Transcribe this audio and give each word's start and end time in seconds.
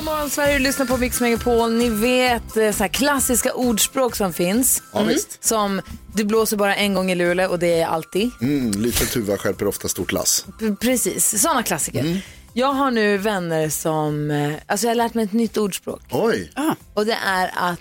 God 0.00 0.04
morgon 0.06 0.30
Sverige, 0.30 0.52
du 0.58 0.64
lyssnar 0.64 0.86
på 0.86 0.96
Mix 0.96 1.20
Megapol. 1.20 1.72
Ni 1.72 1.88
vet 1.88 2.56
eh, 2.56 2.72
så 2.72 2.82
här 2.82 2.88
klassiska 2.88 3.54
ordspråk 3.54 4.16
som 4.16 4.32
finns. 4.32 4.82
Ja, 4.92 5.02
visst. 5.02 5.44
Som 5.44 5.80
det 6.14 6.24
blåser 6.24 6.56
bara 6.56 6.76
en 6.76 6.94
gång 6.94 7.10
i 7.10 7.14
Luleå 7.14 7.50
och 7.50 7.58
det 7.58 7.80
är 7.80 7.86
alltid. 7.86 8.30
Mm, 8.40 8.70
liten 8.70 9.06
tuva 9.06 9.36
skärper 9.36 9.66
ofta 9.66 9.88
stort 9.88 10.12
lass. 10.12 10.44
P- 10.60 10.74
Precis, 10.80 11.40
sådana 11.42 11.62
klassiker. 11.62 12.22
Jag 12.52 12.72
har 12.72 12.90
nu 12.90 13.18
vänner 13.18 13.68
som, 13.68 14.30
eh, 14.30 14.52
alltså 14.66 14.86
jag 14.86 14.90
har 14.90 14.94
lärt 14.96 15.14
mig 15.14 15.24
ett 15.24 15.32
nytt 15.32 15.56
ordspråk. 15.56 16.02
Oj, 16.10 16.52
Och 16.94 17.06
det 17.06 17.18
är 17.26 17.50
att 17.54 17.80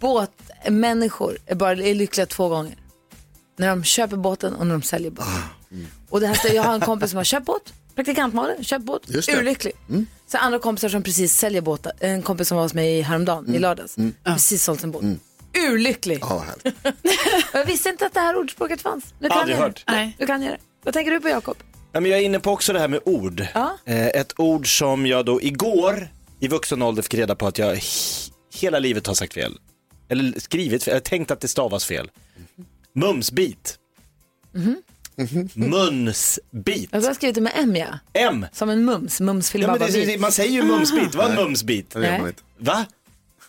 båtmänniskor 0.00 1.38
är 1.46 1.54
bara 1.54 1.72
är 1.72 1.94
lyckliga 1.94 2.26
två 2.26 2.48
gånger. 2.48 2.76
När 3.58 3.68
de 3.68 3.84
köper 3.84 4.16
båten 4.16 4.54
och 4.54 4.66
när 4.66 4.72
de 4.74 4.82
säljer 4.82 5.10
båten. 5.10 5.32
Och 6.10 6.20
det 6.20 6.26
här, 6.26 6.54
jag 6.54 6.62
har 6.62 6.74
en 6.74 6.80
kompis 6.80 7.10
som 7.10 7.16
har 7.16 7.24
köpt 7.24 7.46
båt, 7.46 7.72
praktikantmalen, 7.94 8.64
köpt 8.64 8.84
båt, 8.84 9.02
Just 9.06 9.28
det. 9.28 9.36
urlycklig. 9.38 9.72
Så 10.32 10.38
andra 10.38 10.58
kompisar 10.58 10.88
som 10.88 11.02
precis 11.02 11.36
säljer 11.36 11.60
båtar, 11.62 11.92
en 12.00 12.22
kompis 12.22 12.48
som 12.48 12.56
var 12.56 12.62
hos 12.64 12.74
mig 12.74 13.00
häromdagen, 13.00 13.54
i 13.54 13.58
lördags, 13.58 13.96
precis 14.24 14.64
sålt 14.64 14.82
en 14.84 14.90
båt. 14.90 15.04
Urlycklig. 15.68 16.18
ja, 16.20 16.44
jag 17.52 17.64
visste 17.64 17.88
inte 17.88 18.06
att 18.06 18.14
det 18.14 18.20
här 18.20 18.36
ordspråket 18.36 18.82
fanns. 18.82 19.04
Nu 19.18 19.28
kan 19.28 19.38
Aldrig 19.38 19.56
jag 19.56 19.62
hört. 19.62 19.82
det. 19.86 19.92
Nej. 19.92 20.16
Du 20.18 20.26
kan 20.26 20.42
göra 20.42 20.52
det. 20.54 20.60
Vad 20.84 20.94
tänker 20.94 21.10
du 21.12 21.20
på 21.20 21.28
Jakob? 21.28 21.56
Ja, 21.92 22.00
men 22.00 22.10
jag 22.10 22.20
är 22.20 22.24
inne 22.24 22.40
på 22.40 22.50
också 22.50 22.72
det 22.72 22.78
här 22.80 22.88
med 22.88 23.00
ord. 23.04 23.46
Ja. 23.54 23.76
Eh, 23.84 24.06
ett 24.06 24.32
ord 24.40 24.78
som 24.78 25.06
jag 25.06 25.24
då 25.26 25.42
igår 25.42 26.08
i 26.40 26.48
vuxen 26.48 26.82
ålder 26.82 27.02
fick 27.02 27.14
reda 27.14 27.34
på 27.34 27.46
att 27.46 27.58
jag 27.58 27.74
he- 27.76 28.32
hela 28.54 28.78
livet 28.78 29.06
har 29.06 29.14
sagt 29.14 29.34
fel. 29.34 29.58
Eller 30.08 30.40
skrivit 30.40 30.84
fel, 30.84 30.92
eller 30.92 31.00
tänkt 31.00 31.30
att 31.30 31.40
det 31.40 31.48
stavas 31.48 31.84
fel. 31.84 32.10
Mumsbit. 32.94 33.78
Munsbit. 35.54 36.88
Jag 36.92 37.00
har 37.02 37.14
skrivit 37.14 37.34
det 37.34 37.40
med 37.40 37.52
M 37.56 37.76
ja. 37.76 37.98
M. 38.12 38.46
Som 38.52 38.70
en 38.70 38.84
mums, 38.84 39.20
mums 39.20 39.54
Ja, 39.54 39.66
men 39.66 39.78
det, 39.78 40.04
det, 40.04 40.18
man 40.18 40.32
säger 40.32 40.52
ju 40.52 40.62
mumsbit, 40.62 41.14
vad 41.14 41.26
är 41.26 41.30
en 41.30 41.36
mumsbit? 41.36 41.90
Det 41.90 42.16
inte. 42.28 42.42
Va? 42.58 42.86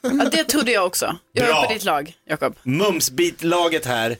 Ja, 0.01 0.29
det 0.31 0.43
trodde 0.43 0.71
jag 0.71 0.85
också. 0.85 1.15
Jag 1.31 1.45
Bra. 1.47 1.63
är 1.63 1.67
på 1.67 1.73
ditt 1.73 1.83
lag, 1.83 2.13
Jakob. 2.29 2.55
Mumsbitlaget 2.63 3.85
här, 3.85 4.17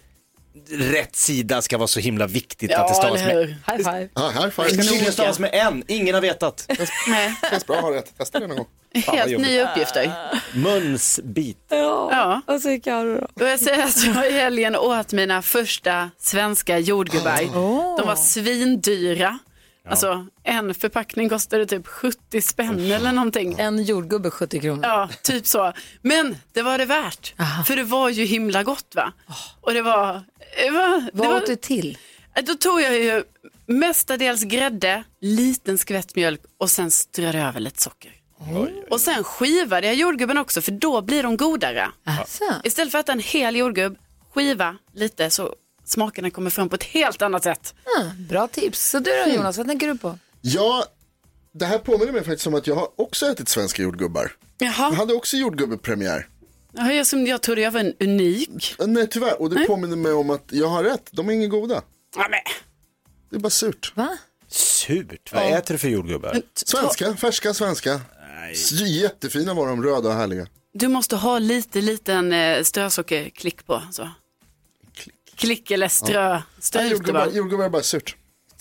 rätt 0.70 1.16
sida 1.16 1.62
ska 1.62 1.78
vara 1.78 1.88
så 1.88 2.00
himla 2.00 2.28
viktigt 2.28 2.74
att 2.74 2.88
det 2.88 2.94
Ja, 2.94 3.02
stavas 3.02 3.22
med. 3.22 3.48
High 3.48 3.78
five. 3.78 4.10
Ja, 4.16 4.30
här 4.30 4.46
Det 4.46 4.52
ska 4.52 4.64
five. 4.64 4.84
tydligen 4.84 5.14
stavas 5.14 5.40
med 5.40 5.50
en, 5.54 5.84
ingen 5.88 6.16
har 6.16 6.22
vetat. 6.22 6.66
Nej, 7.08 7.36
Känns 7.50 7.66
bra 7.68 7.76
att 7.76 7.82
ha 7.82 7.92
rätt. 7.94 8.18
Testa 8.18 8.40
det 8.40 8.48
någon 8.48 8.58
gång. 8.58 8.68
Helt 8.94 9.32
jobbigt. 9.32 9.48
nya 9.48 9.72
uppgifter. 9.72 10.12
Munsbit. 10.54 11.66
Ja. 11.70 12.42
Vad 12.48 12.62
säger 12.62 12.80
Carro 12.80 13.28
då? 13.36 13.46
Och 13.46 13.52
jag 13.52 13.60
säger 13.60 13.84
att 13.84 14.04
jag 14.06 14.28
i 14.28 14.32
helgen 14.32 14.76
åt 14.76 15.14
mina 15.14 15.42
första 15.42 16.10
svenska 16.18 16.80
jordgubbar. 16.80 17.40
De 17.98 18.08
var 18.08 18.16
svindyra. 18.16 19.40
Alltså 19.90 20.28
en 20.44 20.74
förpackning 20.74 21.30
kostade 21.30 21.66
typ 21.66 21.88
70 21.88 22.42
spänn 22.42 22.92
eller 22.92 23.12
någonting. 23.12 23.56
En 23.60 23.84
jordgubbe 23.84 24.30
70 24.30 24.60
kronor. 24.60 24.80
Ja, 24.84 25.10
typ 25.22 25.48
så. 25.48 25.74
Men 26.02 26.38
det 26.54 26.62
var 26.62 26.78
det 26.78 26.86
värt. 26.86 27.34
För 27.68 27.76
det 27.76 27.84
var 27.84 28.10
ju 28.10 28.26
himla 28.26 28.64
gott 28.64 28.96
va? 28.96 29.14
Och 29.62 29.74
det 29.74 29.82
var... 29.82 30.24
Det 30.58 30.70
var, 30.70 31.02
det 31.02 31.10
Vad 31.14 31.28
var 31.28 31.36
åt 31.38 31.46
du 31.46 31.56
till? 31.56 31.98
Då 32.44 32.54
tog 32.54 32.82
jag 32.82 33.00
ju 33.00 33.24
mestadels 33.66 34.44
grädde, 34.44 35.04
liten 35.22 35.78
skvätt 35.78 36.16
mjölk 36.16 36.42
och 36.58 36.72
sen 36.72 36.92
strödde 36.92 37.38
jag 37.38 37.48
över 37.48 37.60
lite 37.60 37.82
socker. 37.82 38.12
Och 38.90 39.02
sen 39.02 39.24
skivade 39.24 39.88
jag 39.88 39.96
jordgubben 39.96 40.38
också 40.38 40.62
för 40.62 40.72
då 40.72 41.02
blir 41.02 41.24
de 41.24 41.38
godare. 41.38 41.92
Alltså. 42.04 42.44
Istället 42.64 42.92
för 42.92 43.00
att 43.00 43.06
äta 43.06 43.12
en 43.12 43.20
hel 43.20 43.56
jordgubb, 43.56 43.98
skiva 44.34 44.78
lite 44.94 45.30
så 45.30 45.56
smakerna 45.86 46.30
kommer 46.30 46.50
fram 46.50 46.70
på 46.70 46.76
ett 46.76 46.84
helt 46.84 47.22
annat 47.22 47.44
sätt. 47.44 47.74
Ah, 48.00 48.04
bra 48.30 48.48
tips. 48.48 48.90
Så 48.90 49.00
du 49.00 49.12
då 49.26 49.32
Jonas, 49.36 49.58
vad 49.58 49.68
tänker 49.68 49.88
du 49.88 49.98
på? 49.98 50.18
Ja, 50.42 50.86
det 51.52 51.66
här 51.66 51.78
påminner 51.78 52.12
mig 52.12 52.24
faktiskt 52.24 52.48
om 52.48 52.54
att 52.56 52.68
jag 52.68 52.76
har 52.76 53.02
också 53.02 53.26
ätit 53.26 53.50
svenska 53.50 53.82
jordgubbar. 53.84 54.32
Jag 54.58 54.68
Jaha, 54.78 54.94
hade 54.94 55.14
också 55.14 55.38
jordgubbepremiär. 55.38 56.28
Ja, 56.74 56.94
jag, 56.94 57.08
som 57.08 57.28
jag 57.28 57.42
trodde 57.42 57.62
jag 57.62 57.72
var 57.72 57.80
en 57.80 57.94
unik. 58.00 58.76
Nej, 58.80 59.08
tyvärr. 59.10 59.42
Och 59.42 59.50
det 59.50 59.66
påminner 59.66 59.96
mig 59.96 60.14
om 60.14 60.30
att 60.30 60.46
jag 60.50 60.68
har 60.68 60.84
rätt. 60.84 61.10
De 61.12 61.30
är 61.30 61.34
inga 61.34 61.48
goda. 61.48 61.82
Ja, 62.16 62.28
men, 62.30 62.40
Det 63.30 63.36
är 63.36 63.40
bara 63.40 63.50
surt. 63.50 63.92
Va? 63.96 64.18
Surt, 64.48 65.34
vad 65.34 65.54
äter 65.54 65.74
du 65.74 65.78
för 65.78 65.88
jordgubbar? 65.88 66.42
Svenska, 66.54 67.16
färska 67.16 67.54
svenska. 67.54 68.02
S- 68.52 68.72
Jättefina 68.72 69.54
var 69.54 69.68
de, 69.68 69.84
röda 69.84 70.10
och 70.10 70.16
härliga. 70.16 70.48
du 70.74 70.88
måste 70.88 71.16
ha 71.16 71.40
lite 71.40 71.82
liten 71.82 72.34
eh, 72.34 72.64
strösockerklick 72.64 73.66
på. 73.66 73.82
Så. 73.92 74.10
Klick 75.36 75.72
eller 75.72 75.88
strö. 75.88 76.42
Strö 76.60 76.82
Nej, 76.82 76.92
jordgubbar, 76.92 77.26
bara. 77.26 77.32
jordgubbar 77.36 77.66
är 77.66 77.70
bara 77.70 77.84
surt. 77.84 78.16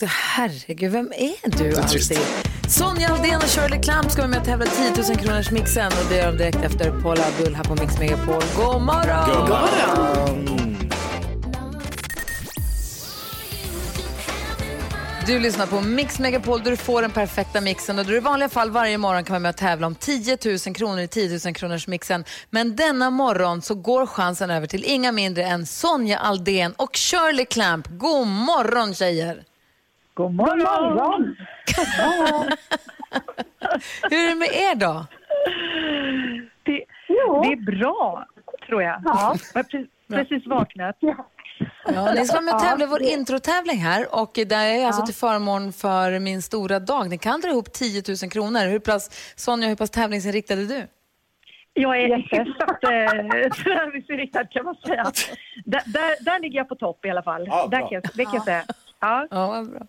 Herregud, 0.05 0.91
vem 0.91 1.11
är 1.15 1.49
du 1.57 1.75
alltid? 1.75 2.17
Sonja 2.69 3.07
Aldén 3.09 3.35
och 3.35 3.43
Shirley 3.43 3.81
Clamp 3.81 4.11
ska 4.11 4.21
vara 4.21 4.29
med 4.29 4.39
och 4.39 4.45
tävla 4.45 4.65
10 4.65 5.03
000 5.07 5.17
kronors 5.17 5.51
mixen 5.51 5.87
och 5.91 6.09
det 6.09 6.17
gör 6.17 6.31
de 6.31 6.37
direkt 6.37 6.57
efter 6.63 7.01
Paula 7.01 7.25
Abdul 7.27 7.55
här 7.55 7.63
på 7.63 7.75
Mix 7.75 7.99
Megapol. 7.99 8.43
God 8.55 8.81
morgon! 8.81 9.29
God 9.29 9.49
morgon. 9.49 10.52
Du 15.27 15.39
lyssnar 15.39 15.67
på 15.67 15.81
Mix 15.81 16.19
Megapol 16.19 16.63
där 16.63 16.71
du 16.71 16.77
får 16.77 17.01
den 17.01 17.11
perfekta 17.11 17.61
mixen 17.61 17.99
och 17.99 18.05
där 18.05 18.11
du 18.11 18.17
i 18.17 18.21
vanliga 18.21 18.49
fall 18.49 18.71
varje 18.71 18.97
morgon 18.97 19.23
kan 19.23 19.33
vara 19.33 19.39
med 19.39 19.49
och 19.49 19.55
tävla 19.57 19.87
om 19.87 19.95
10 19.95 20.37
000 20.67 20.75
kronor 20.75 20.99
i 20.99 21.07
10 21.07 21.39
000 21.45 21.53
kronors 21.55 21.87
mixen. 21.87 22.23
Men 22.49 22.75
denna 22.75 23.09
morgon 23.09 23.61
så 23.61 23.75
går 23.75 24.05
chansen 24.05 24.49
över 24.49 24.67
till 24.67 24.83
inga 24.85 25.11
mindre 25.11 25.43
än 25.43 25.65
Sonja 25.65 26.17
Aldén 26.17 26.73
och 26.77 26.95
Shirley 26.95 27.45
Clamp. 27.45 27.87
God 27.87 28.27
morgon 28.27 28.93
tjejer! 28.93 29.43
God 30.13 30.33
morgon! 30.33 31.35
Hur 34.09 34.17
är 34.17 34.29
det 34.29 34.35
med 34.35 34.47
er 34.47 34.75
då? 34.75 35.05
Det, 36.63 36.85
det 37.43 37.53
är 37.53 37.79
bra, 37.79 38.27
tror 38.67 38.83
jag. 38.83 39.01
Jag 39.05 39.11
har 39.11 39.33
pre- 39.35 39.87
precis 40.09 40.47
vaknat. 40.47 40.95
Ja, 40.99 41.27
ni 42.15 42.25
ska 42.25 42.33
vara 42.35 42.45
med 42.45 42.53
och 42.53 42.59
tävla 42.59 42.85
i 42.85 42.87
vår 42.87 43.01
introtävling 43.01 43.77
här 43.77 44.15
och 44.21 44.31
det 44.33 44.55
är 44.55 44.85
alltså 44.85 45.05
till 45.05 45.15
förmån 45.15 45.73
för 45.73 46.19
min 46.19 46.41
stora 46.41 46.79
dag. 46.79 47.09
Ni 47.09 47.17
kan 47.17 47.41
dra 47.41 47.49
ihop 47.49 47.73
10 47.73 48.03
000 48.07 48.31
kronor. 48.31 48.67
Hur 48.67 48.79
pass, 48.79 49.33
Sonja, 49.35 49.67
hur 49.67 49.75
pass 49.75 49.89
tävlingsinriktad 49.89 50.53
är 50.53 50.57
du? 50.57 50.87
Jag 51.73 52.01
är 52.01 52.17
hyfsat 52.17 52.83
eh, 52.83 53.63
tävlingsinriktad 53.63 54.45
kan 54.45 54.65
man 54.65 54.75
säga. 54.75 55.11
Där, 55.65 55.81
där, 55.85 56.25
där 56.25 56.39
ligger 56.39 56.57
jag 56.57 56.69
på 56.69 56.75
topp 56.75 57.05
i 57.05 57.09
alla 57.09 57.23
fall. 57.23 57.45
Ja, 57.47 57.67
där 57.71 57.89
kan 57.89 58.01
det 58.13 58.25
kan 58.25 58.33
jag 58.33 58.43
säga. 58.43 58.63
Ja. 58.99 59.27
Ja, 59.31 59.65
bra. 59.69 59.81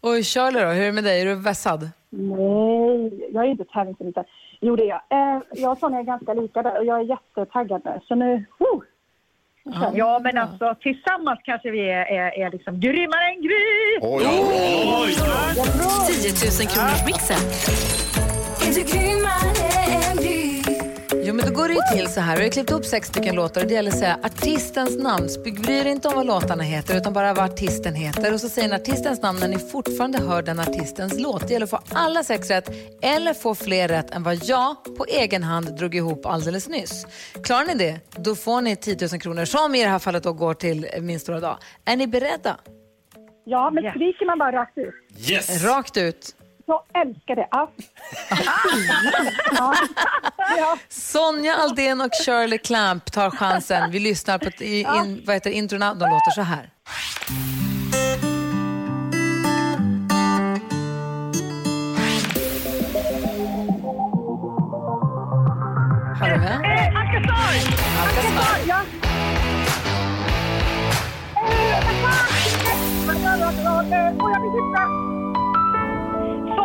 Och 0.00 0.24
Shirley 0.24 0.62
då, 0.62 0.68
hur 0.68 0.82
är 0.82 0.86
det 0.86 0.92
med 0.92 1.04
dig? 1.04 1.20
Är 1.20 1.26
du 1.26 1.34
vässad? 1.34 1.90
Nej, 2.10 3.30
jag 3.32 3.44
är 3.44 3.48
inte 3.48 3.64
tävlingsinriktad. 3.64 4.24
Jo, 4.60 4.76
det 4.76 4.82
är 4.82 4.88
jag. 4.88 5.02
Eh, 5.10 5.42
jag 5.50 5.72
och 5.72 5.78
Sonja 5.78 5.98
är 5.98 6.02
ganska 6.02 6.34
lika 6.34 6.62
där 6.62 6.78
och 6.78 6.84
jag 6.84 7.00
är 7.00 7.04
jättetaggad 7.04 7.82
nu. 7.84 8.00
Så 8.08 8.14
nu, 8.14 8.44
ja, 9.94 10.20
men 10.22 10.38
alltså 10.38 10.74
tillsammans 10.80 11.40
kanske 11.44 11.70
vi 11.70 11.90
är, 11.90 12.04
är, 12.04 12.46
är 12.46 12.50
liksom 12.50 12.80
grymmare 12.80 13.24
än 13.28 13.42
Gry! 13.42 13.98
Oj, 14.00 14.26
oj, 14.26 14.44
oj. 15.00 15.14
10 16.06 16.32
000 16.60 16.68
kronors 16.68 17.04
mixen. 17.06 17.38
Jo, 21.28 21.34
men 21.34 21.46
då 21.46 21.52
går 21.52 21.68
det 21.68 21.74
ju 21.74 21.80
till 21.92 22.08
så 22.08 22.20
här. 22.20 22.36
Vi 22.36 22.42
har 22.42 22.50
klippt 22.50 22.70
upp 22.72 22.84
sex 22.84 23.08
stycken 23.08 23.34
låtar 23.34 23.60
och 23.60 23.66
det 23.66 23.74
gäller 23.74 23.90
att 23.90 23.98
säga 23.98 24.18
artistens 24.22 24.98
namn. 24.98 25.28
Bry 25.44 25.74
er 25.74 25.84
inte 25.84 26.08
om 26.08 26.14
vad 26.14 26.26
låtarna 26.26 26.62
heter 26.62 26.96
utan 26.96 27.12
bara 27.12 27.34
vad 27.34 27.44
artisten 27.44 27.94
heter. 27.94 28.32
Och 28.34 28.40
så 28.40 28.48
säger 28.48 28.68
ni 28.68 28.74
artistens 28.74 29.22
namn 29.22 29.40
när 29.40 29.48
ni 29.48 29.58
fortfarande 29.58 30.18
hör 30.18 30.42
den 30.42 30.60
artistens 30.60 31.18
låt. 31.18 31.48
Det 31.48 31.52
gäller 31.52 31.64
att 31.64 31.70
få 31.70 31.80
alla 31.92 32.22
sex 32.22 32.50
rätt 32.50 32.70
eller 33.02 33.34
få 33.34 33.54
fler 33.54 33.88
rätt 33.88 34.10
än 34.10 34.22
vad 34.22 34.34
jag 34.44 34.96
på 34.96 35.04
egen 35.08 35.42
hand 35.42 35.76
drog 35.76 35.94
ihop 35.94 36.26
alldeles 36.26 36.68
nyss. 36.68 37.06
Klarar 37.44 37.66
ni 37.66 37.74
det, 37.74 38.00
då 38.16 38.34
får 38.34 38.60
ni 38.60 38.76
10 38.76 38.96
000 39.12 39.20
kronor 39.20 39.44
som 39.44 39.74
i 39.74 39.82
det 39.82 39.88
här 39.88 39.98
fallet 39.98 40.22
då 40.22 40.32
går 40.32 40.54
till 40.54 40.86
min 41.00 41.20
stora 41.20 41.40
dag. 41.40 41.58
Är 41.84 41.96
ni 41.96 42.06
beredda? 42.06 42.56
Ja, 43.44 43.70
men 43.70 43.90
skriker 43.90 44.26
man 44.26 44.38
bara 44.38 44.52
rakt 44.52 44.78
ut? 44.78 44.94
Yes! 45.30 45.64
Rakt 45.64 45.96
ut. 45.96 46.34
Jag 46.68 47.02
älskar 47.06 47.36
det. 47.36 47.48
Ja. 47.50 47.70
ja. 49.58 49.74
ja. 50.58 50.78
Sonja 50.88 51.54
Aldén 51.54 52.00
och 52.00 52.10
Shirley 52.24 52.58
Clamp 52.58 53.12
tar 53.12 53.30
chansen. 53.30 53.90
Vi 53.90 53.98
lyssnar 53.98 54.38
på 54.38 54.64
i- 54.64 54.80
in, 54.80 55.22
vad 55.26 55.36
heter 55.36 55.50
introna. 55.50 55.94
De 55.94 56.10
låter 56.10 56.30
så 56.30 56.42
här. 56.42 56.70
Med? 66.20 66.60
Eh, 66.64 67.00
Alcazar! 67.00 67.54
Alcazar, 68.02 68.58
ja. 68.68 68.80
Eh, 73.90 74.12
jag? 74.72 75.17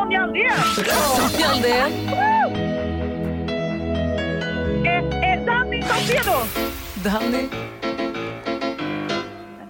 Sonja 0.03 0.21
Aldén! 0.23 0.51
Sonja 1.17 1.47
Aldén. 1.49 1.91
Eh, 4.85 5.33
eh, 5.33 5.45
Danny 5.45 5.81
Saucedo! 5.81 6.37
Danny. 6.93 7.49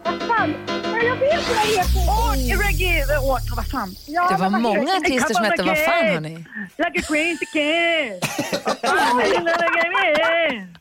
Vad 0.04 0.22
fan? 0.22 0.54
Nej, 0.68 1.06
jag 1.06 1.16
vet 1.16 1.48
vad 1.48 1.58
det 1.58 1.72
heter. 1.78 3.56
Vad 3.56 3.68
fan? 3.72 3.96
Ja, 4.08 4.30
Det 4.32 4.38
var 4.38 4.50
vad 4.50 4.62
många 4.62 4.80
heter 4.80 4.96
artister 4.98 5.34
som 5.34 5.46
hette 5.46 5.64
vad 5.64 5.78
fan 5.78 6.06
hörni. 6.06 6.46
Like 6.78 7.00
a 7.00 7.04
crazy 7.08 7.46
kid. 7.54 8.24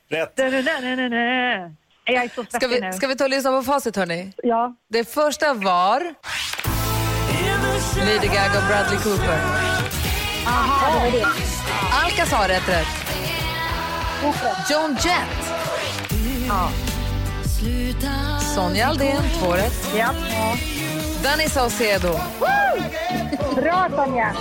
Rätt. 0.08 0.36
Da-da-da-da-da. 0.36 1.70
Jag 2.04 2.24
är 2.24 2.28
så 2.34 2.44
Ska 2.44 2.50
svettig 2.50 2.68
vi, 2.68 2.80
nu. 2.80 2.92
ska 2.92 3.06
vi 3.06 3.16
ta 3.16 3.24
och 3.24 3.30
lyssna 3.30 3.50
på 3.50 3.62
facit 3.62 3.96
hörni? 3.96 4.32
Ja. 4.42 4.74
Det 4.88 5.04
första 5.04 5.54
var 5.54 6.14
Lady 8.06 8.26
Gaga 8.26 8.58
och 8.58 8.66
Bradley 8.68 8.98
Cooper. 8.98 9.38
Aha, 10.46 11.00
det 11.04 11.10
var 11.10 11.18
det. 11.20 11.26
Alcazar 12.04 12.48
rätt 12.48 12.68
rätt. 12.68 12.86
Joan 14.70 14.96
Jett. 15.04 15.52
Sonja 18.54 18.86
Aldén, 18.86 19.22
två 19.40 19.52
rätt. 19.52 19.88
Ja. 19.96 20.10
Danny 21.22 21.48
Saucedo. 21.48 22.20
Bra 23.54 23.88
Sonja. 23.96 24.32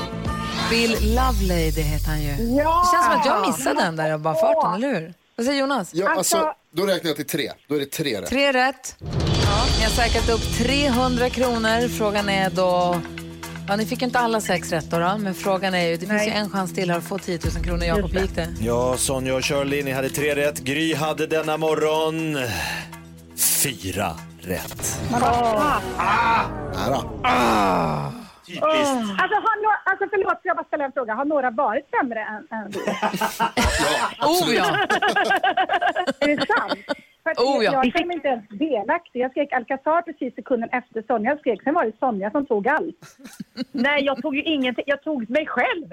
Bill 0.69 0.91
Lovelady 1.15 1.81
heter 1.81 2.07
han 2.07 2.21
ju. 2.21 2.29
Ja. 2.29 2.85
Det 2.85 2.97
känns 2.97 3.05
som 3.05 3.19
att 3.19 3.25
jag 3.25 3.47
missade 3.47 3.81
den 3.83 3.95
där 3.95 4.11
av 4.11 4.19
bara 4.19 4.35
farten, 4.35 4.73
eller 4.73 4.99
hur? 4.99 5.13
Vad 5.35 5.45
säger 5.45 5.59
Jonas? 5.59 5.89
Ja, 5.93 6.09
alltså, 6.09 6.37
Alltså- 6.37 6.53
då 6.75 6.85
räknar 6.85 7.09
jag 7.09 7.15
till 7.17 7.27
tre. 7.27 7.51
Då 7.69 7.75
är 7.75 7.79
det 7.79 7.85
tre 7.85 8.21
rätt. 8.21 8.29
Tre 8.29 8.51
rätt. 8.51 8.95
Ni 9.77 9.83
har 9.83 9.89
säkrat 9.91 10.29
upp 10.29 10.57
300 10.57 11.29
kronor. 11.29 11.87
Frågan 11.97 12.29
är 12.29 12.49
då... 12.49 13.01
Ja, 13.67 13.75
ni 13.75 13.85
fick 13.85 14.01
inte 14.01 14.19
alla 14.19 14.41
sex 14.41 14.71
rätt 14.71 14.91
då, 14.91 14.97
men 15.19 15.33
frågan 15.33 15.73
är 15.73 15.87
ju, 15.87 15.97
det 15.97 16.05
finns 16.07 16.27
ju 16.27 16.31
en 16.31 16.49
chans 16.49 16.73
till 16.73 16.91
att 16.91 17.03
få 17.03 17.17
10 17.17 17.39
000 17.55 17.63
kronor. 17.65 17.83
Jakob, 17.83 18.13
gick 18.13 18.35
det? 18.35 18.47
Ja, 18.59 18.97
Sonja 18.97 19.35
och 19.35 19.45
Shirley, 19.45 19.83
ni 19.83 19.91
hade 19.91 20.09
tre 20.09 20.35
rätt. 20.35 20.59
Gry 20.59 20.95
hade 20.95 21.27
denna 21.27 21.57
morgon 21.57 22.37
fyra 23.63 24.11
rätt. 24.41 24.99
Nära. 25.11 25.81
Typiskt. 28.45 28.63
Alltså, 28.67 29.35
har 29.45 29.63
några, 29.63 29.77
alltså 29.85 30.05
förlåt, 30.11 30.39
jag 30.43 30.55
bara 30.57 30.63
ställa 30.65 30.85
en 30.85 30.91
fråga. 30.91 31.13
Har 31.13 31.25
några 31.25 31.51
varit 31.51 31.85
sämre 31.99 32.19
än, 32.19 32.47
än 32.57 32.71
vi? 32.71 32.79
Oh 34.21 34.55
ja! 34.55 34.65
Är 36.19 36.27
det 36.37 36.45
sant? 36.47 36.79
För 37.23 37.31
Oh, 37.31 37.63
ja. 37.63 37.71
jag, 37.73 37.93
känner 37.93 38.05
mig 38.05 38.15
inte 38.15 38.27
ens 38.27 38.49
delaktig. 38.49 39.19
Jag 39.19 39.31
skrek 39.31 39.53
Alcazar 39.53 40.01
precis 40.01 40.35
sekunden 40.35 40.69
efter 40.69 41.03
Sonja 41.07 41.37
skrek. 41.37 41.63
Sen 41.63 41.73
var 41.73 41.85
det 41.85 41.97
Sonja 41.99 42.31
som 42.31 42.45
tog 42.45 42.67
allt. 42.67 43.17
Nej, 43.71 44.03
jag 44.03 44.21
tog 44.21 44.35
ju 44.35 44.43
ingenting. 44.43 44.83
Jag 44.87 45.03
tog 45.03 45.29
mig 45.29 45.45
själv. 45.47 45.89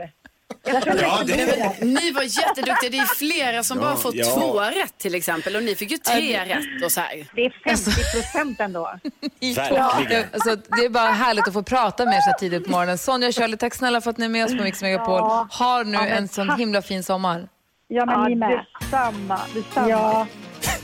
Ja, 0.65 0.81
det, 1.27 1.85
Ni 1.85 2.13
var 2.13 2.23
jätteduktiga. 2.23 2.91
Det 2.91 2.99
är 2.99 3.15
flera 3.15 3.63
som 3.63 3.79
bara 3.79 3.97
fått 3.97 4.15
ja. 4.15 4.25
två 4.25 4.61
rätt 4.61 4.99
till 4.99 5.15
exempel. 5.15 5.57
Och 5.57 5.63
ni 5.63 5.75
fick 5.75 5.91
ju 5.91 5.99
tre 5.99 6.45
rätt 6.45 6.85
och 6.85 6.93
så 6.93 7.01
här. 7.01 7.27
Det 7.35 7.45
är 7.45 7.51
50 7.65 7.85
procent 7.85 8.61
ändå. 8.61 8.81
verkligen. 9.41 10.25
Alltså, 10.33 10.57
det 10.77 10.85
är 10.85 10.89
bara 10.89 11.11
härligt 11.11 11.49
att 11.49 11.55
få 11.55 11.63
prata 11.63 12.05
med 12.05 12.15
er 12.15 12.21
så 12.21 12.31
här 12.31 12.39
tidigt 12.39 12.65
på 12.65 12.71
morgonen. 12.71 12.99
Sonja 12.99 13.29
och 13.29 13.35
Shirley, 13.35 13.57
tack 13.57 13.75
snälla 13.75 14.01
för 14.01 14.11
att 14.11 14.19
ni 14.19 14.25
är 14.25 14.29
med 14.29 14.45
oss 14.45 14.57
på 14.57 14.63
Mix 14.63 14.83
Megapol. 14.83 15.21
Har 15.51 15.85
nu 15.85 15.99
en 15.99 16.29
sån 16.29 16.51
himla 16.51 16.83
fin 16.83 17.03
sommar. 17.03 17.49
Ja, 17.91 18.07
men 18.07 18.31
ni 18.31 18.37
med. 18.37 18.65
detsamma. 18.81 19.41
detsamma. 19.55 19.89
Ja. 19.89 20.27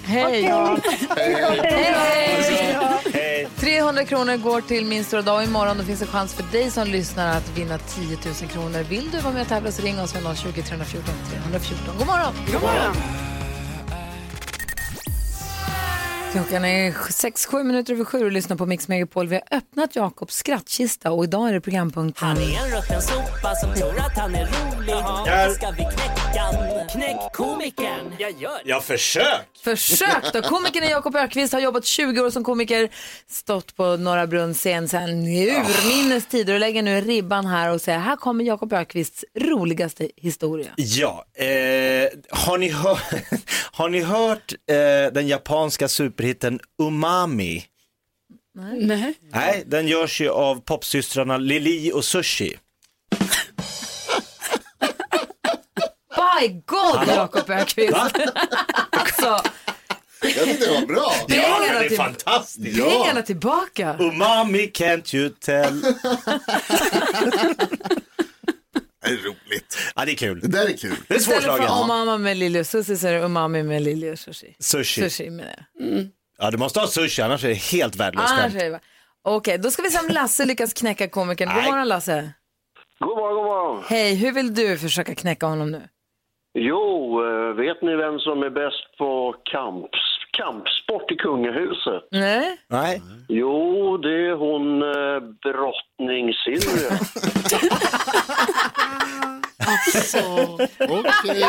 Hej! 0.05 0.43
Hej, 0.43 1.45
hej! 1.95 3.01
Hej. 3.12 3.49
300 3.56 4.05
kronor 4.05 4.37
går 4.37 4.61
till 4.61 4.87
Min 4.87 5.05
stora 5.05 5.23
dag. 5.23 5.45
Imorgon 5.45 5.79
då 5.79 5.85
finns 5.85 6.01
det 6.01 6.06
chans 6.06 6.35
för 6.35 6.43
dig 6.53 6.71
som 6.71 6.89
lyssnar 6.89 7.37
att 7.37 7.59
vinna 7.59 7.79
10 7.79 8.19
000 8.25 8.35
kronor. 8.51 8.83
Vill 8.83 9.11
du 9.11 9.19
vara 9.19 9.33
med 9.33 9.43
och 9.43 9.49
tävla 9.49 9.71
så 9.71 9.83
ring 9.83 10.01
oss 10.01 10.15
med 10.15 10.37
020 10.37 10.62
314 10.62 11.15
314. 11.31 11.95
God 11.99 12.06
morgon! 12.06 12.35
God 12.53 12.62
morgon. 12.62 12.95
Klockan 16.34 16.64
är 16.64 16.90
6-7 16.92 17.62
minuter 17.64 17.92
över 17.92 18.04
sju 18.04 18.25
och 18.25 18.32
lyssnar 18.32 18.56
på 18.56 18.66
Mix 18.66 18.88
Megapol. 18.88 19.28
Vi 19.28 19.34
har 19.34 19.58
öppnat 19.58 19.96
Jakobs 19.96 20.34
skrattkista 20.34 21.12
och 21.12 21.25
idag 21.25 21.48
är 21.48 21.52
det 21.52 21.60
programpunkten... 21.60 22.28
Han 22.28 22.36
är 22.36 22.42
en 22.42 22.76
rutten 22.76 23.02
sopa 23.02 23.54
som 23.54 23.75
tror 23.75 23.98
att 23.98 24.19
han 24.19 24.34
är 24.34 24.46
rolig. 24.46 24.94
Nu 25.48 25.54
ska 25.54 25.70
vi 25.70 25.76
knäcka. 25.76 26.25
Knäck 26.92 27.32
komikern. 27.32 28.14
Jag 28.19 28.31
gör 28.31 28.50
det. 28.50 28.70
Ja, 28.70 28.81
försök! 28.81 29.40
Försök 29.64 30.32
då! 30.32 30.42
Komikern 30.42 30.90
Jakob 30.90 31.16
Ökvist 31.16 31.52
har 31.52 31.60
jobbat 31.60 31.84
20 31.84 32.20
år 32.20 32.31
som 32.31 32.44
komiker, 32.44 32.88
stått 33.28 33.76
på 33.76 33.96
Norra 33.96 34.26
Brunns 34.26 34.58
scen 34.58 34.88
sedan 34.88 35.10
urminnes 35.26 36.26
tider 36.26 36.54
och 36.54 36.60
lägger 36.60 36.82
nu 36.82 37.00
ribban 37.00 37.46
här 37.46 37.70
och 37.70 37.81
säger 37.81 37.98
här 37.98 38.16
kommer 38.16 38.44
Jakob 38.44 38.72
Ökvists 38.72 39.25
roligaste 39.38 40.08
historia. 40.16 40.70
Ja, 40.76 41.25
eh, 41.34 41.46
har, 42.31 42.58
ni 42.58 42.69
hör, 42.69 42.98
har 43.72 43.88
ni 43.88 44.00
hört 44.00 44.52
eh, 44.52 45.12
den 45.12 45.28
japanska 45.28 45.88
superhitten 46.25 46.61
Umami? 46.82 47.65
Nej. 48.81 49.15
Nej, 49.32 49.62
den 49.67 49.88
görs 49.88 50.21
ju 50.21 50.29
av 50.31 50.61
popsystrarna 50.61 51.37
Lili 51.37 51.93
och 51.93 52.05
Sushi. 52.05 52.56
By 56.17 56.49
God 56.67 57.09
Jakob 57.09 57.50
Ökvist! 57.50 57.93
Va? 57.93 58.11
alltså, 58.91 59.41
Jag 60.23 60.44
tyckte 60.44 60.67
det 60.67 60.73
var 60.81 60.87
bra. 60.87 61.12
Ja, 61.29 61.59
men 61.73 61.81
det 61.81 61.87
är 61.87 61.97
fantastiskt. 61.97 62.79
pengarna 62.85 63.23
tillbaka. 63.23 63.97
Umami 64.00 64.70
can't 64.75 65.15
you 65.17 65.29
tell. 65.41 65.81
Det 69.03 69.11
är 69.11 69.17
roligt. 69.17 69.79
Ja, 69.94 70.05
det 70.05 70.12
är 70.12 70.17
kul. 70.17 70.41
Det 70.41 70.49
där 70.49 70.67
är 70.69 70.77
kul. 70.77 70.97
Det 71.09 71.15
är 71.15 71.19
Istället 71.19 71.43
svårslaget. 71.43 71.69
för 71.69 71.85
umami 71.85 72.19
med 72.19 72.37
lilje 72.37 72.61
och 72.61 72.67
sushi 72.67 72.97
så 72.97 73.06
är 73.06 73.12
det 73.12 73.19
umami 73.20 73.62
med 73.62 73.82
lilje 73.82 74.12
och 74.12 74.19
sushi. 74.19 74.55
Sushi. 74.59 75.11
Sushi 75.11 75.31
med 75.31 75.47
det. 75.47 75.65
Ja, 76.44 76.51
du 76.51 76.58
måste 76.58 76.81
ha 76.81 76.86
sushi, 76.86 77.22
annars 77.22 77.44
är 77.44 77.48
det 77.48 77.55
helt 77.55 77.96
värdelöst 77.96 78.32
Annars 78.32 78.43
skämt. 78.53 78.55
är 78.63 78.65
det 78.65 78.70
bara- 78.70 78.81
Okej, 79.36 79.58
då 79.58 79.70
ska 79.70 79.82
vi 79.82 79.91
se 79.91 79.98
om 79.98 80.08
Lasse 80.15 80.44
lyckas 80.44 80.72
knäcka 80.74 81.08
komikern. 81.08 81.48
God 81.48 81.56
Nej. 81.56 81.70
morgon 81.70 81.89
Lasse. 81.89 82.31
God 82.98 83.08
morgon, 83.17 83.34
god 83.36 83.44
morgon. 83.44 83.84
Hej, 83.89 84.15
hur 84.15 84.32
vill 84.32 84.55
du 84.55 84.79
försöka 84.79 85.15
knäcka 85.15 85.46
honom 85.46 85.70
nu? 85.70 85.82
Jo, 86.58 87.20
eh, 87.24 87.56
vet 87.56 87.82
ni 87.82 87.96
vem 87.96 88.19
som 88.19 88.43
är 88.43 88.51
bäst 88.51 88.98
på 88.98 89.34
kamps, 89.44 89.98
kampsport 90.39 91.10
i 91.13 91.17
kungahuset? 91.17 92.03
Nej? 92.10 92.56
Nej. 92.69 93.03
Jo, 93.29 93.96
det 93.96 94.08
är 94.29 94.34
hon 94.36 94.82
eh, 94.82 95.20
drottning 95.53 96.34
Silvia. 96.44 96.98
Okej. 100.89 101.44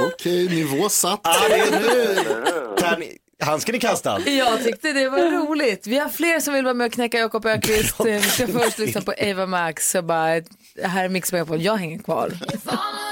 Okej, 0.12 0.48
nivå 0.48 0.88
satt. 0.88 1.20
Ja, 1.22 1.34
det 1.48 1.54
är 1.54 1.70
nu. 1.70 2.76
Kan, 2.78 3.02
handsken 3.40 3.74
är 3.74 3.78
kastad. 3.78 4.20
Jag 4.20 4.64
tyckte 4.64 4.92
det 4.92 5.08
var 5.08 5.18
roligt. 5.18 5.86
Vi 5.86 5.98
har 5.98 6.08
fler 6.08 6.40
som 6.40 6.54
vill 6.54 6.64
vara 6.64 6.74
med 6.74 6.86
och 6.86 6.92
knäcka 6.92 7.18
Jakob 7.18 7.46
Öqvist. 7.46 7.94
Vi 8.04 8.20
ska 8.20 8.46
först 8.46 8.78
lyssna 8.78 9.00
på 9.00 9.14
Ava 9.30 9.46
Max. 9.46 9.90
Så 9.90 10.02
bara, 10.02 10.42
här 10.82 11.04
är 11.04 11.08
Mix 11.08 11.32
Megapol. 11.32 11.62
Jag 11.62 11.76
hänger 11.76 11.98
kvar. 11.98 12.32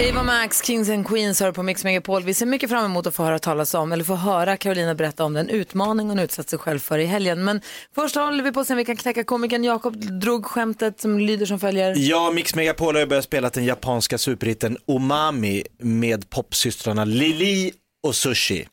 Ava 0.00 0.22
Max, 0.22 0.62
Kings 0.62 0.90
and 0.90 1.08
Queens 1.08 1.40
hör 1.40 1.52
på 1.52 1.62
Mix 1.62 1.84
Megapol. 1.84 2.22
Vi 2.22 2.34
ser 2.34 2.46
mycket 2.46 2.70
fram 2.70 2.84
emot 2.84 3.06
att 3.06 3.14
få 3.14 3.22
höra 3.22 3.38
talas 3.38 3.74
om, 3.74 3.92
eller 3.92 4.04
få 4.04 4.14
höra 4.14 4.56
Carolina 4.56 4.94
berätta 4.94 5.24
om 5.24 5.32
den 5.34 5.48
utmaning 5.48 6.08
hon 6.08 6.18
utsatt 6.18 6.48
sig 6.48 6.58
själv 6.58 6.78
för 6.78 6.98
i 6.98 7.04
helgen. 7.04 7.44
Men 7.44 7.60
först 7.94 8.16
håller 8.16 8.44
vi 8.44 8.52
på 8.52 8.60
att 8.60 8.66
se 8.66 8.72
om 8.72 8.76
vi 8.76 8.84
kan 8.84 8.96
knäcka 8.96 9.24
komikern. 9.24 9.64
Jakob 9.64 9.96
drog 10.20 10.46
skämtet 10.46 11.00
som 11.00 11.18
lyder 11.18 11.46
som 11.46 11.60
följer. 11.60 11.94
Ja, 11.96 12.30
Mix 12.34 12.54
Megapol 12.54 12.94
har 12.94 13.00
ju 13.00 13.06
börjat 13.06 13.24
spela 13.24 13.48
den 13.48 13.64
japanska 13.64 14.18
superhitten 14.18 14.78
Umami 14.86 15.62
med 15.78 16.30
popsystrarna 16.30 17.04
Lili 17.04 17.72
och 18.02 18.14
Sushi. 18.14 18.68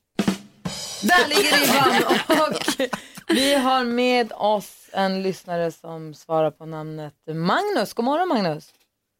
Där 1.01 1.27
ligger 1.29 1.57
ribban 1.57 2.47
och 2.47 2.89
vi 3.35 3.55
har 3.55 3.83
med 3.83 4.31
oss 4.35 4.89
en 4.93 5.23
lyssnare 5.23 5.71
som 5.71 6.13
svarar 6.13 6.51
på 6.51 6.65
namnet 6.65 7.13
Magnus. 7.27 7.93
God 7.93 8.05
morgon 8.05 8.27
Magnus. 8.27 8.69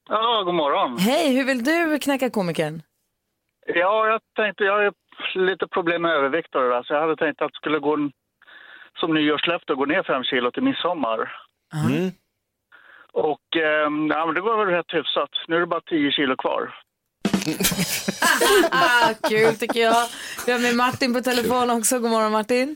Ja, 0.09 0.43
god 0.45 0.55
morgon. 0.55 0.97
Hej, 0.97 1.35
hur 1.35 1.45
vill 1.45 1.63
du 1.63 1.99
knäcka 1.99 2.29
komikern? 2.29 2.81
Ja, 3.65 4.07
jag 4.07 4.21
tänkte, 4.35 4.63
jag 4.63 4.73
har 4.73 4.83
ju 4.83 4.91
lite 5.45 5.67
problem 5.67 6.01
med 6.01 6.11
övervikt 6.11 6.55
och 6.55 6.61
det 6.61 6.69
där, 6.69 6.83
så 6.83 6.93
jag 6.93 7.01
hade 7.01 7.15
tänkt 7.15 7.41
att 7.41 7.51
det 7.51 7.55
skulle 7.57 7.79
gå 7.79 7.93
en 7.93 8.11
som 8.99 9.13
nyårslöfte 9.13 9.71
att 9.73 9.77
gå 9.77 9.85
ner 9.85 10.03
fem 10.03 10.23
kilo 10.23 10.51
till 10.51 10.63
midsommar. 10.63 11.31
Mm. 11.73 12.11
Och 13.11 13.55
eh, 13.55 13.89
ja, 14.09 14.25
men 14.25 14.35
det 14.35 14.41
går 14.41 14.65
väl 14.65 14.75
rätt 14.75 14.93
hyfsat. 14.93 15.29
Nu 15.47 15.55
är 15.55 15.59
det 15.59 15.65
bara 15.67 15.81
10 15.81 16.11
kilo 16.11 16.35
kvar. 16.35 16.73
Ah, 18.71 19.13
kul 19.29 19.55
tycker 19.55 19.79
jag. 19.79 20.07
Vi 20.45 20.51
har 20.51 20.59
med 20.59 20.75
Martin 20.75 21.13
på 21.13 21.21
telefon 21.21 21.69
också. 21.69 21.99
God 21.99 22.11
morgon 22.11 22.31
Martin. 22.31 22.75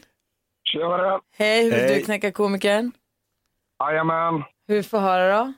Tjenare. 0.64 1.20
Hej, 1.38 1.64
hur 1.64 1.72
vill 1.72 1.80
Hej. 1.80 2.00
du 2.00 2.06
knäcka 2.06 2.32
komikern? 2.32 2.92
Jajamän. 3.80 4.44
Hur 4.68 4.84
får 4.84 5.00
höra 5.00 5.38
då? 5.38 5.54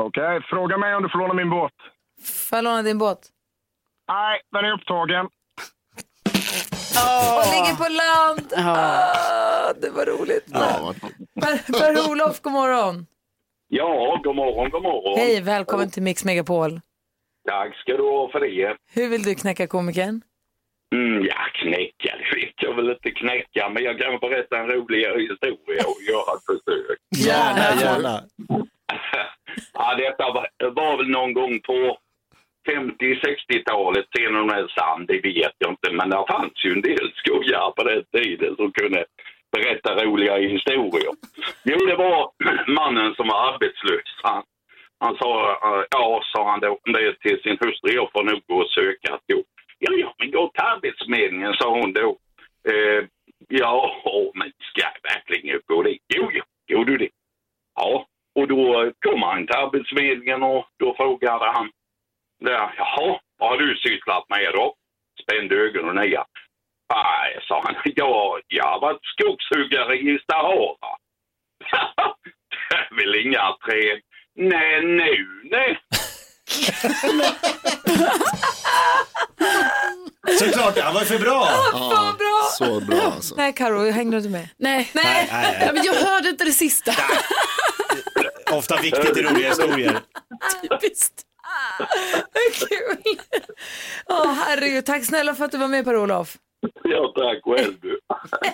Okej, 0.00 0.40
fråga 0.50 0.78
mig 0.78 0.94
om 0.94 1.02
du 1.02 1.08
får 1.08 1.18
låna 1.18 1.34
min 1.34 1.50
båt. 1.50 1.72
Får 2.48 2.56
jag 2.56 2.62
låna 2.64 2.82
din 2.82 2.98
båt? 2.98 3.18
Nej, 4.08 4.40
den 4.52 4.64
är 4.64 4.72
upptagen. 4.72 5.26
Och 7.36 7.46
ligger 7.54 7.76
på 7.76 7.88
land. 8.02 8.52
Ah, 8.66 9.72
det 9.82 9.90
var 9.90 10.06
roligt. 10.06 10.52
Per- 10.52 11.72
Per-Olof, 11.80 12.40
god 12.42 12.52
morgon. 12.52 13.06
Ja, 13.68 14.20
god 14.24 14.36
morgon, 14.36 14.70
god 14.70 14.82
morgon. 14.82 15.18
Hej, 15.18 15.40
välkommen 15.40 15.90
till 15.90 16.02
Mix 16.02 16.24
Megapol. 16.24 16.80
Tack 17.48 17.76
ska 17.76 17.92
du 17.92 18.02
ha 18.02 18.28
för 18.32 18.40
det. 18.40 18.76
Hur 18.94 19.08
vill 19.08 19.22
du 19.22 19.34
knäcka 19.34 19.66
komikern? 19.66 20.20
Mm, 20.94 21.24
ja, 21.24 21.36
knäcka, 21.54 22.16
det 22.18 22.36
vet 22.40 22.54
jag 22.56 22.74
väl 22.74 22.90
inte 22.90 23.10
knäcka, 23.10 23.68
men 23.68 23.82
jag 23.84 23.98
kan 23.98 24.18
berätta 24.18 24.58
en 24.58 24.66
roligare 24.66 25.20
historia 25.20 25.82
och 25.86 26.02
göra 26.08 26.36
ett 26.36 26.44
försök. 26.46 26.98
Gärna, 27.16 27.80
gärna. 27.80 28.22
Ja, 29.72 29.94
detta 29.94 30.32
var, 30.32 30.48
var 30.70 30.96
väl 30.96 31.08
någon 31.08 31.32
gång 31.32 31.60
på 31.60 31.98
50-60-talet, 32.68 34.06
sen 34.16 34.36
om 34.36 34.46
det 34.46 34.54
är 34.54 34.68
sant, 34.68 35.08
det 35.08 35.20
vet 35.20 35.52
jag 35.58 35.70
inte, 35.70 35.92
men 35.92 36.10
det 36.10 36.24
fanns 36.28 36.64
ju 36.64 36.72
en 36.72 36.82
del 36.82 37.12
skojare 37.14 37.72
på 37.76 37.82
den 37.84 38.04
tiden 38.12 38.56
som 38.56 38.72
kunde 38.72 39.04
berätta 39.56 40.04
roliga 40.04 40.36
historier. 40.36 41.12
Jo, 41.64 41.78
det 41.86 41.96
var 41.96 42.30
mannen 42.66 43.14
som 43.14 43.28
var 43.28 43.52
arbetslös. 43.52 44.10
Han, 44.22 44.42
han 44.98 45.16
sa, 45.16 45.58
ja, 45.90 46.22
sa 46.32 46.50
han 46.50 46.60
då 46.60 46.78
det 46.84 47.20
till 47.20 47.42
sin 47.42 47.58
hustru, 47.60 47.92
jag 47.92 48.12
får 48.12 48.24
nog 48.24 48.40
gå 48.46 48.56
och 48.56 48.70
söka 48.70 49.14
ett 49.14 49.24
jobb. 49.26 49.46
Ja, 49.78 49.92
ja, 49.92 50.14
men 50.18 50.30
gå 50.30 50.50
till 50.50 50.64
Arbetsförmedlingen, 50.64 51.54
sa 51.54 51.70
hon 51.70 51.92
då. 51.92 52.18
Eh, 52.68 53.04
ja, 53.48 53.92
men 54.34 54.52
ska 54.58 54.80
jag 54.80 55.12
verkligen 55.14 55.60
gå 55.66 55.82
dit? 55.82 56.02
Jo, 56.14 56.30
jo, 56.32 56.42
gjorde 56.66 56.92
du 56.92 56.98
det? 56.98 57.10
Ja, 57.74 58.06
och 58.36 58.48
då 58.48 58.92
kom 59.04 59.22
han 59.22 59.46
till 59.46 59.56
Arbetsförmedlingen 59.56 60.42
och 60.42 60.66
då 60.78 60.94
frågade 60.96 61.46
han, 61.54 61.70
där, 62.44 62.74
jaha, 62.76 63.20
vad 63.38 63.48
har 63.50 63.58
du 63.58 63.76
sysslat 63.76 64.24
med 64.28 64.52
då? 64.54 64.74
Spände 65.22 65.54
ögonen 65.54 65.96
ner. 65.96 66.24
Nej, 66.94 67.38
sa 67.48 67.62
han, 67.64 67.74
ja, 67.84 68.40
jag 68.48 68.64
har 68.64 68.80
varit 68.80 69.04
skogshuggare 69.04 69.96
i 69.96 70.18
Sahara. 70.30 70.96
det 72.70 72.76
är 72.76 72.96
väl 72.96 73.14
inga 73.26 73.56
träd? 73.66 74.00
Nej, 74.34 74.82
nu, 74.82 75.40
nej. 75.50 75.78
Såklart, 80.38 80.78
han 80.78 80.94
var 80.94 81.00
för 81.00 81.18
bra. 81.18 81.46
Fan 81.72 82.16
bra! 82.16 82.42
Så 82.58 82.80
bra 82.80 83.02
alltså. 83.02 83.34
Nej, 83.36 83.52
Karo, 83.52 83.90
hängde 83.90 84.16
du 84.16 84.18
inte 84.18 84.30
med? 84.30 84.48
Nej. 84.56 84.90
Nej, 84.94 85.04
nej, 85.04 85.28
nej. 85.30 85.62
Ja, 85.66 85.72
men 85.72 85.84
jag 85.84 85.94
hörde 85.94 86.28
inte 86.28 86.44
det 86.44 86.52
sista. 86.52 86.92
Ofta 88.56 88.76
viktigt 88.82 89.16
i 89.16 89.22
roliga 89.22 89.48
historier. 89.48 90.00
Typiskt. 90.62 91.22
Kul. 92.68 93.16
Åh, 94.06 94.32
herregud. 94.32 94.84
Tack 94.86 95.04
snälla 95.04 95.34
för 95.34 95.44
att 95.44 95.52
du 95.52 95.58
var 95.58 95.68
med 95.68 95.84
Per-Olof. 95.84 96.36
Ja, 96.84 97.12
tack 97.16 97.42
själv 97.44 97.74
du. 97.80 97.98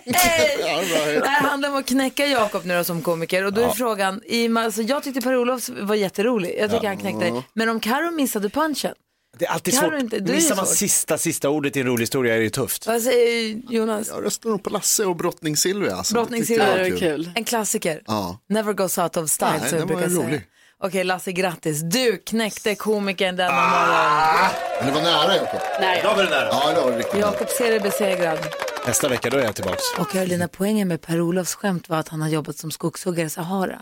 Det 0.04 1.28
här 1.28 1.49
handlar 1.49 1.68
om 1.68 1.76
att 1.76 1.87
knäcka 1.87 2.26
Jakob 2.26 2.64
nu 2.64 2.76
då 2.76 2.85
som 2.85 3.02
komiker 3.02 3.44
och 3.44 3.52
då 3.52 3.61
är 3.61 3.64
Ja. 3.64 3.75
frågan, 3.75 4.21
i, 4.25 4.56
alltså, 4.56 4.82
jag 4.82 5.02
tyckte 5.02 5.21
Per-Olof 5.21 5.68
var 5.68 5.94
jätterolig, 5.94 6.56
jag 6.59 6.71
tycker 6.71 6.85
Ja. 6.85 6.90
han 6.90 6.99
knäckte 6.99 7.21
dig. 7.21 7.42
Men 7.54 7.68
om 7.68 7.80
Karo 7.80 8.11
missade 8.11 8.49
punchen, 8.49 8.94
Det 9.38 9.46
är 9.46 9.50
alltid 9.50 9.74
Kan 9.74 9.90
svårt. 9.90 10.00
inte- 10.00 10.16
är 10.16 10.20
Missar 10.20 10.56
man 10.56 10.66
sista, 10.66 11.18
sista 11.18 11.48
ordet 11.50 11.76
i 11.76 11.80
en 11.80 11.86
rolig 11.86 12.02
historia 12.02 12.36
är 12.36 12.40
det 12.40 12.50
tufft. 12.50 12.86
vad 12.86 13.02
säger 13.02 13.60
Jonas? 13.72 14.08
Jag 14.08 14.24
röstar 14.24 14.50
nog 14.50 14.62
på 14.62 14.70
Lasse 14.70 15.04
och 15.04 15.16
Brottning 15.16 15.56
Silvia. 15.56 15.96
Alltså. 15.96 16.14
Brottning 16.14 16.40
Det 16.40 16.46
tyckte 16.46 16.64
jag 16.64 16.86
Silvia, 16.86 17.16
var 17.18 17.32
en 17.36 17.44
klassiker. 17.44 18.02
Ja. 18.06 18.38
Never 18.48 18.72
goes 18.72 18.98
out 18.98 19.16
of 19.16 19.30
style 19.30 19.58
Nej, 19.60 19.70
som 19.70 19.78
var 19.78 19.86
brukar 19.86 20.08
säga. 20.08 20.20
rolig. 20.26 20.46
Okej 20.84 21.04
Lasse, 21.04 21.32
grattis. 21.32 21.80
Du 21.82 22.16
knäckte 22.16 22.74
komikern 22.74 23.36
denna 23.36 23.50
Ah! 23.52 23.70
morgon. 23.70 24.50
Men 24.78 24.86
det 24.86 24.92
var 24.94 25.02
nära 25.02 25.36
Jakob. 25.36 25.60
Nej. 25.80 26.00
Då 26.04 26.08
var 26.14 26.22
det 26.24 26.30
nära. 26.30 26.48
Ja, 26.50 26.72
det 26.74 26.80
var 26.80 26.98
riktigt. 26.98 27.20
Jakob 27.20 27.48
ser 27.48 27.70
dig 27.70 27.80
besegrad. 27.80 28.38
Nästa 28.86 29.08
vecka 29.08 29.30
då 29.30 29.36
är 29.38 29.42
jag 29.44 29.54
tillbaks. 29.54 29.82
Och 29.98 30.10
Carolina, 30.10 30.48
poängen 30.48 30.88
med 30.88 31.00
Per-Olofs 31.00 31.54
skämt 31.54 31.88
var 31.88 31.96
att 31.98 32.08
han 32.08 32.20
har 32.22 32.28
jobbat 32.28 32.56
som 32.56 32.70
skogshuggare 32.70 33.26
i 33.26 33.30
Sahara. 33.30 33.76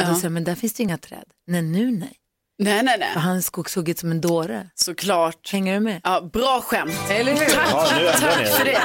Och 0.00 0.04
då 0.06 0.10
Ja. 0.10 0.16
säger 0.16 0.28
men 0.28 0.44
där 0.44 0.54
finns 0.54 0.72
det 0.72 0.82
inga 0.82 0.98
träd. 0.98 1.24
Nej, 1.46 1.62
nu 1.62 1.90
nej. 1.90 2.16
Nej, 2.58 2.82
nej, 2.82 2.96
nej. 2.98 3.12
För 3.12 3.20
han 3.20 3.36
är 3.36 3.40
skogshuggit 3.40 3.98
som 3.98 4.10
en 4.10 4.20
dåre. 4.20 4.70
Såklart. 4.74 5.52
Hänger 5.52 5.74
du 5.74 5.80
med? 5.80 6.00
Ja, 6.04 6.30
bra 6.32 6.60
skämt. 6.60 6.92
Eller 7.10 7.32
hur? 7.32 7.38
Tack, 7.46 7.68
Ja, 7.72 8.12
tack 8.20 8.46
för 8.46 8.64
det. 8.64 8.80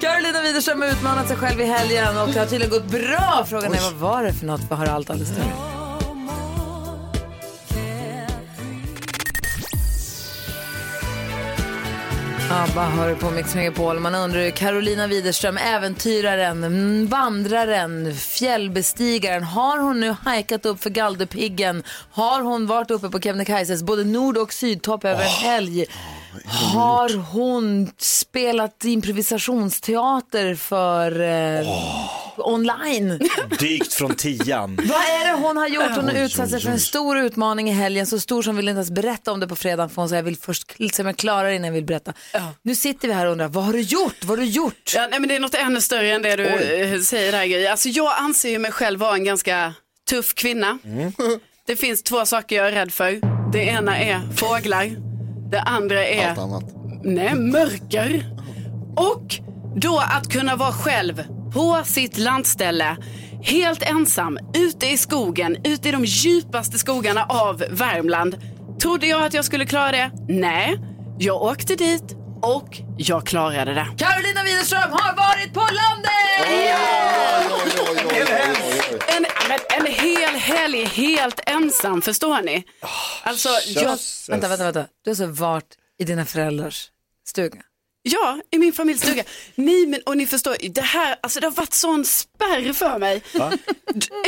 Carolina 0.00 0.42
Widerström 0.42 0.82
har 0.82 0.88
utmanat 0.88 1.28
sig 1.28 1.36
själv 1.36 1.60
i 1.60 1.64
helgen 1.64 2.18
och 2.18 2.28
det 2.28 2.38
har 2.38 2.46
tydligen 2.46 2.70
gått 2.70 2.90
bra. 2.90 3.44
Frågan 3.48 3.74
är 3.74 3.80
vad 3.80 3.92
var 3.92 4.22
det 4.24 4.32
för 4.32 4.46
något? 4.46 4.60
Vi 4.70 4.74
hör 4.76 4.86
allt 4.86 5.10
alldeles 5.10 5.32
strax. 5.32 5.48
ABBA 12.50 12.84
hör 12.84 13.14
på 13.14 13.30
Mix 13.30 13.54
Megapol. 13.54 14.00
Man 14.00 14.14
undrar 14.14 14.50
Carolina 14.50 15.06
Widerström, 15.06 15.56
äventyraren, 15.56 16.64
mm, 16.64 17.06
vandraren, 17.06 18.14
fjällbestigaren. 18.14 19.42
Har 19.42 19.78
hon 19.78 20.00
nu 20.00 20.14
hajkat 20.24 20.66
upp 20.66 20.82
för 20.82 20.90
Galdhöpiggen? 20.90 21.82
Har 22.10 22.42
hon 22.42 22.66
varit 22.66 22.90
uppe 22.90 23.08
på 23.08 23.20
Kebnekaises 23.20 23.82
både 23.82 24.04
nord 24.04 24.36
och 24.36 24.52
sydtopp 24.52 25.04
över 25.04 25.22
en 25.22 25.30
helg? 25.30 25.86
Har 26.44 27.16
hon 27.32 27.90
spelat 27.98 28.84
improvisationsteater 28.84 30.54
för 30.54 31.20
eh, 31.20 31.68
online? 32.36 33.20
Dykt 33.58 33.92
från 33.94 34.14
tian. 34.14 34.76
Vad 34.84 35.00
är 35.00 35.26
det 35.26 35.42
hon 35.46 35.56
har 35.56 35.68
gjort? 35.68 35.90
Hon 35.96 36.04
har 36.04 36.14
utsatt 36.14 36.50
sig 36.50 36.60
för 36.60 36.70
en 36.70 36.80
stor 36.80 37.18
utmaning 37.18 37.68
i 37.70 37.72
helgen. 37.72 38.06
Så 38.06 38.20
stor 38.20 38.42
som 38.42 38.56
vill 38.56 38.68
inte 38.68 38.76
ens 38.76 38.90
berätta 38.90 39.32
om 39.32 39.40
det 39.40 39.48
på 39.48 39.56
fredag. 39.56 39.88
För 39.88 39.96
hon 40.02 40.08
säger 40.08 40.22
jag 40.22 40.24
vill 40.24 40.36
först 40.36 40.76
se 40.92 41.02
om 41.02 41.06
jag 41.06 41.16
klarar 41.16 41.48
det 41.48 41.54
innan 41.54 41.66
jag 41.66 41.72
vill 41.74 41.84
berätta. 41.84 42.12
Nu 42.62 42.74
sitter 42.74 43.08
vi 43.08 43.14
här 43.14 43.26
och 43.26 43.32
undrar, 43.32 43.48
vad 43.48 43.64
har 43.64 43.72
du 43.72 43.80
gjort? 43.80 44.24
Vad 44.24 44.38
har 44.38 44.44
du 44.44 44.50
gjort? 44.50 44.92
Ja, 44.94 45.06
nej, 45.10 45.20
men 45.20 45.28
det 45.28 45.36
är 45.36 45.40
något 45.40 45.54
ännu 45.54 45.80
större 45.80 46.12
än 46.12 46.22
det 46.22 46.36
du 46.36 46.46
eh, 46.46 47.00
säger 47.00 47.32
där 47.32 47.46
Gry. 47.46 47.66
Alltså 47.66 47.88
jag 47.88 48.14
anser 48.18 48.50
ju 48.50 48.58
mig 48.58 48.72
själv 48.72 49.00
vara 49.00 49.14
en 49.14 49.24
ganska 49.24 49.74
tuff 50.10 50.34
kvinna. 50.34 50.78
Det 51.66 51.76
finns 51.76 52.02
två 52.02 52.24
saker 52.26 52.56
jag 52.56 52.66
är 52.68 52.72
rädd 52.72 52.92
för. 52.92 53.20
Det 53.52 53.58
ena 53.58 53.98
är 53.98 54.20
fåglar. 54.36 55.07
Det 55.50 55.60
andra 55.60 56.06
är 56.06 56.28
Allt 56.30 56.38
annat. 56.38 56.64
nej, 57.02 57.34
mörker. 57.34 58.26
Och 58.96 59.34
då 59.76 60.02
att 60.10 60.28
kunna 60.28 60.56
vara 60.56 60.72
själv 60.72 61.22
på 61.52 61.82
sitt 61.84 62.18
landställe. 62.18 62.96
Helt 63.42 63.82
ensam, 63.82 64.38
ute 64.54 64.86
i 64.86 64.96
skogen, 64.96 65.56
ute 65.64 65.88
i 65.88 65.92
de 65.92 66.04
djupaste 66.04 66.78
skogarna 66.78 67.24
av 67.24 67.64
Värmland. 67.70 68.36
Trodde 68.82 69.06
jag 69.06 69.22
att 69.26 69.34
jag 69.34 69.44
skulle 69.44 69.66
klara 69.66 69.90
det? 69.92 70.10
Nej, 70.28 70.80
jag 71.18 71.42
åkte 71.42 71.74
dit 71.74 72.16
och 72.42 72.78
jag 72.96 73.26
klarade 73.26 73.74
det. 73.74 73.86
Carolina 73.98 74.42
Widerström 74.44 74.90
har 74.90 75.16
varit 75.16 75.54
på 75.54 75.60
landet! 75.60 76.08
En, 79.16 79.26
men 79.48 79.58
en 79.78 79.92
hel 79.92 80.34
helg 80.34 80.84
helt 80.84 81.40
ensam, 81.46 82.02
förstår 82.02 82.42
ni? 82.42 82.64
Alltså, 83.22 83.48
jag, 83.66 83.98
Vänta, 84.28 84.48
vänta, 84.48 84.64
vänta. 84.64 84.86
Du 85.04 85.10
har 85.10 85.12
alltså 85.12 85.26
varit 85.26 85.74
i 85.98 86.04
dina 86.04 86.24
föräldrars 86.24 86.90
stuga? 87.28 87.58
ja, 88.02 88.40
i 88.50 88.58
min 88.58 88.72
familjs 88.72 89.02
stuga. 89.02 89.24
Nej, 89.54 89.86
men 89.86 90.00
och 90.06 90.16
ni 90.16 90.26
förstår, 90.26 90.56
det 90.70 90.80
här, 90.80 91.16
alltså 91.20 91.40
det 91.40 91.46
har 91.46 91.52
varit 91.52 91.74
sån 91.74 92.04
spärr 92.04 92.72
för 92.72 92.98
mig. 92.98 93.22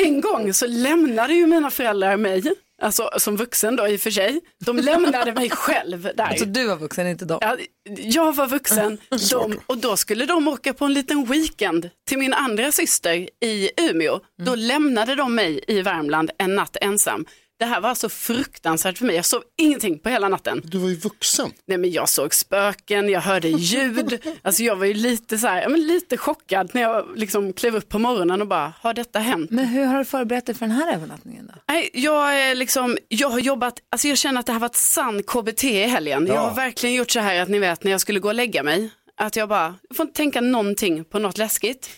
En 0.04 0.20
gång 0.20 0.54
så 0.54 0.66
lämnade 0.66 1.34
ju 1.34 1.46
mina 1.46 1.70
föräldrar 1.70 2.16
mig, 2.16 2.54
alltså 2.80 3.10
som 3.16 3.36
vuxen 3.36 3.76
då 3.76 3.88
i 3.88 3.96
och 3.96 4.00
för 4.00 4.10
sig. 4.10 4.40
De 4.64 4.76
lämnade 4.76 5.32
mig 5.34 5.50
själv 5.50 6.10
där. 6.16 6.24
Alltså 6.24 6.44
du 6.44 6.66
var 6.66 6.76
vuxen, 6.76 7.06
inte 7.06 7.24
de. 7.24 7.38
Ja, 7.42 7.56
jag 7.98 8.36
var 8.36 8.46
vuxen 8.46 8.98
de, 9.30 9.60
och 9.66 9.78
då 9.78 9.96
skulle 9.96 10.26
de 10.26 10.48
åka 10.48 10.74
på 10.74 10.84
en 10.84 10.92
liten 10.92 11.24
weekend 11.24 11.90
till 12.08 12.18
min 12.18 12.34
andra 12.34 12.72
syster 12.72 13.28
i 13.44 13.70
Umeå. 13.76 14.20
Då 14.42 14.54
lämnade 14.54 15.14
de 15.14 15.34
mig 15.34 15.64
i 15.68 15.82
Värmland 15.82 16.30
en 16.38 16.56
natt 16.56 16.76
ensam. 16.80 17.26
Det 17.60 17.66
här 17.66 17.80
var 17.80 17.94
så 17.94 18.08
fruktansvärt 18.08 18.98
för 18.98 19.04
mig. 19.06 19.16
Jag 19.16 19.24
sov 19.24 19.42
ingenting 19.56 19.98
på 19.98 20.08
hela 20.08 20.28
natten. 20.28 20.60
Du 20.64 20.78
var 20.78 20.88
ju 20.88 20.94
vuxen. 20.94 21.50
Nej, 21.66 21.78
men 21.78 21.90
jag 21.90 22.08
såg 22.08 22.34
spöken, 22.34 23.08
jag 23.08 23.20
hörde 23.20 23.48
ljud. 23.48 24.20
Alltså 24.42 24.62
jag 24.62 24.76
var 24.76 24.86
ju 24.86 24.94
lite, 24.94 25.38
så 25.38 25.46
här, 25.46 25.68
men 25.68 25.86
lite 25.86 26.16
chockad 26.16 26.70
när 26.74 26.82
jag 26.82 27.06
liksom 27.16 27.52
klev 27.52 27.76
upp 27.76 27.88
på 27.88 27.98
morgonen 27.98 28.40
och 28.40 28.46
bara, 28.46 28.72
har 28.80 28.94
detta 28.94 29.18
hänt? 29.18 29.50
Men 29.50 29.64
hur 29.66 29.84
har 29.84 29.98
du 29.98 30.04
förberett 30.04 30.46
dig 30.46 30.54
för 30.54 30.66
den 30.66 30.76
här 30.76 30.94
övernattningen 30.94 31.46
då? 31.46 31.54
Nej, 31.68 31.90
jag, 31.92 32.40
är 32.42 32.54
liksom, 32.54 32.98
jag 33.08 33.28
har 33.30 33.38
jobbat, 33.38 33.74
alltså 33.90 34.08
jag 34.08 34.18
känner 34.18 34.40
att 34.40 34.46
det 34.46 34.52
här 34.52 34.60
var 34.60 34.66
ett 34.66 34.76
sann 34.76 35.22
KBT 35.22 35.64
i 35.64 35.82
helgen. 35.86 36.26
Jag 36.26 36.36
Ja. 36.36 36.40
har 36.40 36.54
verkligen 36.54 36.94
gjort 36.94 37.10
så 37.10 37.20
här 37.20 37.40
att 37.42 37.48
ni 37.48 37.58
vet 37.58 37.84
när 37.84 37.90
jag 37.90 38.00
skulle 38.00 38.18
gå 38.20 38.28
och 38.28 38.34
lägga 38.34 38.62
mig, 38.62 38.90
Att 39.16 39.36
jag 39.36 39.48
bara, 39.48 39.74
jag 39.88 39.96
får 39.96 40.06
inte 40.06 40.16
tänka 40.16 40.40
någonting 40.40 41.04
på 41.04 41.18
något 41.18 41.38
läskigt. 41.38 41.90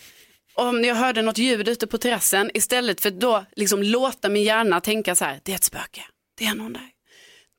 Om 0.55 0.85
jag 0.85 0.95
hörde 0.95 1.23
något 1.23 1.39
ljud 1.39 1.69
ute 1.69 1.87
på 1.87 1.99
terrassen, 1.99 2.51
istället 2.55 3.01
för 3.01 3.11
då 3.11 3.45
liksom 3.57 3.83
låta 3.83 4.29
min 4.29 4.43
hjärna 4.43 4.81
tänka 4.81 5.15
så 5.15 5.25
här, 5.25 5.41
det 5.43 5.53
är 5.53 5.57
ett 5.57 5.65
spöke, 5.65 6.03
det 6.39 6.45
är 6.47 6.55
någon 6.55 6.73
där. 6.73 6.89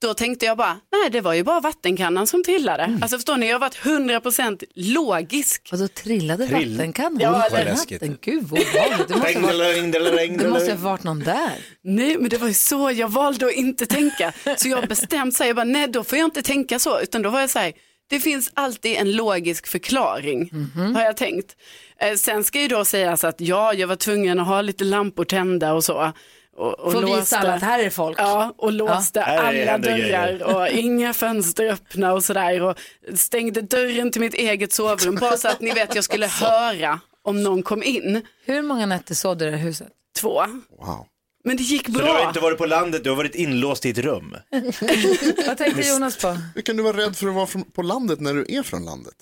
Då 0.02 0.14
tänkte 0.14 0.46
jag 0.46 0.58
bara, 0.58 0.80
nej 0.92 1.10
det 1.12 1.22
var 1.22 1.34
ju 1.34 1.44
bara 1.44 1.60
vattenkannan 1.60 2.28
som 2.28 2.44
trillade. 2.44 2.84
Mm. 2.84 3.04
Alltså 3.04 3.18
förstår 3.18 3.38
ni, 3.38 3.48
jag 3.48 3.56
har 3.56 3.60
varit 3.60 3.76
100% 3.78 4.64
logisk. 4.76 5.70
Och 5.72 5.78
då 5.78 5.88
trillade 5.88 6.48
Trill- 6.48 6.72
vattenkannan? 6.78 7.20
Ja, 7.22 7.32
Vad 7.32 7.52
det- 7.52 7.64
läskigt. 7.64 8.22
Gud 8.22 8.44
vad 8.44 8.60
obehagligt. 8.62 9.08
Det 9.08 9.16
måste 9.16 9.40
ha 9.40 10.60
varit- 10.62 10.80
varit 10.80 11.04
någon 11.04 11.20
där. 11.20 11.52
Nej, 11.84 12.18
men 12.20 12.30
det 12.30 12.38
var 12.38 12.48
ju 12.48 12.54
så 12.54 12.92
jag 12.92 13.10
valde 13.10 13.46
att 13.46 13.54
inte 13.54 13.86
tänka. 13.86 14.34
Så 14.58 14.68
jag 14.70 14.88
bestämt 14.88 15.34
sig, 15.36 15.48
jag 15.48 15.56
bara, 15.56 15.64
nej 15.64 15.88
då 15.88 16.04
får 16.04 16.18
jag 16.18 16.26
inte 16.28 16.42
tänka 16.42 16.80
så, 16.80 17.00
utan 17.02 17.22
då 17.22 17.30
var 17.30 17.42
jag 17.42 17.50
så 17.50 17.60
här, 17.60 17.74
det 18.14 18.20
finns 18.20 18.52
alltid 18.54 18.98
en 18.98 19.12
logisk 19.12 19.68
förklaring, 19.68 20.50
Mhm. 20.52 20.96
har 20.96 21.02
jag 21.04 21.18
tänkt. 21.18 21.56
Eh, 22.00 22.16
sen 22.16 22.44
ska 22.44 22.62
ju 22.62 22.68
då 22.68 22.86
sägas 22.86 23.24
att 23.24 23.42
ja, 23.42 23.74
jag 23.74 23.88
var 23.88 23.96
tvungen 23.96 24.40
att 24.40 24.48
ha 24.48 24.62
lite 24.62 24.84
lampor 24.84 25.26
tända 25.26 25.74
och 25.74 25.84
så. 25.84 26.12
Och, 26.58 26.80
och 26.80 26.92
Får 26.92 27.02
visa 27.02 27.38
alla 27.40 27.54
att 27.54 27.62
här 27.62 27.80
är 27.80 27.90
folk. 27.90 28.20
Ja, 28.20 28.54
och 28.58 28.72
låste 28.74 29.20
är- 29.22 29.38
alla 29.38 29.78
dörrar 29.78 30.56
och 30.56 30.68
inga 30.72 31.14
fönster 31.14 31.66
öppna 31.70 32.14
och 32.14 32.24
sådär. 32.24 32.62
Och 32.62 32.78
stängde 33.16 33.62
dörren 33.62 34.12
till 34.12 34.22
mitt 34.22 34.34
eget 34.34 34.74
sovrum, 34.74 35.16
bara 35.16 35.38
så 35.38 35.48
att 35.48 35.62
ni 35.62 35.72
vet 35.72 35.96
jag 35.96 36.04
skulle 36.04 36.28
höra 36.42 37.00
om 37.24 37.44
någon 37.44 37.64
kom 37.64 37.84
in. 37.84 38.22
Hur 38.46 38.62
många 38.62 38.86
nätter 38.86 39.16
sov 39.16 39.38
du 39.38 39.48
i 39.48 39.52
det 39.52 39.58
här 39.58 39.64
huset? 39.64 39.88
Två. 40.20 40.44
Wow. 40.80 41.06
Men 41.44 41.58
det 41.58 41.64
gick 41.64 41.86
Så 41.86 41.92
du 41.92 42.00
har 42.04 42.14
bra. 42.14 42.28
inte 42.28 42.40
varit 42.40 42.58
på 42.58 42.66
landet, 42.66 43.04
du 43.04 43.10
har 43.10 43.18
varit 43.18 43.36
inlåst 43.36 43.86
i 43.86 43.90
ett 43.90 43.98
rum. 43.98 44.36
Vad 45.48 45.58
tänkte 45.58 45.82
Jonas 45.88 46.18
på? 46.18 46.28
Hur 46.56 46.62
kan 46.62 46.78
du 46.78 46.84
vara 46.84 46.98
rädd 46.98 47.16
för 47.18 47.28
att 47.28 47.34
vara 47.34 47.48
från, 47.48 47.64
på 47.64 47.82
landet 47.82 48.20
när 48.20 48.34
du 48.34 48.46
är 48.50 48.64
från 48.64 48.86
landet? 48.86 49.16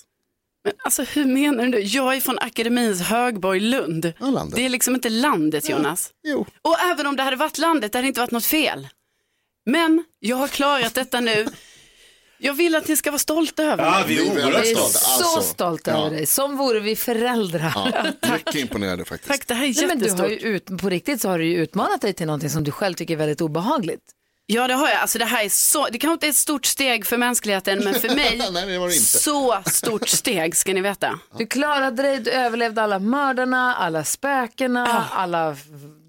Men 0.63 0.73
alltså 0.83 1.03
hur 1.03 1.25
menar 1.25 1.65
du? 1.65 1.79
Jag 1.79 2.15
är 2.15 2.21
från 2.21 2.39
Akademins 2.39 3.01
Högborg 3.01 3.59
Lund. 3.59 4.13
landet. 4.19 4.55
Det 4.55 4.65
är 4.65 4.69
liksom 4.69 4.95
inte 4.95 5.09
landet 5.09 5.69
Jonas. 5.69 6.09
Jo. 6.23 6.45
Och 6.61 6.79
även 6.79 7.07
om 7.07 7.15
det 7.15 7.23
hade 7.23 7.35
varit 7.35 7.57
landet, 7.57 7.91
det 7.91 7.97
hade 7.97 8.07
inte 8.07 8.19
varit 8.19 8.31
något 8.31 8.45
fel. 8.45 8.87
Men 9.65 10.03
jag 10.19 10.35
har 10.37 10.47
klarat 10.47 10.93
detta 10.93 11.19
nu. 11.19 11.47
Jag 12.43 12.53
vill 12.53 12.75
att 12.75 12.87
ni 12.87 12.95
ska 12.97 13.11
vara 13.11 13.19
stolta 13.19 13.63
över 13.63 13.83
Ja, 13.83 13.91
mig. 13.91 14.03
vi 14.07 14.17
är 14.17 14.21
Vi 14.23 14.27
är 14.27 14.33
oerhört 14.33 14.53
Jag 14.53 14.61
är 14.67 14.75
stolta. 14.75 14.99
så 14.99 15.23
Alltså, 15.37 15.41
stolt 15.53 15.87
ja. 15.87 15.93
över 15.93 16.09
dig. 16.15 16.25
Som 16.25 16.57
vore 16.57 16.79
vi 16.79 16.95
föräldrar. 16.95 17.71
Ja, 17.75 18.31
mycket 18.33 18.55
imponerande 18.55 19.05
faktiskt. 19.05 19.27
Tack, 19.31 19.47
det 19.47 19.53
här 19.53 19.65
är 19.65 19.73
Nej, 19.75 19.87
men 19.87 19.99
du 19.99 20.09
har 20.11 20.29
ju 20.29 20.35
ut, 20.37 20.77
på 20.81 20.89
riktigt 20.89 21.21
så 21.21 21.29
har 21.29 21.39
du 21.39 21.45
ju 21.45 21.57
utmanat 21.63 22.01
dig 22.01 22.13
till 22.13 22.25
någonting 22.25 22.49
som 22.49 22.63
du 22.63 22.71
själv 22.71 22.93
tycker 22.93 23.13
är 23.13 23.17
väldigt 23.17 23.41
obehagligt. 23.41 24.01
Ja, 24.45 24.67
det 24.67 24.73
har 24.73 24.89
jag. 24.89 24.97
Alltså 24.97 25.19
det 25.19 25.25
här 25.25 25.45
är 25.45 25.49
så, 25.49 25.87
det 25.91 25.97
kanske 25.97 26.13
inte 26.13 26.27
är 26.27 26.29
ett 26.29 26.35
stort 26.35 26.65
steg 26.65 27.05
för 27.05 27.17
mänskligheten, 27.17 27.83
men 27.83 27.93
för 27.93 28.09
mig, 28.09 28.37
Nej, 28.51 28.65
det 28.67 28.77
var 28.79 28.87
det 28.87 28.93
inte. 28.93 29.05
så 29.05 29.57
stort 29.65 30.07
steg 30.09 30.55
ska 30.55 30.73
ni 30.73 30.81
veta. 30.81 31.19
Du 31.37 31.45
klarade 31.47 32.03
dig, 32.03 32.19
du 32.19 32.31
överlevde 32.31 32.81
alla 32.83 32.99
mördarna, 32.99 33.75
alla 33.75 34.03
spökena, 34.03 35.05
alla 35.11 35.55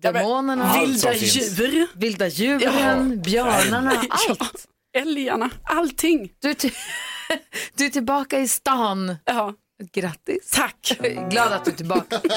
demonerna, 0.03 0.81
Vilda 0.81 0.99
som 0.99 1.13
finns. 1.15 1.59
djur, 1.59 1.87
vilda 1.95 2.29
djuren, 2.29 3.23
björnarna, 3.23 3.91
allt. 4.29 4.67
Älgarna, 4.99 5.51
allting. 5.65 6.33
Du 6.39 6.55
du 7.75 7.85
är 7.87 7.91
tillbaka 7.91 8.39
i 8.39 8.49
stan. 8.49 9.17
Ja, 9.25 9.55
Grattis. 9.93 10.51
tack. 10.51 10.99
Glad 11.31 11.53
att 11.53 11.65
du 11.65 11.71
är 11.71 11.77
tillbaka. 11.77 12.21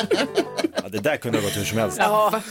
Ja, 0.83 0.89
det 0.89 0.97
där 0.99 1.17
kunde 1.17 1.37
ha 1.37 1.43
gått 1.45 1.57
hur 1.57 1.63
som 1.65 1.77
helst. 1.77 1.97
Ja. 1.97 2.41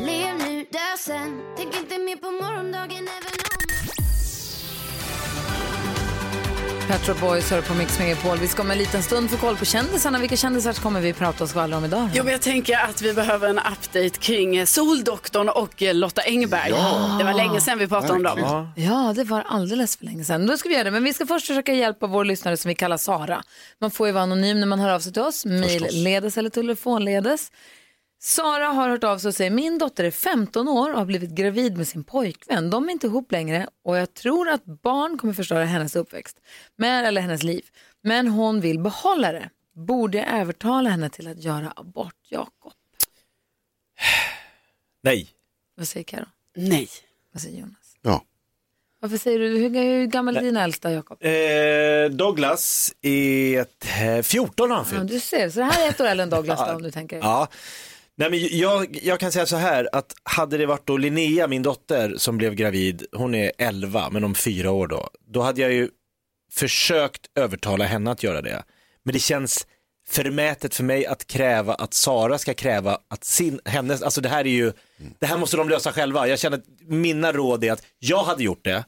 Lev 0.00 0.34
nu, 0.38 0.66
dö 0.72 0.78
sen 0.98 1.42
Tänk 1.56 1.76
inte 1.76 1.98
mer 1.98 2.16
på 2.16 2.30
morgondagen 2.30 3.08
även 3.08 3.32
om 3.32 4.01
Pet 6.88 7.06
Shop 7.06 7.14
Boys 7.20 7.50
hör 7.50 7.62
på 7.62 7.74
Mix 7.74 7.98
Megapol. 7.98 8.38
Vi 8.38 8.48
ska 8.48 8.62
om 8.62 8.70
en 8.70 8.78
liten 8.78 9.02
stund 9.02 9.30
få 9.30 9.36
koll 9.36 9.56
på 9.56 9.64
kändisarna. 9.64 10.18
Vilka 10.18 10.36
kändisar 10.36 10.72
kommer 10.72 11.00
vi 11.00 11.12
prata 11.12 11.44
och 11.44 11.50
skvallra 11.50 11.76
om 11.76 11.84
idag? 11.84 12.08
Jo, 12.14 12.24
men 12.24 12.32
jag 12.32 12.40
tänker 12.42 12.78
att 12.78 13.02
vi 13.02 13.12
behöver 13.14 13.48
en 13.48 13.58
update 13.58 14.08
kring 14.10 14.56
eh, 14.56 14.64
Soldoktorn 14.64 15.48
och 15.48 15.82
eh, 15.82 15.94
Lotta 15.94 16.22
Engberg. 16.22 16.70
Ja. 16.70 17.16
Det 17.18 17.24
var 17.24 17.34
länge 17.34 17.60
sedan 17.60 17.78
vi 17.78 17.88
pratade 17.88 18.12
om 18.12 18.22
dem. 18.22 18.72
Ja, 18.76 19.12
det 19.16 19.24
var 19.24 19.44
alldeles 19.48 19.96
för 19.96 20.04
länge 20.04 20.24
sedan. 20.24 20.46
Då 20.46 20.56
ska 20.56 20.68
vi 20.68 20.74
göra 20.74 20.84
det. 20.84 20.90
Men 20.90 21.04
vi 21.04 21.12
ska 21.12 21.26
först 21.26 21.46
försöka 21.46 21.72
hjälpa 21.74 22.06
vår 22.06 22.24
lyssnare 22.24 22.56
som 22.56 22.68
vi 22.68 22.74
kallar 22.74 22.96
Sara. 22.96 23.42
Man 23.80 23.90
får 23.90 24.06
ju 24.06 24.12
vara 24.12 24.22
anonym 24.22 24.60
när 24.60 24.66
man 24.66 24.80
hör 24.80 24.90
av 24.90 25.00
sig 25.00 25.12
till 25.12 25.22
oss, 25.22 25.44
mejlledes 25.44 26.38
eller 26.38 26.50
telefonledes. 26.50 27.50
Sara 28.24 28.66
har 28.66 28.88
hört 28.88 29.04
av 29.04 29.18
sig 29.18 29.28
och 29.28 29.34
säger 29.34 29.50
min 29.50 29.78
dotter 29.78 30.04
är 30.04 30.10
15 30.10 30.68
år 30.68 30.92
och 30.92 30.98
har 30.98 31.04
blivit 31.04 31.30
gravid 31.30 31.76
med 31.76 31.88
sin 31.88 32.04
pojkvän. 32.04 32.70
De 32.70 32.88
är 32.88 32.92
inte 32.92 33.06
ihop 33.06 33.32
längre 33.32 33.68
och 33.84 33.96
jag 33.96 34.14
tror 34.14 34.48
att 34.48 34.64
barn 34.64 35.18
kommer 35.18 35.32
förstöra 35.34 35.64
hennes 35.64 35.96
uppväxt, 35.96 36.36
men, 36.76 37.04
eller 37.04 37.20
hennes 37.20 37.42
liv. 37.42 37.64
Men 38.02 38.28
hon 38.28 38.60
vill 38.60 38.78
behålla 38.78 39.32
det. 39.32 39.50
Borde 39.74 40.18
jag 40.18 40.28
övertala 40.28 40.90
henne 40.90 41.10
till 41.10 41.28
att 41.28 41.42
göra 41.42 41.72
abort, 41.76 42.14
Jakob? 42.28 42.72
Nej. 45.02 45.28
Vad 45.76 45.88
säger 45.88 46.04
Karo? 46.04 46.26
Nej. 46.56 46.88
Vad 47.32 47.42
säger 47.42 47.60
Jonas? 47.60 47.96
Ja. 48.02 48.24
Varför 49.00 49.16
säger 49.16 49.38
du, 49.38 49.48
hur, 49.48 49.68
hur 49.70 50.06
gammal 50.06 50.36
är 50.36 50.40
din 50.42 50.56
äldsta 50.56 50.92
Jakob? 50.92 51.24
Eh, 51.24 52.10
Douglas 52.10 52.94
är 53.02 53.60
ett, 53.60 53.86
eh, 54.18 54.22
14 54.22 54.70
har 54.70 54.76
han 54.76 54.86
Ja, 54.92 54.98
fyllt. 54.98 55.10
du 55.10 55.20
ser, 55.20 55.50
så 55.50 55.58
det 55.58 55.64
här 55.64 55.86
är 55.86 55.90
ett 55.90 56.00
år 56.00 56.06
äldre 56.06 56.22
än 56.22 56.30
Douglas 56.30 56.60
då, 56.68 56.74
om 56.74 56.82
du 56.82 56.90
tänker. 56.90 57.16
Ja. 57.18 57.48
Nej, 58.16 58.30
men 58.30 58.58
jag, 58.58 58.98
jag 59.02 59.20
kan 59.20 59.32
säga 59.32 59.46
så 59.46 59.56
här 59.56 59.88
att 59.92 60.14
hade 60.22 60.58
det 60.58 60.66
varit 60.66 60.86
då 60.86 60.96
Linnea, 60.96 61.46
min 61.46 61.62
dotter, 61.62 62.14
som 62.16 62.38
blev 62.38 62.54
gravid, 62.54 63.06
hon 63.12 63.34
är 63.34 63.52
11, 63.58 64.10
men 64.10 64.24
om 64.24 64.34
fyra 64.34 64.70
år 64.70 64.86
då, 64.86 65.08
då 65.28 65.42
hade 65.42 65.60
jag 65.60 65.72
ju 65.72 65.88
försökt 66.52 67.26
övertala 67.34 67.84
henne 67.84 68.10
att 68.10 68.22
göra 68.22 68.42
det. 68.42 68.62
Men 69.04 69.12
det 69.12 69.18
känns 69.18 69.66
förmätet 70.08 70.74
för 70.74 70.84
mig 70.84 71.06
att 71.06 71.26
kräva 71.26 71.74
att 71.74 71.94
Sara 71.94 72.38
ska 72.38 72.54
kräva 72.54 72.98
att 73.08 73.24
sin, 73.24 73.60
hennes, 73.64 74.02
alltså 74.02 74.20
det 74.20 74.28
här 74.28 74.46
är 74.46 74.50
ju, 74.50 74.72
det 75.18 75.26
här 75.26 75.38
måste 75.38 75.56
de 75.56 75.68
lösa 75.68 75.92
själva. 75.92 76.28
Jag 76.28 76.38
känner 76.38 76.56
att 76.56 76.64
mina 76.80 77.32
råd 77.32 77.64
är 77.64 77.72
att 77.72 77.82
jag 77.98 78.24
hade 78.24 78.42
gjort 78.44 78.64
det, 78.64 78.84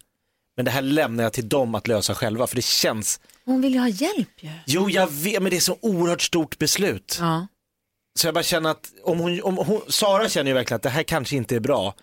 men 0.57 0.65
det 0.65 0.71
här 0.71 0.83
lämnar 0.83 1.25
jag 1.25 1.33
till 1.33 1.49
dem 1.49 1.75
att 1.75 1.89
lösa 1.89 2.15
själva, 2.15 2.47
för 2.47 2.57
det 2.57 2.65
känns, 2.65 3.21
Hon 3.45 3.61
vill 3.61 3.73
ju 3.75 3.81
ha 3.81 3.89
hjälp 3.89 4.29
ju. 4.41 4.51
jo 4.67 4.91
jag 4.91 5.11
vet, 5.13 5.43
men 5.43 5.51
det 5.51 5.57
är 5.57 5.61
så 5.61 5.79
oerhört 5.83 6.23
stort 6.23 6.59
beslut. 6.59 7.17
Ja. 7.21 7.47
Så 8.19 8.27
jag 8.27 8.35
bara 8.35 8.45
känner 8.45 8.71
att 8.71 8.93
om 9.03 9.19
hon, 9.19 9.43
om 9.43 9.57
hon, 9.57 9.81
Sara 9.89 10.29
känner 10.29 10.51
ju 10.51 10.55
verkligen 10.55 10.77
att 10.77 10.83
det 10.83 10.89
här 10.89 11.03
kanske 11.03 11.37
inte 11.37 11.57
är 11.57 11.61
bra. 11.61 11.95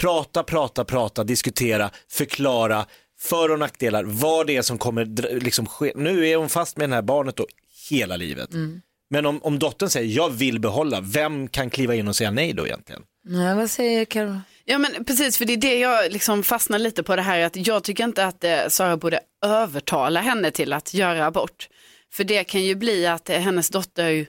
Prata, 0.00 0.42
prata, 0.42 0.84
prata, 0.84 1.24
diskutera, 1.24 1.90
förklara 2.10 2.86
för 3.20 3.50
och 3.50 3.58
nackdelar, 3.58 4.04
vad 4.04 4.46
det 4.46 4.56
är 4.56 4.62
som 4.62 4.78
kommer 4.78 5.04
liksom 5.40 5.66
ske. 5.66 5.92
Nu 5.96 6.28
är 6.28 6.36
hon 6.36 6.48
fast 6.48 6.76
med 6.76 6.90
det 6.90 6.94
här 6.94 7.02
barnet 7.02 7.36
då 7.36 7.46
hela 7.90 8.16
livet. 8.16 8.50
Men 9.10 9.26
om, 9.26 9.42
om 9.42 9.58
dottern 9.58 9.90
säger 9.90 10.16
jag 10.16 10.30
vill 10.30 10.60
behålla, 10.60 11.00
vem 11.00 11.48
kan 11.48 11.70
kliva 11.70 11.94
in 11.94 12.08
och 12.08 12.16
säga 12.16 12.30
nej 12.30 12.52
då 12.52 12.66
egentligen? 12.66 13.02
Nej, 13.24 13.54
vad 13.54 13.70
säger 13.70 14.04
Karo? 14.04 14.40
Ja 14.64 14.78
men 14.78 15.04
precis, 15.04 15.38
för 15.38 15.44
det 15.44 15.52
är 15.52 15.56
det 15.56 15.78
jag 15.78 16.12
liksom 16.12 16.42
fastnar 16.42 16.78
lite 16.78 17.02
på 17.02 17.16
det 17.16 17.22
här 17.22 17.40
att 17.40 17.66
jag 17.66 17.84
tycker 17.84 18.04
inte 18.04 18.26
att 18.26 18.44
eh, 18.44 18.68
Sara 18.68 18.96
borde 18.96 19.20
övertala 19.44 20.20
henne 20.20 20.50
till 20.50 20.72
att 20.72 20.94
göra 20.94 21.26
abort. 21.26 21.68
För 22.12 22.24
det 22.24 22.44
kan 22.44 22.62
ju 22.62 22.74
bli 22.74 23.06
att 23.06 23.30
eh, 23.30 23.38
hennes 23.38 23.68
dotter, 23.68 24.26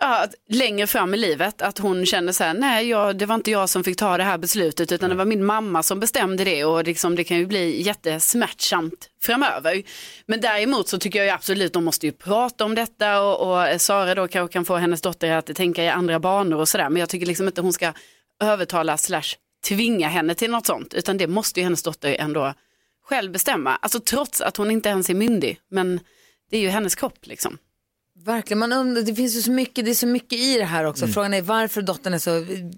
ja, 0.00 0.26
längre 0.48 0.86
fram 0.86 1.14
i 1.14 1.16
livet, 1.16 1.62
att 1.62 1.78
hon 1.78 2.06
känner 2.06 2.32
så 2.32 2.44
här, 2.44 2.54
nej 2.54 2.88
jag, 2.88 3.18
det 3.18 3.26
var 3.26 3.34
inte 3.34 3.50
jag 3.50 3.68
som 3.68 3.84
fick 3.84 3.96
ta 3.96 4.16
det 4.16 4.24
här 4.24 4.38
beslutet 4.38 4.92
utan 4.92 5.10
det 5.10 5.16
var 5.16 5.24
min 5.24 5.44
mamma 5.44 5.82
som 5.82 6.00
bestämde 6.00 6.44
det 6.44 6.64
och 6.64 6.84
liksom, 6.84 7.16
det 7.16 7.24
kan 7.24 7.36
ju 7.36 7.46
bli 7.46 7.82
jättesmärtsamt 7.82 9.10
framöver. 9.22 9.82
Men 10.26 10.40
däremot 10.40 10.88
så 10.88 10.98
tycker 10.98 11.18
jag 11.18 11.26
ju 11.26 11.32
absolut, 11.32 11.72
de 11.72 11.84
måste 11.84 12.06
ju 12.06 12.12
prata 12.12 12.64
om 12.64 12.74
detta 12.74 13.22
och, 13.22 13.62
och 13.72 13.80
Sara 13.80 14.14
då 14.14 14.28
kanske 14.28 14.52
kan 14.52 14.64
få 14.64 14.76
hennes 14.76 15.00
dotter 15.00 15.30
att 15.30 15.56
tänka 15.56 15.84
i 15.84 15.88
andra 15.88 16.20
banor 16.20 16.58
och 16.58 16.68
sådär. 16.68 16.88
Men 16.90 17.00
jag 17.00 17.08
tycker 17.08 17.26
liksom 17.26 17.46
inte 17.46 17.60
hon 17.60 17.72
ska 17.72 17.92
övertala 18.42 18.96
slash 18.96 19.36
tvinga 19.68 20.08
henne 20.08 20.34
till 20.34 20.50
något 20.50 20.66
sånt, 20.66 20.94
utan 20.94 21.18
det 21.18 21.26
måste 21.26 21.60
ju 21.60 21.64
hennes 21.64 21.82
dotter 21.82 22.16
ändå 22.18 22.54
själv 23.04 23.32
bestämma. 23.32 23.76
Alltså 23.76 24.00
trots 24.00 24.40
att 24.40 24.56
hon 24.56 24.70
inte 24.70 24.88
ens 24.88 25.10
är 25.10 25.14
myndig, 25.14 25.60
men 25.70 26.00
det 26.50 26.56
är 26.56 26.60
ju 26.60 26.68
hennes 26.68 26.94
kropp 26.94 27.18
liksom. 27.22 27.58
Verkligen, 28.24 28.58
man 28.58 28.72
undrar, 28.72 29.02
det 29.02 29.14
finns 29.14 29.36
ju 29.36 29.42
så 29.42 29.50
mycket, 29.50 29.84
det 29.84 29.90
är 29.90 29.94
så 29.94 30.06
mycket 30.06 30.38
i 30.38 30.58
det 30.58 30.64
här 30.64 30.84
också. 30.84 31.06
Frågan 31.06 31.34
är 31.34 31.42
varför 31.42 31.82
dottern 31.82 32.14
är 32.14 32.18
så, 32.18 32.30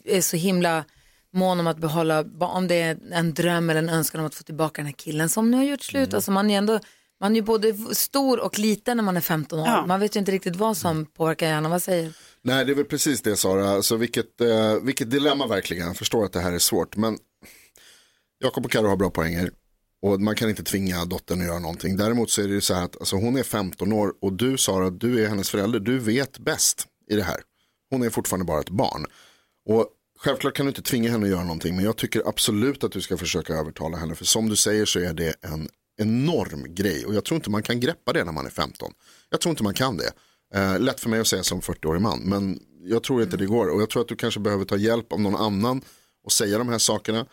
är 0.05 0.21
så 0.21 0.37
himla 0.37 0.85
mån 1.33 1.61
om 1.61 1.67
att 1.67 1.79
behålla, 1.79 2.25
om 2.41 2.69
det 2.69 2.75
är 2.75 2.99
en 3.13 3.35
dröm 3.35 3.71
eller 3.71 3.83
en 3.83 3.89
önskan 3.89 4.21
om 4.21 4.27
att 4.27 4.35
få 4.35 4.43
tillbaka 4.43 4.83
den 4.83 4.87
här 4.87 4.93
killen 4.93 5.29
som 5.29 5.51
nu 5.51 5.57
har 5.57 5.65
gjort 5.65 5.83
slut. 5.83 6.15
Alltså 6.15 6.31
man 6.31 6.51
är 6.51 6.59
ändå, 6.59 6.81
man 7.21 7.33
är 7.33 7.37
ju 7.37 7.43
både 7.43 7.75
stor 7.95 8.41
och 8.41 8.59
liten 8.59 8.97
när 8.97 9.05
man 9.05 9.17
är 9.17 9.21
15 9.21 9.59
år. 9.59 9.67
Ja. 9.67 9.87
Man 9.87 10.01
vet 10.01 10.17
ju 10.17 10.21
inte 10.21 10.33
riktigt 10.33 10.57
vad 10.57 10.77
som 10.77 11.07
påverkar 11.07 11.47
hjärnan. 11.47 11.71
Vad 11.71 11.83
säger 11.83 12.13
Nej, 12.43 12.65
det 12.65 12.73
är 12.73 12.77
väl 12.77 12.85
precis 12.85 13.23
det 13.23 13.37
Sara. 13.37 13.71
Alltså, 13.71 13.97
vilket, 13.97 14.41
eh, 14.41 14.75
vilket 14.83 15.11
dilemma 15.11 15.47
verkligen. 15.47 15.87
Jag 15.87 15.97
förstår 15.97 16.25
att 16.25 16.33
det 16.33 16.41
här 16.41 16.53
är 16.53 16.59
svårt. 16.59 16.97
Men 16.97 17.19
Jakob 18.45 18.65
och 18.65 18.71
Karo 18.71 18.89
har 18.89 18.97
bra 18.97 19.11
poänger. 19.11 19.51
Och 20.03 20.21
man 20.21 20.37
kan 20.37 20.49
inte 20.49 20.63
tvinga 20.63 21.05
dottern 21.05 21.41
att 21.41 21.47
göra 21.47 21.59
någonting. 21.59 21.97
Däremot 21.97 22.31
så 22.31 22.43
är 22.43 22.49
det 22.49 22.55
ju 22.55 22.61
så 22.61 22.75
här 22.75 22.85
att 22.85 22.97
alltså, 23.01 23.17
hon 23.17 23.37
är 23.37 23.43
15 23.43 23.93
år 23.93 24.13
och 24.21 24.33
du 24.33 24.59
Sara, 24.59 24.91
du 24.91 25.25
är 25.25 25.29
hennes 25.29 25.51
förälder. 25.51 25.81
Du 25.81 25.99
vet 25.99 26.39
bäst 26.39 26.87
i 27.11 27.17
det 27.17 27.23
här. 27.23 27.41
Hon 27.91 28.03
är 28.03 28.11
fortfarande 28.11 28.45
bara 28.45 28.61
ett 28.61 28.71
barn. 28.71 29.07
Och 29.69 29.87
självklart 30.19 30.55
kan 30.55 30.67
du 30.67 30.71
inte 30.71 30.83
tvinga 30.83 31.11
henne 31.11 31.25
att 31.25 31.31
göra 31.31 31.43
någonting. 31.43 31.77
Men 31.77 31.85
jag 31.85 31.97
tycker 31.97 32.29
absolut 32.29 32.85
att 32.85 32.93
du 32.93 33.01
ska 33.01 33.17
försöka 33.17 33.55
övertala 33.55 33.97
henne. 33.97 34.15
För 34.15 34.25
som 34.25 34.49
du 34.49 34.57
säger 34.57 34.85
så 34.85 34.99
är 34.99 35.15
det 35.15 35.35
en 35.41 35.69
enorm 35.97 36.75
grej 36.75 37.07
och 37.07 37.15
jag 37.15 37.25
tror 37.25 37.37
inte 37.37 37.51
man 37.51 37.63
kan 37.63 37.81
greppa 37.81 38.13
det 38.13 38.25
när 38.25 38.33
man 38.33 38.47
är 38.47 38.51
15. 38.51 38.93
Jag 39.31 39.41
tror 39.41 39.51
inte 39.51 39.63
man 39.63 39.75
kan 39.75 39.97
det. 39.97 40.13
Eh, 40.55 40.81
lätt 40.81 41.01
för 41.01 41.09
mig 41.09 41.21
att 41.21 41.27
säga 41.27 41.43
som 41.43 41.61
40-årig 41.61 42.03
man, 42.03 42.21
men 42.21 42.61
jag 42.85 43.03
tror 43.03 43.23
inte 43.23 43.37
det 43.37 43.47
går. 43.47 43.69
Och 43.69 43.83
jag 43.83 43.91
tror 43.91 44.03
att 44.03 44.09
du 44.09 44.17
kanske 44.17 44.41
behöver 44.41 44.65
ta 44.65 44.77
hjälp 44.77 45.13
av 45.13 45.21
någon 45.21 45.37
annan 45.37 45.83
och 46.25 46.33
säga 46.33 46.59
de 46.59 46.69
här 46.69 46.79
sakerna. 46.79 47.27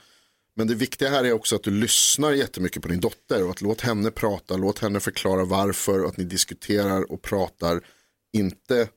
Men 0.60 0.68
det 0.68 0.76
viktiga 0.76 1.10
här 1.10 1.24
är 1.24 1.34
också 1.34 1.56
att 1.56 1.64
du 1.64 1.72
lyssnar 1.72 2.32
jättemycket 2.32 2.82
på 2.82 2.88
din 2.88 3.00
dotter 3.00 3.44
och 3.44 3.50
att 3.50 3.62
låt 3.62 3.82
henne 3.82 4.12
prata, 4.12 4.58
låt 4.58 4.80
henne 4.80 5.00
förklara 5.00 5.46
varför 5.46 6.04
och 6.04 6.10
att 6.10 6.18
ni 6.18 6.24
diskuterar 6.24 7.12
och 7.12 7.22
pratar. 7.22 7.82
Inte 8.34 8.88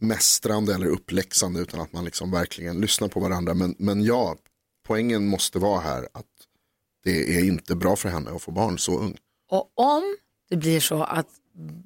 mästrande 0.00 0.74
eller 0.74 0.86
uppläxande 0.86 1.60
utan 1.60 1.80
att 1.80 1.92
man 1.92 2.04
liksom 2.04 2.30
verkligen 2.30 2.80
lyssnar 2.80 3.08
på 3.08 3.20
varandra. 3.20 3.54
Men, 3.54 3.74
men 3.78 4.04
ja, 4.04 4.36
poängen 4.86 5.28
måste 5.28 5.58
vara 5.58 5.80
här 5.80 6.08
att 6.12 6.26
det 7.04 7.38
är 7.38 7.44
inte 7.44 7.76
bra 7.76 7.96
för 7.96 8.08
henne 8.08 8.30
att 8.30 8.42
få 8.42 8.50
barn 8.50 8.78
så 8.78 8.98
ung. 8.98 9.16
Och 9.50 9.72
om 9.74 10.16
det 10.50 10.56
blir 10.56 10.80
så 10.80 11.02
att 11.02 11.28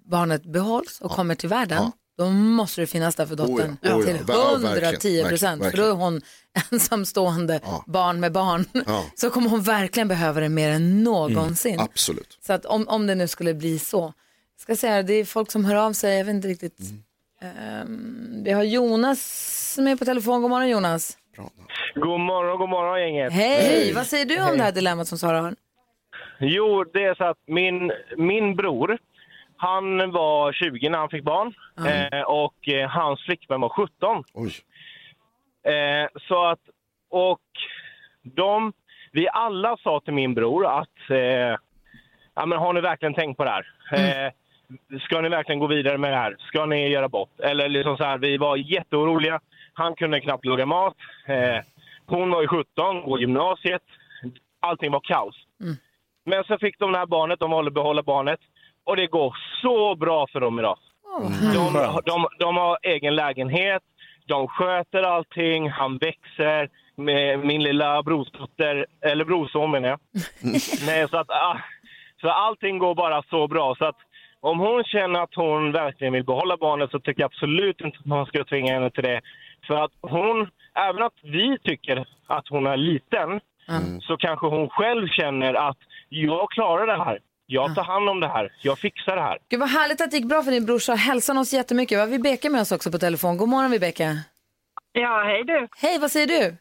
barnet 0.07 0.43
behålls 0.43 1.01
och 1.01 1.11
kommer 1.11 1.35
till 1.35 1.49
världen, 1.49 1.93
då 2.21 2.31
måste 2.31 2.81
det 2.81 2.87
finnas 2.87 3.15
där 3.17 3.27
för 3.27 3.37
dottern 3.37 3.71
Oh 3.71 3.77
ja, 3.81 3.95
oh 3.95 4.01
ja. 4.01 4.07
till 4.07 4.25
Ja, 4.29 4.53
110 4.55 4.91
verkligen, 4.91 5.29
procent. 5.29 5.65
För 5.71 5.77
då 5.77 5.83
är 5.83 5.93
hon 5.93 6.21
ensamstående 6.73 7.61
barn 7.87 8.21
med 8.21 8.33
barn. 8.33 8.65
Ja. 8.87 9.05
Så 9.15 9.31
kommer 9.31 9.51
hon 9.51 9.63
verkligen 9.63 10.09
behöva 10.09 10.41
det 10.41 10.49
mer 10.49 10.71
än 10.71 11.05
någonsin. 11.05 11.75
Mm, 11.75 11.85
absolut. 11.85 12.39
Så 12.41 12.53
att 12.53 12.67
om, 12.67 12.89
om 12.89 13.07
det 13.07 13.15
nu 13.15 13.29
skulle 13.29 13.55
bli 13.55 13.79
så. 13.79 14.01
Jag 14.57 14.63
ska 14.63 14.77
säga, 14.77 15.03
det 15.03 15.15
är 15.15 15.25
folk 15.25 15.51
som 15.51 15.65
hör 15.65 15.75
av 15.75 15.93
sig, 15.93 16.19
jag 16.19 16.25
vet 16.25 16.35
inte 16.35 16.49
riktigt. 16.49 16.79
Mm. 16.81 17.03
Ehm, 17.41 18.45
vi 18.45 18.51
har 18.53 18.63
Jonas 18.63 19.21
som 19.75 19.87
är 19.87 19.97
på 19.97 20.05
telefon. 20.05 20.43
God 20.43 20.51
morgon 20.51 20.69
Jonas. 20.69 21.17
God 21.95 22.21
morgon, 22.21 22.59
god 22.59 22.69
morgon 22.69 23.01
gänget. 23.01 23.33
Hej, 23.33 23.93
vad 23.95 24.07
säger 24.07 24.25
du 24.25 24.43
om 24.51 24.59
det 24.59 24.65
här 24.65 24.73
dilemmat 24.73 25.09
som 25.09 25.19
Sara 25.19 25.41
har? 25.41 25.55
Jo, 26.39 26.85
det 26.85 27.05
är 27.05 27.15
så 27.15 27.25
att 27.25 27.39
min, 27.47 27.93
min 28.17 28.57
bror, 28.57 28.99
han 29.61 30.11
var 30.11 30.53
20 30.53 30.89
när 30.89 30.99
han 30.99 31.09
fick 31.09 31.25
barn 31.25 31.55
eh, 31.87 32.23
och 32.23 32.69
eh, 32.69 32.89
hans 32.91 33.23
flickvän 33.25 33.61
var 33.61 33.69
17. 33.69 34.25
Eh, 35.65 36.21
så 36.29 36.45
att, 36.45 36.61
och 37.11 37.41
de, 38.23 38.73
vi 39.13 39.29
alla 39.29 39.77
sa 39.77 40.01
till 40.01 40.15
min 40.15 40.35
bror 40.35 40.67
att, 40.67 41.11
eh, 41.11 41.57
ja 42.35 42.47
men 42.47 42.59
har 42.59 42.73
ni 42.73 42.81
verkligen 42.81 43.15
tänkt 43.15 43.37
på 43.37 43.45
det 43.45 43.51
här? 43.51 43.67
Eh, 43.93 44.33
ska 45.01 45.21
ni 45.21 45.29
verkligen 45.29 45.59
gå 45.59 45.67
vidare 45.67 45.99
med 45.99 46.13
det 46.13 46.17
här? 46.17 46.37
Ska 46.39 46.67
ni 46.67 46.89
göra 46.89 47.09
bort? 47.09 47.41
Eller 47.41 47.69
liksom 47.69 47.97
så 47.97 48.05
här, 48.05 48.19
vi 48.19 48.37
var 48.39 48.57
jätteoroliga. 48.57 49.41
Han 49.73 49.95
kunde 49.95 50.21
knappt 50.21 50.45
laga 50.45 50.67
mat. 50.67 50.97
Eh, 51.27 51.65
hon 52.07 52.31
var 52.31 52.43
ju 52.43 52.49
17, 52.49 53.03
går 53.03 53.21
gymnasiet. 53.21 53.83
Allting 54.61 54.91
var 54.93 55.01
kaos. 55.01 55.37
Men 56.25 56.45
så 56.45 56.59
fick 56.59 56.79
de 56.79 56.93
det 56.93 56.99
här 56.99 57.07
barnet, 57.07 57.41
de 57.41 57.51
valde 57.51 57.69
att 57.69 57.75
behålla 57.75 58.03
barnet. 58.03 58.41
Och 58.91 58.97
det 58.97 59.07
går 59.07 59.37
så 59.63 59.95
bra 59.95 60.27
för 60.33 60.41
dem 60.41 60.59
idag. 60.59 60.79
De, 61.55 62.01
de, 62.05 62.27
de 62.39 62.57
har 62.57 62.79
egen 62.83 63.15
lägenhet, 63.15 63.83
de 64.27 64.49
sköter 64.49 65.03
allting, 65.03 65.71
han 65.71 65.99
växer. 65.99 66.69
Med 66.97 67.39
min 67.39 67.63
lilla 67.63 68.03
brorsdotter, 68.03 68.87
eller 69.01 69.25
brorson 69.25 69.71
menar 69.71 69.89
jag. 69.89 69.99
Nej, 70.87 71.09
så, 71.09 71.17
att, 71.17 71.31
ah, 71.31 71.59
så 72.21 72.29
allting 72.29 72.79
går 72.79 72.95
bara 72.95 73.23
så 73.23 73.49
bra. 73.49 73.75
Så 73.79 73.85
att 73.85 73.97
om 74.41 74.59
hon 74.59 74.85
känner 74.85 75.21
att 75.21 75.35
hon 75.35 75.73
verkligen 75.73 76.13
vill 76.13 76.25
behålla 76.25 76.57
barnet 76.57 76.91
så 76.91 76.99
tycker 77.01 77.21
jag 77.23 77.31
absolut 77.33 77.81
inte 77.81 77.99
att 77.99 78.07
man 78.07 78.27
ska 78.27 78.45
tvinga 78.45 78.73
henne 78.75 78.91
till 78.91 79.03
det. 79.03 79.21
För 79.67 79.75
att 79.75 79.93
hon, 80.01 80.49
även 80.75 81.03
att 81.03 81.19
vi 81.23 81.59
tycker 81.65 82.05
att 82.27 82.49
hon 82.49 82.67
är 82.67 82.77
liten, 82.77 83.41
så 84.01 84.17
kanske 84.17 84.47
hon 84.47 84.69
själv 84.69 85.09
känner 85.09 85.55
att 85.55 85.79
jag 86.09 86.51
klarar 86.51 86.87
det 86.87 87.05
här. 87.05 87.19
Jag 87.53 87.75
tar 87.75 87.85
hand 87.85 88.09
om 88.09 88.21
det 88.21 88.29
här. 88.29 88.53
Jag 88.63 88.79
fixar 88.79 89.17
det 89.17 89.23
här. 89.23 89.39
Gud 89.49 89.61
vad 89.61 89.69
härligt 89.69 90.01
att 90.01 90.11
det 90.11 90.17
gick 90.17 90.27
bra 90.29 90.43
för 90.43 90.51
din 90.51 90.67
brorsa. 90.67 90.95
Hälsa 90.95 91.41
oss 91.41 91.53
jättemycket. 91.53 91.97
Vi 91.97 92.01
har 92.01 92.07
Vibeke 92.09 92.51
med 92.51 92.61
oss 92.61 92.73
också 92.73 92.91
på 92.93 92.99
telefon. 92.99 93.37
God 93.37 93.49
morgon 93.49 93.71
Vibeke. 93.71 94.25
Ja, 94.93 95.23
hej 95.25 95.45
du. 95.45 95.69
Hej, 95.77 95.99
vad 95.99 96.11
säger 96.11 96.27
du? 96.27 96.57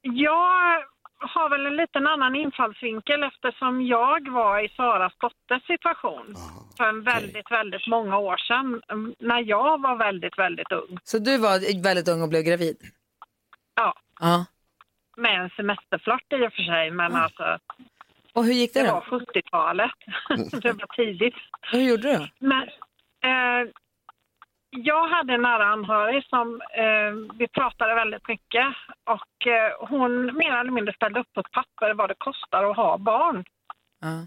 Jag 0.00 0.84
har 1.34 1.48
väl 1.50 1.66
en 1.66 1.76
liten 1.76 2.06
annan 2.06 2.36
infallsvinkel 2.36 3.22
eftersom 3.22 3.86
jag 3.86 4.32
var 4.32 4.64
i 4.64 4.68
Saras 4.68 5.12
dotters 5.18 5.66
situation 5.66 6.34
för 6.76 6.84
en 6.84 7.02
väldigt, 7.02 7.50
väldigt 7.50 7.86
många 7.86 8.18
år 8.18 8.36
sedan 8.36 8.82
mm, 8.88 9.14
när 9.18 9.40
jag 9.40 9.80
var 9.82 9.96
väldigt, 9.96 10.38
väldigt 10.38 10.72
ung. 10.72 10.98
Så 11.04 11.18
du 11.18 11.38
var 11.38 11.82
väldigt 11.82 12.08
ung 12.08 12.22
och 12.22 12.28
blev 12.28 12.42
gravid? 12.42 12.76
Ja, 13.74 13.94
Ja. 14.20 14.44
med 15.16 15.40
en 15.42 15.50
semesterflört 15.50 16.32
i 16.32 16.46
och 16.48 16.52
för 16.52 16.62
sig, 16.62 16.90
men 16.90 17.14
alltså 17.14 17.58
Och 18.34 18.44
hur 18.44 18.52
gick 18.52 18.74
det 18.74 18.82
det 18.82 18.88
då? 18.88 18.94
var 18.94 19.18
70-talet. 19.18 19.92
det 20.62 20.72
var 20.72 20.96
tidigt. 20.96 21.34
Hur 21.72 21.80
gjorde 21.80 22.02
du? 22.02 22.28
Men 22.38 22.62
eh, 23.24 23.70
jag 24.70 25.08
hade 25.08 25.34
en 25.34 25.42
nära 25.42 25.64
anhörig 25.64 26.24
som 26.24 26.60
eh, 26.60 27.36
vi 27.38 27.48
pratade 27.48 27.94
väldigt 27.94 28.28
mycket 28.28 28.66
och 29.04 29.46
eh, 29.46 29.88
hon 29.88 30.36
mer 30.36 30.52
eller 30.52 30.70
mindre 30.70 30.94
ställde 30.94 31.20
upp 31.20 31.32
på 31.32 31.40
ett 31.40 31.52
papper 31.52 31.94
vad 31.94 32.10
det 32.10 32.14
kostar 32.18 32.70
att 32.70 32.76
ha 32.76 32.98
barn. 32.98 33.44
Ja. 34.00 34.26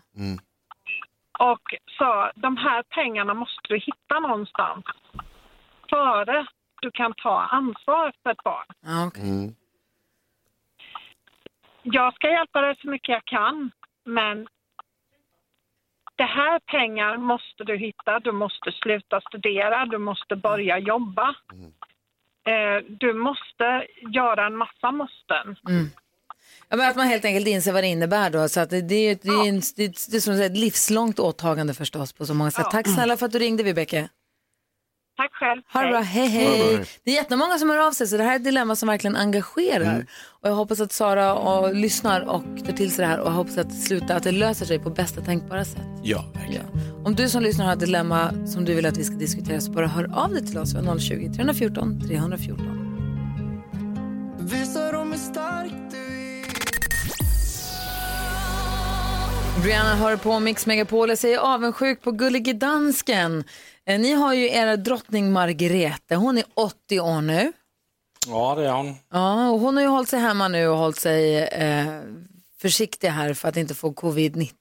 Och 1.39 1.76
sa 1.98 2.32
de 2.36 2.58
här 2.58 2.84
pengarna 2.84 3.34
måste 3.34 3.62
du 3.67 3.78
hitta 3.78 4.20
någonstans 4.20 4.86
före 5.89 6.48
du 6.82 6.91
kan 6.91 7.13
ta 7.13 7.41
ansvar 7.41 8.13
för 8.24 8.30
ett 8.30 8.43
barn. 8.43 8.65
Ja, 8.82 9.08
okej. 9.08 9.56
Jag 11.82 12.15
ska 12.15 12.30
hjälpa 12.30 12.62
dig 12.62 12.76
så 12.82 12.89
mycket 12.89 13.10
jag 13.10 13.26
kan, 13.26 13.72
men 14.08 14.48
det 16.15 16.24
här 16.24 16.60
pengar 16.60 17.17
måste 17.17 17.63
du 17.63 17.78
hitta. 17.78 18.20
Du 18.20 18.32
måste 18.32 18.72
sluta 18.72 19.22
studera, 19.22 19.86
du 19.86 19.98
måste 19.98 20.36
börja 20.36 20.80
jobba. 20.80 21.36
Eh, 22.48 22.84
du 22.89 23.13
måste 23.13 23.88
göra 24.13 24.46
en 24.46 24.58
massa 24.58 24.91
måsten. 24.91 25.56
Mm. 25.70 25.89
Ja, 26.70 26.78
men 26.78 26.89
att 26.89 26.96
man 26.96 27.08
helt 27.08 27.26
enkelt 27.26 27.48
inser 27.48 27.74
vad 27.74 27.84
det 27.84 27.88
innebär 27.88 28.30
då. 28.30 28.50
Så 28.50 28.60
att 28.60 28.70
det, 28.70 28.82
det, 28.82 28.96
är, 28.96 29.17
det, 29.22 29.30
är, 29.30 29.50
en, 29.50 29.62
det, 29.76 29.88
det 30.12 30.17
är 30.17 30.20
som 30.20 30.34
ett 30.34 30.58
livslångt 30.58 31.20
åtagande 31.20 31.74
förstås 31.74 32.13
på 32.13 32.26
så 32.26 32.34
många 32.34 32.52
sätt. 32.52 32.65
Ja. 32.65 32.72
Tack 32.72 32.88
snälla 32.88 33.17
för 33.17 33.26
att 33.26 33.32
du 33.32 33.39
ringde 33.39 33.63
Vibeke. 33.63 34.10
Tack 35.17 35.34
själv. 35.34 35.62
Ha 35.73 35.82
det 35.82 35.89
bra, 35.89 35.99
hej 35.99 36.27
hej. 36.27 36.86
Det 37.03 37.12
är 37.12 37.15
jättemånga 37.15 37.58
som 37.58 37.69
hör 37.69 37.88
av 37.88 37.91
sig 37.91 38.08
så 38.08 38.17
det 38.17 38.23
här 38.23 38.32
är 38.32 38.36
ett 38.36 38.43
dilemma 38.43 38.75
som 38.75 38.89
verkligen 38.89 39.15
engagerar. 39.15 40.06
Och 40.41 40.49
jag 40.49 40.56
hoppas 40.56 40.80
att 40.82 40.91
Sara 40.91 41.34
och 41.36 41.75
lyssnar 41.75 42.21
och 42.21 42.43
tar 42.65 42.73
till 42.73 42.91
sig 42.91 43.06
det 43.06 43.12
här 43.12 43.19
och 43.19 43.27
jag 43.27 43.32
hoppas 43.34 43.58
att 43.58 43.69
det 43.69 43.75
slutar, 43.75 44.17
att 44.17 44.23
det 44.23 44.32
löser 44.32 44.65
sig 44.65 44.80
på 44.80 44.89
bästa 44.89 45.21
tänkbara 45.21 45.65
sätt. 45.65 45.82
Ja, 46.03 46.25
Om 47.06 47.15
du 47.15 47.30
som 47.30 47.43
lyssnar 47.43 47.65
har 47.65 47.73
ett 47.73 47.80
dilemma 47.80 48.47
som 48.47 48.65
du 48.65 48.73
vill 48.75 48.86
att 48.86 48.97
vi 48.97 49.03
ska 49.03 49.15
diskutera 49.15 49.62
så 49.62 49.71
bara 49.71 49.88
hör 49.88 50.12
av 50.13 50.34
dig 50.34 50.47
till 50.47 50.58
oss. 50.58 50.73
Vi 50.73 50.88
har 50.88 50.99
020 50.99 51.34
314 51.34 52.01
314. 52.08 52.84
Visa 54.39 54.91
dem 54.91 55.12
hur 55.12 55.19
stark 55.19 55.71
du 55.91 56.08
Brianna 59.63 59.95
hör 59.95 60.17
på 60.17 60.39
Mix 60.39 60.65
Megapol. 60.65 61.10
Jag 61.10 61.17
säger 61.17 61.38
avundsjuk 61.38 62.01
på 62.01 62.12
Gullige 62.12 62.53
Dansken. 62.53 63.43
Eh, 63.88 64.00
Ni 64.00 64.12
har 64.13 64.34
ju 64.34 64.50
era 64.50 64.78
drottning 64.78 65.32
Margrethe. 65.32 66.15
Hon 66.15 66.38
är 66.38 66.43
80 66.54 67.00
år 67.00 67.21
nu. 67.21 67.54
Ja, 68.28 68.56
det 68.56 68.65
är 68.67 68.71
hon. 68.71 68.95
Ja, 69.12 69.50
och 69.50 69.60
hon 69.60 69.76
har 69.76 69.84
ju 69.84 69.89
hållit 69.89 70.10
sig 70.10 70.19
hemma 70.19 70.47
nu 70.47 70.67
och 70.67 70.78
hållit 70.78 71.00
sig 71.00 71.38
eh, 71.38 72.02
försiktig 72.62 73.08
här 73.08 73.34
för 73.34 73.50
att 73.50 73.58
inte 73.58 73.76
få 73.76 73.91
covid-19. 73.93 74.52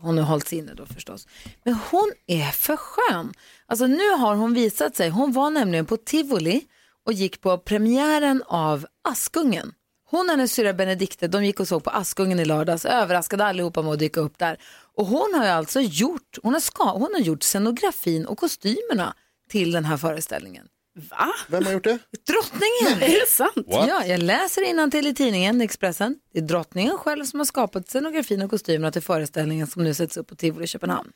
Hon 0.00 0.18
har 0.18 0.24
hållit 0.24 0.48
sig 0.48 0.58
inne 0.58 0.74
då 0.74 0.86
förstås. 0.86 1.26
Men 1.64 1.74
hon 1.90 2.12
är 2.26 2.50
för 2.50 2.76
skön. 2.76 3.32
Alltså 3.66 3.86
nu 3.86 4.10
har 4.10 4.34
hon 4.34 4.54
visat 4.54 4.96
sig. 4.96 5.08
Hon 5.08 5.32
var 5.32 5.50
nämligen 5.50 5.86
på 5.86 5.96
Tivoli 5.96 6.64
och 7.06 7.12
gick 7.12 7.40
på 7.40 7.58
premiären 7.58 8.42
av 8.46 8.86
Askungen. 9.08 9.72
Hon 10.10 10.20
och 10.26 10.30
hennes 10.30 10.52
syrra 10.52 10.72
Benedikte, 10.72 11.28
de 11.28 11.44
gick 11.44 11.60
och 11.60 11.68
såg 11.68 11.84
på 11.84 11.90
Askungen 11.90 12.40
i 12.40 12.44
lördags, 12.44 12.84
överraskade 12.84 13.44
allihopa 13.44 13.82
med 13.82 13.92
att 13.92 13.98
dyka 13.98 14.20
upp 14.20 14.38
där. 14.38 14.56
Och 14.96 15.06
hon 15.06 15.34
har 15.34 15.44
ju 15.44 15.50
alltså 15.50 15.80
gjort, 15.80 16.38
hon 16.42 16.52
har, 16.52 16.60
ska, 16.60 16.84
hon 16.84 17.14
har 17.14 17.20
gjort 17.20 17.42
scenografin 17.42 18.26
och 18.26 18.38
kostymerna 18.38 19.14
till 19.50 19.72
den 19.72 19.84
här 19.84 19.96
föreställningen. 19.96 20.68
Va? 21.10 21.32
Vem 21.48 21.66
har 21.66 21.72
gjort 21.72 21.84
det? 21.84 21.98
Drottningen! 22.26 23.12
Är 23.12 23.20
det 23.20 23.28
sant? 23.28 23.66
Ja, 23.66 24.06
jag 24.06 24.22
läser 24.22 24.90
till 24.90 25.06
i 25.06 25.14
tidningen 25.14 25.60
Expressen. 25.60 26.16
Det 26.32 26.38
är 26.38 26.42
drottningen 26.42 26.98
själv 26.98 27.24
som 27.24 27.40
har 27.40 27.44
skapat 27.44 27.88
scenografin 27.88 28.42
och 28.42 28.50
kostymerna 28.50 28.92
till 28.92 29.02
föreställningen 29.02 29.66
som 29.66 29.84
nu 29.84 29.94
sätts 29.94 30.16
upp 30.16 30.26
på 30.26 30.34
Tivoli 30.34 30.64
i 30.64 30.66
Köpenhamn. 30.66 31.12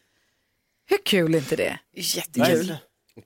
Hur 0.87 0.99
kul 1.05 1.35
är 1.35 1.39
inte 1.39 1.57
det? 1.57 1.79
Jättekul. 1.97 2.77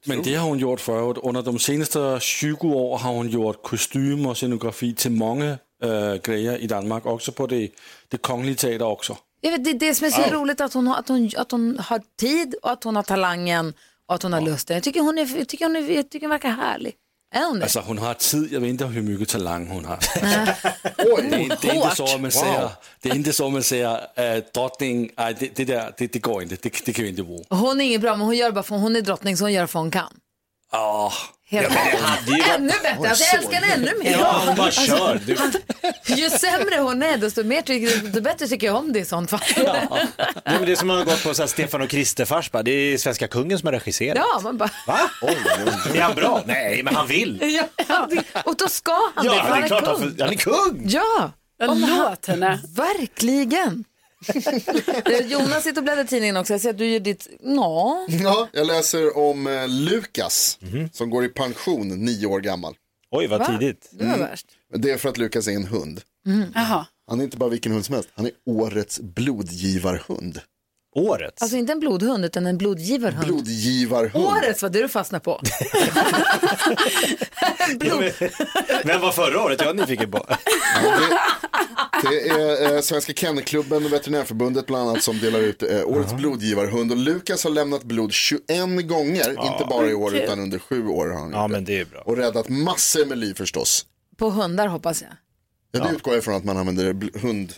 Men 0.07 0.23
det 0.23 0.35
har 0.35 0.49
hon 0.49 0.59
gjort 0.59 0.81
förut. 0.81 1.17
Under 1.23 1.43
de 1.43 1.59
senaste 1.59 2.19
20 2.21 2.69
åren 2.69 3.01
har 3.03 3.13
hon 3.13 3.29
gjort 3.29 3.63
kostym 3.63 4.27
och 4.27 4.37
scenografi 4.37 4.95
till 4.95 5.11
många 5.11 5.59
äh, 5.83 6.15
grejer 6.23 6.59
i 6.59 6.67
Danmark. 6.67 7.07
Också 7.07 7.33
på 7.33 7.47
det, 7.47 7.71
det 8.09 8.17
kongliga 8.17 8.57
teater 8.57 8.87
också. 8.87 9.17
Jag 9.45 9.51
vet, 9.51 9.65
det 9.65 9.71
är 9.71 9.75
det 9.75 9.95
som 9.95 10.07
är 10.07 10.11
så 10.11 10.21
Ja. 10.21 10.33
roligt, 10.33 10.61
att 10.61 10.75
hon, 10.75 10.87
har, 10.87 10.97
att, 10.99 11.09
hon, 11.09 11.31
att 11.37 11.51
hon 11.51 11.79
har 11.79 12.01
tid 12.21 12.55
och 12.63 12.71
att 12.73 12.85
hon 12.85 12.97
har 12.97 13.03
talangen 13.03 13.75
och 14.09 14.15
att 14.15 14.23
hon 14.23 14.33
har 14.33 14.41
lusten. 14.41 14.75
Jag 14.75 14.83
tycker 14.83 15.01
hon, 15.01 15.19
är, 15.19 15.39
jag 15.39 15.49
tycker 15.49 15.65
hon, 15.65 15.77
är, 15.77 15.91
jag 15.91 16.11
tycker 16.11 16.27
hon 16.27 16.31
verkar 16.31 16.49
härlig. 16.51 16.95
Är 17.35 17.45
hon 17.47 17.59
det? 17.59 17.63
Alltså 17.65 17.81
hon 17.81 17.99
har 17.99 18.15
tid, 18.15 18.53
jag 18.53 18.61
vet 18.61 18.71
inte 18.71 18.85
hur 18.85 19.03
mycket 19.03 19.29
talang 19.29 19.69
hon 19.69 19.85
har. 19.85 19.99
det, 21.31 21.35
är, 21.37 21.39
inte- 21.39 21.59
det 21.63 21.69
är 21.69 21.75
inte 21.75 21.97
så 21.97 22.19
man 22.19 22.31
säger, 22.31 22.71
det 23.01 23.09
är 23.09 23.15
inte 23.15 23.33
så 23.33 23.47
att 23.47 23.53
man 23.53 23.63
säger 23.63 24.01
äh, 24.37 24.43
drottning, 24.55 25.11
nej, 25.19 25.37
det, 25.39 25.57
det, 25.57 25.65
där, 25.65 25.95
det, 25.99 26.13
det 26.13 26.19
går 26.19 26.43
inte, 26.43 26.57
det, 26.63 26.73
det 26.87 26.93
kan 26.93 27.03
vi 27.03 27.09
inte 27.09 27.23
bo. 27.23 27.45
Hon 27.49 27.81
är 27.81 27.85
inget 27.85 28.01
bra, 28.01 28.17
men 28.17 28.27
hon 28.27 28.37
gör 28.37 28.51
bara 28.53 28.63
för 28.63 28.77
hon 28.77 28.97
är 28.97 29.01
drottning 29.01 29.37
så 29.37 29.45
hon 29.45 29.53
gör 29.53 29.67
för 29.67 29.79
hon 29.79 29.91
kan. 29.91 30.13
Åh. 30.75 31.13
Helt 31.47 31.77
Ännu 32.55 32.69
bättre, 32.83 33.09
alltså, 33.09 33.25
jag 33.25 33.35
älskar 33.35 33.53
henne 33.53 33.75
ännu 33.91 33.99
mer. 34.05 34.11
Ja, 34.11 34.55
bara 34.57 34.71
kör. 34.71 35.21
Du, 35.27 35.37
Ju 36.15 36.31
sämre 36.31 36.77
hon 36.79 37.03
är, 37.03 37.17
desto, 37.17 37.45
mer 37.45 37.63
tycker, 37.63 37.97
desto 37.97 38.21
bättre 38.21 38.47
tycker 38.49 38.67
jag 38.67 38.77
om 38.77 38.93
det 38.93 38.99
i 38.99 39.05
sånt 39.05 39.31
fall. 39.31 39.41
Ja, 39.57 39.77
Nej, 39.91 40.07
men 40.45 40.67
det 40.67 40.73
är 40.73 40.77
som 40.77 40.91
att 40.91 40.97
ha 40.97 41.05
gått 41.05 41.23
på 41.25 41.35
så 41.35 41.43
här 41.43 41.47
Stefan 41.47 41.83
och 41.83 41.89
Krister-fars, 41.89 42.51
det 42.65 42.71
är 42.71 42.99
svenska 42.99 43.29
kungen 43.29 43.59
som 43.59 43.67
har 43.67 43.73
regisserat. 43.73 44.43
man 44.43 44.59
bara... 44.59 44.71
Va? 44.87 44.99
Är 45.95 46.01
han 46.01 46.15
bra? 46.15 46.43
Nej, 46.47 46.83
men 46.83 46.95
han 46.95 47.07
vill. 47.07 47.59
Ja, 47.89 48.09
och 48.45 48.57
då 48.57 48.69
ska 48.69 49.11
han 49.15 49.27
Ja, 49.27 49.33
det, 49.35 49.39
för 49.43 49.49
det 49.49 49.57
är 49.57 49.61
han 49.61 49.69
klart 49.69 49.83
är 49.83 49.87
han 49.89 49.97
kung. 49.99 50.17
han 50.21 50.31
är 50.31 50.37
kung. 50.37 50.85
Ja, 50.89 51.33
Ja, 51.59 51.75
låt 51.75 52.27
henne. 52.27 52.61
Verkligen. 52.77 53.85
Jonas 55.25 55.63
sitter 55.65 55.81
och 55.81 55.85
bläddrar 55.85 56.05
i 56.05 56.07
tidningen 56.07 56.37
också. 56.37 56.53
Jag 56.53 56.61
ser 56.61 56.71
att 56.71 56.79
du 56.79 56.87
gör 56.87 57.01
ditt... 57.01 57.29
Nå. 57.41 58.07
Ja, 58.09 58.49
jag 58.53 58.67
läser 58.67 59.17
om 59.17 59.47
eh, 59.47 59.69
Lukas 59.69 60.59
som 60.93 61.11
går 61.11 61.25
i 61.25 61.29
pension 61.29 61.89
nio 61.89 62.27
år 62.27 62.41
gammal. 62.41 62.75
Oj, 63.11 63.27
vad 63.27 63.41
Va? 63.41 63.47
tidigt. 63.59 63.89
Det 63.93 64.05
var 64.05 64.19
värst. 64.19 64.47
Det 64.75 64.91
är 64.91 64.97
för 64.99 65.09
att 65.09 65.19
Lukas 65.19 65.49
är 65.49 65.53
en 65.53 65.67
hund. 65.67 66.01
Jaha. 66.55 66.87
Han 67.11 67.21
är 67.21 67.25
inte 67.25 67.37
bara 67.37 67.51
vilken 67.51 67.73
hund 67.73 67.85
som 67.85 67.95
helst, 67.95 68.11
han 68.15 68.27
är 68.27 68.33
årets 68.47 69.01
blodgivarhund. 69.01 70.41
Årets? 70.95 71.43
Alltså 71.43 71.57
inte 71.57 71.73
en 71.73 71.81
blodhund 71.81 72.25
utan 72.25 72.47
en 72.47 72.59
blodgivarhund. 72.59 73.27
Blodgivarhund. 73.27 74.27
Årets 74.27 74.63
var 74.63 74.69
det 74.71 74.83
du 74.83 74.89
fastnade 74.89 75.25
på. 75.25 75.41
Vem 78.85 79.01
var 79.01 79.13
förra 79.13 79.43
året? 79.43 79.61
Jag 79.61 79.71
är 79.71 79.75
nyfiken 79.75 80.11
på. 80.11 80.27
Det 82.03 82.29
är 82.29 82.75
eh, 82.75 82.81
Svenska 82.81 83.13
Kennelklubben 83.13 83.85
och 83.85 83.93
Veterinärförbundet 83.93 84.67
bland 84.67 84.89
annat 84.89 85.03
som 85.03 85.19
delar 85.19 85.41
ut 85.41 85.63
eh, 85.63 85.85
årets 85.87 86.13
blodgivarhund. 86.15 86.91
Och 86.93 86.99
Lukas 86.99 87.45
har 87.45 87.51
lämnat 87.51 87.83
blod 87.83 88.13
21 88.13 88.89
gånger, 88.89 89.31
inte 89.31 89.65
bara 89.71 89.87
i 89.87 89.95
år 89.95 90.17
utan 90.17 90.41
under 90.41 90.59
sju 90.59 90.87
år 90.89 91.07
har 91.09 91.21
han 91.21 91.33
Ja, 91.33 91.49
men 91.49 91.65
det 91.65 91.81
är 91.81 91.85
bra. 91.85 92.01
Och 92.01 92.17
räddat 92.17 92.49
massor 92.49 93.07
med 93.07 93.19
liv 93.19 93.35
förstås. 93.35 93.87
På 94.17 94.31
hundar 94.31 94.67
hoppas 94.67 95.03
jag. 95.03 95.11
Ja, 95.73 95.85
det 95.89 95.95
utgår 95.95 96.15
jag 96.15 96.25
från 96.25 96.35
att 96.35 96.45
man 96.45 96.57
använder 96.57 96.85
hund, 97.19 97.53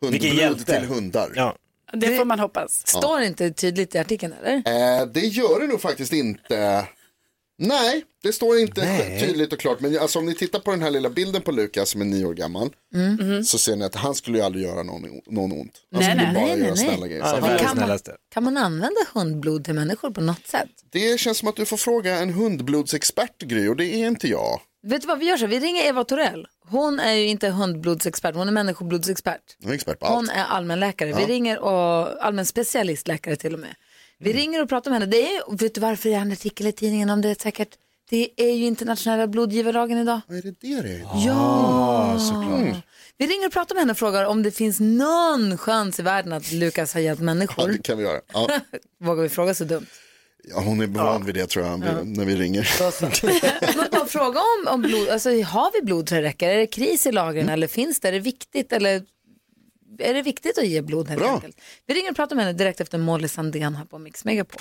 hundblod 0.00 0.66
till 0.66 0.84
hundar. 0.84 1.32
Ja. 1.34 1.56
Det 1.92 2.16
får 2.16 2.24
man 2.24 2.40
hoppas. 2.40 2.86
Står 2.86 3.20
inte 3.20 3.50
tydligt 3.50 3.94
i 3.94 3.98
artikeln 3.98 4.32
eller? 4.32 4.56
Eh, 4.56 5.06
det 5.06 5.20
gör 5.20 5.60
det 5.60 5.66
nog 5.66 5.80
faktiskt 5.80 6.12
inte. 6.12 6.86
Nej, 7.62 8.04
det 8.22 8.32
står 8.32 8.58
inte 8.58 8.84
Nej. 8.84 9.20
tydligt 9.20 9.52
och 9.52 9.58
klart. 9.58 9.80
Men 9.80 9.98
alltså, 9.98 10.18
om 10.18 10.26
ni 10.26 10.34
tittar 10.34 10.58
på 10.58 10.70
den 10.70 10.82
här 10.82 10.90
lilla 10.90 11.10
bilden 11.10 11.42
på 11.42 11.52
Lukas 11.52 11.90
som 11.90 12.00
är 12.00 12.04
nio 12.04 12.24
år 12.24 12.34
gammal. 12.34 12.70
Mm. 12.94 13.44
Så 13.44 13.58
ser 13.58 13.76
ni 13.76 13.84
att 13.84 13.94
han 13.94 14.14
skulle 14.14 14.38
ju 14.38 14.44
aldrig 14.44 14.64
göra 14.64 14.82
någon, 14.82 15.02
någon 15.26 15.52
ont. 15.52 15.72
Han 15.92 16.00
Nej, 16.00 16.10
skulle 16.10 16.22
nej. 16.24 16.34
bara 16.34 16.46
Nej, 16.46 16.58
göra 16.58 16.74
nej. 16.74 16.76
snälla 16.76 17.06
grejer. 17.06 17.22
Ja, 17.22 17.52
det 17.52 17.58
Kan 17.58 17.76
man, 17.76 17.98
kan 18.32 18.44
man 18.44 18.56
använda 18.56 19.00
hundblod 19.14 19.64
till 19.64 19.74
människor 19.74 20.10
på 20.10 20.20
något 20.20 20.46
sätt? 20.46 20.68
Det 20.90 21.20
känns 21.20 21.38
som 21.38 21.48
att 21.48 21.56
du 21.56 21.64
får 21.64 21.76
fråga 21.76 22.18
en 22.18 22.30
hundblodsexpert 22.32 23.42
Gry 23.42 23.68
och 23.68 23.76
det 23.76 23.86
är 23.86 24.06
inte 24.06 24.28
jag. 24.28 24.60
Vet 24.82 25.00
du 25.02 25.06
vad 25.08 25.18
vi 25.18 25.26
gör 25.26 25.36
så? 25.36 25.46
Vi 25.46 25.60
ringer 25.60 25.84
Eva 25.84 26.04
Torell. 26.04 26.46
Hon 26.68 27.00
är 27.00 27.12
ju 27.12 27.26
inte 27.28 27.48
hundblodsexpert, 27.48 28.34
hon 28.34 28.48
är 28.48 28.52
människoblodexpert. 28.52 29.56
Jag 29.58 29.70
är 29.70 29.74
expert 29.74 29.98
på 29.98 30.06
allt. 30.06 30.14
Hon 30.14 30.30
är 30.30 30.44
allmänläkare. 30.44 31.12
Vi 31.12 31.22
Ja. 31.22 31.28
ringer 31.28 31.58
och 31.58 32.24
allmän 32.26 32.46
specialistläkare 32.46 33.36
till 33.36 33.54
och 33.54 33.60
med. 33.60 33.74
Vi 34.18 34.32
ringer 34.32 34.62
och 34.62 34.68
pratar 34.68 34.90
med 34.90 35.00
henne. 35.00 35.10
Det 35.12 35.36
är, 35.36 35.56
vet 35.56 35.74
du 35.74 35.80
varför 35.80 36.08
det 36.08 36.14
är 36.14 36.20
en 36.20 36.32
artikel 36.32 36.66
i 36.66 36.72
tidningen 36.72 37.10
om 37.10 37.20
det 37.20 37.40
säkert? 37.40 37.68
Det 38.10 38.30
är 38.36 38.52
ju 38.52 38.64
internationella 38.66 39.26
blodgivardagen 39.26 39.98
idag. 39.98 40.20
Vad 40.28 40.38
är 40.38 40.42
det 40.42 40.54
det 40.60 40.80
det 40.82 40.88
är? 40.94 41.06
Ja, 41.26 42.16
såklart. 42.18 42.84
Vi 43.18 43.26
ringer 43.26 43.46
och 43.46 43.52
pratar 43.52 43.74
med 43.74 43.82
henne 43.82 43.90
och 43.92 43.98
frågar 43.98 44.24
om 44.24 44.42
det 44.42 44.50
finns 44.50 44.80
någon 44.80 45.58
chans 45.58 45.98
i 46.00 46.02
världen 46.02 46.32
att 46.32 46.52
Lukas 46.52 46.94
har 46.94 47.00
hjälpt 47.00 47.20
Ja, 47.20 47.24
människor. 47.24 47.68
det 47.68 47.82
kan 47.82 47.98
vi 47.98 48.04
göra. 48.04 48.20
Ja. 48.32 48.48
Vågar 49.00 49.22
vi 49.22 49.28
fråga 49.28 49.54
så 49.54 49.64
dumt? 49.64 49.86
Ja, 50.44 50.60
hon 50.60 50.80
är 50.80 50.86
van 50.86 51.24
vid 51.24 51.34
det 51.34 51.46
tror 51.46 51.66
jag, 51.66 51.80
när 52.06 52.24
vi 52.24 52.36
ringer. 52.36 52.68
Men 53.76 53.86
bara 53.90 54.06
fråga 54.06 54.40
om, 54.40 54.68
om 54.74 54.82
blod, 54.82 55.08
alltså 55.08 55.30
har 55.30 55.72
vi 55.72 55.82
blod 55.82 56.08
så 56.08 56.14
det 56.14 56.22
räcker? 56.22 56.48
Är 56.48 56.56
det 56.56 56.66
kris 56.66 57.06
i 57.06 57.12
lagren 57.12 57.48
eller 57.48 57.66
finns 57.66 58.00
det? 58.00 58.08
Är 58.08 58.12
det 58.12 58.18
viktigt 58.18 58.72
eller 58.72 59.02
är 59.98 60.14
det 60.14 60.22
viktigt 60.22 60.58
att 60.58 60.66
ge 60.66 60.82
blod 60.82 61.08
helt 61.08 61.20
Bra. 61.20 61.34
enkelt? 61.34 61.60
Vi 61.86 61.94
ringer 61.94 62.10
och 62.10 62.16
pratar 62.16 62.36
med 62.36 62.44
henne 62.44 62.58
direkt 62.58 62.80
efter 62.80 62.98
Molly 62.98 63.28
Sandén 63.28 63.74
här 63.74 63.84
på 63.84 63.98
Mix 63.98 64.24
Megapol. 64.24 64.60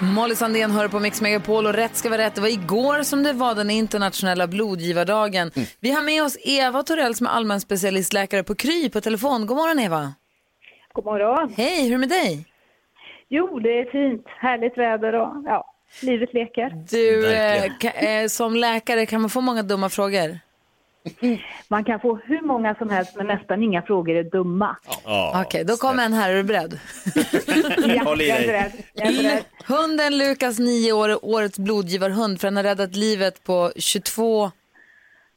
Molly 0.00 0.34
Sandén 0.34 0.70
hör 0.70 0.88
på 0.88 1.00
Mix 1.00 1.20
Megapol 1.20 1.66
och 1.66 1.72
rätt 1.72 1.96
ska 1.96 2.08
vara 2.08 2.22
rätt. 2.22 2.34
Det 2.34 2.40
var 2.40 2.48
igår 2.48 3.02
som 3.02 3.22
det 3.22 3.32
var 3.32 3.54
den 3.54 3.70
internationella 3.70 4.46
blodgivardagen. 4.46 5.50
Vi 5.80 5.90
har 5.90 6.02
med 6.02 6.22
oss 6.24 6.36
Eva 6.40 6.82
Torell 6.82 7.14
som 7.14 7.26
är 7.26 7.30
allmän 7.30 7.60
specialistläkare 7.60 8.42
på 8.42 8.54
Kry 8.54 8.88
på 8.90 9.00
telefon. 9.00 9.46
God 9.46 9.56
morgon 9.56 9.78
Eva. 9.78 10.14
God 10.92 11.04
morgon. 11.04 11.54
Hej, 11.56 11.80
hur 11.82 11.86
är 11.86 11.90
det 11.90 11.98
med 11.98 12.08
dig? 12.08 12.46
Jo, 13.28 13.58
det 13.58 13.78
är 13.80 13.84
fint. 13.90 14.26
Härligt 14.40 14.78
väder 14.78 15.12
och 15.12 15.32
ja, 15.46 15.74
livet 16.02 16.34
leker. 16.34 16.84
Du, 16.90 17.34
eh, 17.34 17.72
ka, 17.80 17.88
eh, 17.88 18.26
som 18.26 18.56
läkare 18.56 19.06
kan 19.06 19.20
man 19.20 19.30
få 19.30 19.40
många 19.40 19.62
dumma 19.62 19.88
frågor? 19.88 20.38
Man 21.68 21.84
kan 21.84 22.00
få 22.00 22.16
hur 22.24 22.40
många 22.40 22.74
som 22.74 22.90
helst 22.90 23.16
men 23.16 23.26
nästan 23.26 23.62
inga 23.62 23.82
frågor 23.82 24.14
är 24.16 24.24
dumma. 24.24 24.76
Okej, 25.46 25.64
då 25.64 25.76
kommer 25.76 26.04
en 26.04 26.12
här. 26.12 26.30
Är 26.30 26.34
du 26.36 26.42
beredd? 26.42 26.78
Ja, 27.96 28.02
Håll 28.04 28.20
i 28.20 28.28
jag 28.28 28.38
är 28.38 28.46
beredd. 28.46 28.72
Jag 28.94 29.06
är 29.06 29.22
beredd. 29.22 29.44
Hunden 29.66 30.18
Lukas, 30.18 30.58
nio 30.58 30.92
år, 30.92 31.08
är 31.08 31.24
årets 31.24 31.58
blodgivarhund 31.58 32.40
för 32.40 32.46
den 32.46 32.56
har 32.56 32.64
räddat 32.64 32.96
livet 32.96 33.44
på 33.44 33.72
22 33.76 34.50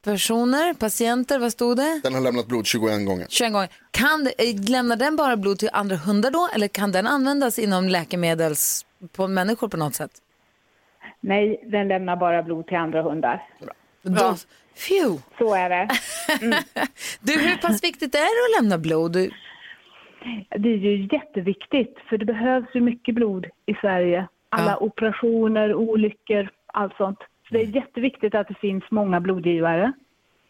personer, 0.05 0.73
patienter, 0.73 1.39
vad 1.39 1.51
stod 1.51 1.77
det? 1.77 1.99
Den 2.03 2.13
har 2.13 2.21
lämnat 2.21 2.47
blod 2.47 2.65
21 2.65 3.05
gånger. 3.05 3.25
21 3.29 3.53
gånger. 3.53 3.69
Kan, 3.91 4.27
eh, 4.37 4.69
lämnar 4.71 4.95
den 4.95 5.15
bara 5.15 5.37
blod 5.37 5.59
till 5.59 5.69
andra 5.73 5.95
hundar 5.95 6.31
då 6.31 6.49
eller 6.55 6.67
kan 6.67 6.91
den 6.91 7.07
användas 7.07 7.59
inom 7.59 7.89
läkemedels 7.89 8.85
på 9.15 9.27
människor 9.27 9.67
på 9.67 9.77
något 9.77 9.95
sätt? 9.95 10.11
Nej, 11.21 11.63
den 11.71 11.87
lämnar 11.87 12.15
bara 12.15 12.43
blod 12.43 12.67
till 12.67 12.77
andra 12.77 13.01
hundar. 13.01 13.43
Då, 14.01 14.35
phew. 14.87 15.21
Så 15.37 15.55
är 15.55 15.69
det. 15.69 15.87
Du, 17.21 17.33
hur 17.39 17.57
pass 17.57 17.83
viktigt 17.83 18.15
är 18.15 18.19
det 18.19 18.57
att 18.57 18.63
lämna 18.63 18.77
blod? 18.77 19.11
Du, 19.11 19.29
Det 20.49 20.69
är 20.69 20.77
ju 20.77 21.07
jätteviktigt 21.11 21.97
för 22.09 22.17
det 22.17 22.25
behövs 22.25 22.67
ju 22.73 22.81
mycket 22.81 23.15
blod 23.15 23.45
i 23.65 23.73
Sverige. 23.81 24.27
Alla 24.49 24.71
Ja. 24.71 24.77
operationer, 24.77 25.73
olyckor, 25.75 26.49
allt 26.67 26.95
sånt. 26.97 27.19
Så 27.47 27.53
det 27.53 27.61
är 27.61 27.75
jätteviktigt 27.75 28.35
att 28.35 28.47
det 28.47 28.55
finns 28.61 28.83
många 28.91 29.19
blodgivare. 29.21 29.93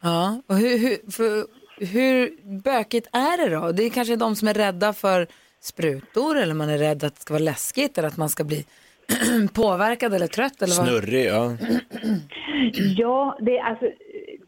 ja, 0.01 0.41
och 0.47 0.55
hur, 0.55 0.77
hur, 0.77 1.12
för, 1.12 1.45
hur 1.86 2.31
bökigt 2.62 3.08
är 3.12 3.38
det 3.38 3.55
då? 3.55 3.71
Det 3.71 3.84
är 3.84 3.89
kanske 3.89 4.15
de 4.15 4.36
som 4.36 4.47
är 4.47 4.53
rädda 4.53 4.93
för 4.93 5.27
sprutor 5.60 6.38
eller 6.38 6.53
man 6.53 6.69
är 6.69 6.77
rädd 6.77 7.03
att 7.03 7.15
det 7.15 7.21
ska 7.21 7.34
vara 7.34 7.43
läskigt 7.43 7.97
eller 7.97 8.08
att 8.08 8.17
man 8.17 8.29
ska 8.29 8.43
bli 8.43 8.65
påverkad 9.53 10.13
eller 10.13 10.27
trött 10.27 10.62
eller 10.62 10.75
vad? 10.77 10.88
Snurrig, 10.88 11.25
ja. 11.25 11.51
Ja, 12.97 13.38
det, 13.41 13.60
alltså, 13.60 13.86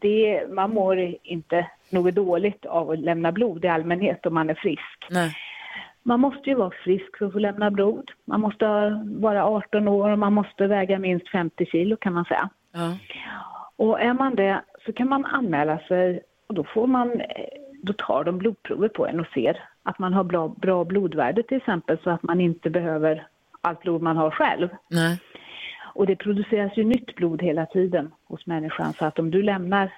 det, 0.00 0.48
man 0.54 0.70
mår 0.70 1.16
inte 1.22 1.66
något 1.90 2.14
dåligt 2.14 2.66
av 2.66 2.90
att 2.90 2.98
lämna 2.98 3.32
blod 3.32 3.64
i 3.64 3.68
allmänhet 3.68 4.26
om 4.26 4.34
man 4.34 4.50
är 4.50 4.54
frisk. 4.54 5.06
Nej. 5.10 5.36
Man 6.08 6.20
måste 6.20 6.50
ju 6.50 6.54
vara 6.54 6.70
frisk 6.84 7.18
för 7.18 7.26
att 7.26 7.32
få 7.32 7.38
lämna 7.38 7.70
blod. 7.70 8.10
Man 8.24 8.40
måste 8.40 8.66
vara 9.04 9.44
18 9.44 9.88
år 9.88 10.10
och 10.10 10.18
man 10.18 10.32
måste 10.32 10.66
väga 10.66 10.98
minst 10.98 11.28
50 11.28 11.66
kilo 11.66 11.96
kan 11.96 12.12
man 12.12 12.24
säga. 12.24 12.48
Ja. 12.72 12.98
Och 13.76 14.00
är 14.00 14.12
man 14.12 14.34
det 14.34 14.60
så 14.86 14.92
kan 14.92 15.08
man 15.08 15.24
anmäla 15.24 15.78
sig 15.78 16.20
och 16.46 16.54
då 16.54 16.64
får 16.64 16.86
man, 16.86 17.20
eh, 17.20 17.26
då 17.82 17.92
tar 17.92 18.24
de 18.24 18.38
blodprover 18.38 18.88
på 18.88 19.06
en 19.06 19.20
och 19.20 19.26
ser 19.34 19.64
att 19.82 19.98
man 19.98 20.12
har 20.12 20.24
bra, 20.24 20.48
bra 20.48 20.84
blodvärde 20.84 21.42
till 21.42 21.56
exempel 21.56 21.98
så 22.04 22.10
att 22.10 22.22
man 22.22 22.40
inte 22.40 22.70
behöver 22.70 23.26
allt 23.60 23.80
blod 23.80 24.02
man 24.02 24.16
har 24.16 24.30
själv. 24.30 24.68
Nej. 24.90 25.20
Och 25.94 26.06
det 26.06 26.16
produceras 26.16 26.76
ju 26.76 26.84
nytt 26.84 27.14
blod 27.14 27.42
hela 27.42 27.66
tiden 27.66 28.12
hos 28.24 28.46
människan 28.46 28.92
så 28.92 29.04
att 29.04 29.18
om 29.18 29.30
du 29.30 29.42
lämnar 29.42 29.92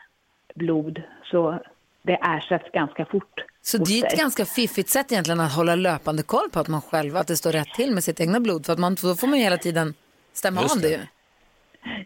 blod 0.55 1.03
så 1.23 1.59
det 2.03 2.19
ersätts 2.23 2.71
ganska 2.73 3.05
fort. 3.05 3.45
Så 3.63 3.79
det 3.79 4.01
är 4.01 4.07
ett 4.07 4.19
ganska 4.19 4.45
fiffigt 4.45 4.89
sätt 4.89 5.13
egentligen 5.13 5.41
att 5.41 5.57
hålla 5.57 5.75
löpande 5.75 6.23
koll 6.23 6.51
på 6.53 6.61
att 6.61 6.69
man 6.69 6.81
själv, 6.81 7.17
att 7.17 7.27
det 7.27 7.37
står 7.37 7.53
rätt 7.53 7.75
till 7.75 7.95
med 7.95 8.05
sitt 8.05 8.21
egna 8.21 8.41
blod. 8.41 8.67
För 8.67 8.73
att 8.73 8.79
man, 8.79 8.97
då 9.03 9.15
får 9.15 9.27
man 9.27 9.39
ju 9.39 9.45
hela 9.45 9.57
tiden 9.57 9.95
stämma 10.33 10.63
Just 10.63 10.77
av 10.77 10.83
det. 10.83 10.89
det 10.89 10.95
ju. 10.95 11.01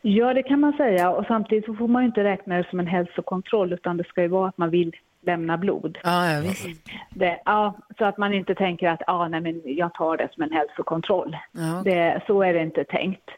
Ja, 0.03 0.35
det 0.35 0.43
kan 0.43 0.61
man 0.61 0.73
säga 0.73 1.11
och 1.11 1.27
samtidigt 1.27 1.65
så 1.65 1.75
får 1.75 1.89
man 1.89 2.03
ju 2.03 2.07
inte 2.07 2.25
räkna 2.25 2.57
det 2.57 2.67
som 2.71 2.81
en 2.81 2.87
hälsokontroll 2.87 3.73
utan 3.73 3.97
det 3.97 4.05
ska 4.05 4.23
ju 4.23 4.29
vara 4.29 4.49
att 4.49 4.59
man 4.59 4.71
vill 4.71 4.93
lämna 5.27 5.59
blod. 5.59 5.99
Ja, 6.03 6.31
ja 6.31 6.41
visst. 6.41 6.67
Det, 7.11 7.41
ja, 7.45 7.75
så 7.99 8.05
att 8.05 8.19
man 8.19 8.35
inte 8.35 8.55
tänker 8.55 8.89
att 8.89 9.03
ah, 9.07 9.29
nej, 9.29 9.41
men 9.41 9.63
jag 9.65 9.95
tar 9.95 10.17
det 10.17 10.29
som 10.33 10.43
en 10.43 10.53
hälsokontroll. 10.53 11.37
Ja, 11.53 11.83
det, 11.85 12.23
så 12.27 12.43
är 12.43 12.55
det 12.55 12.63
inte 12.63 12.85
tänkt. 12.85 13.31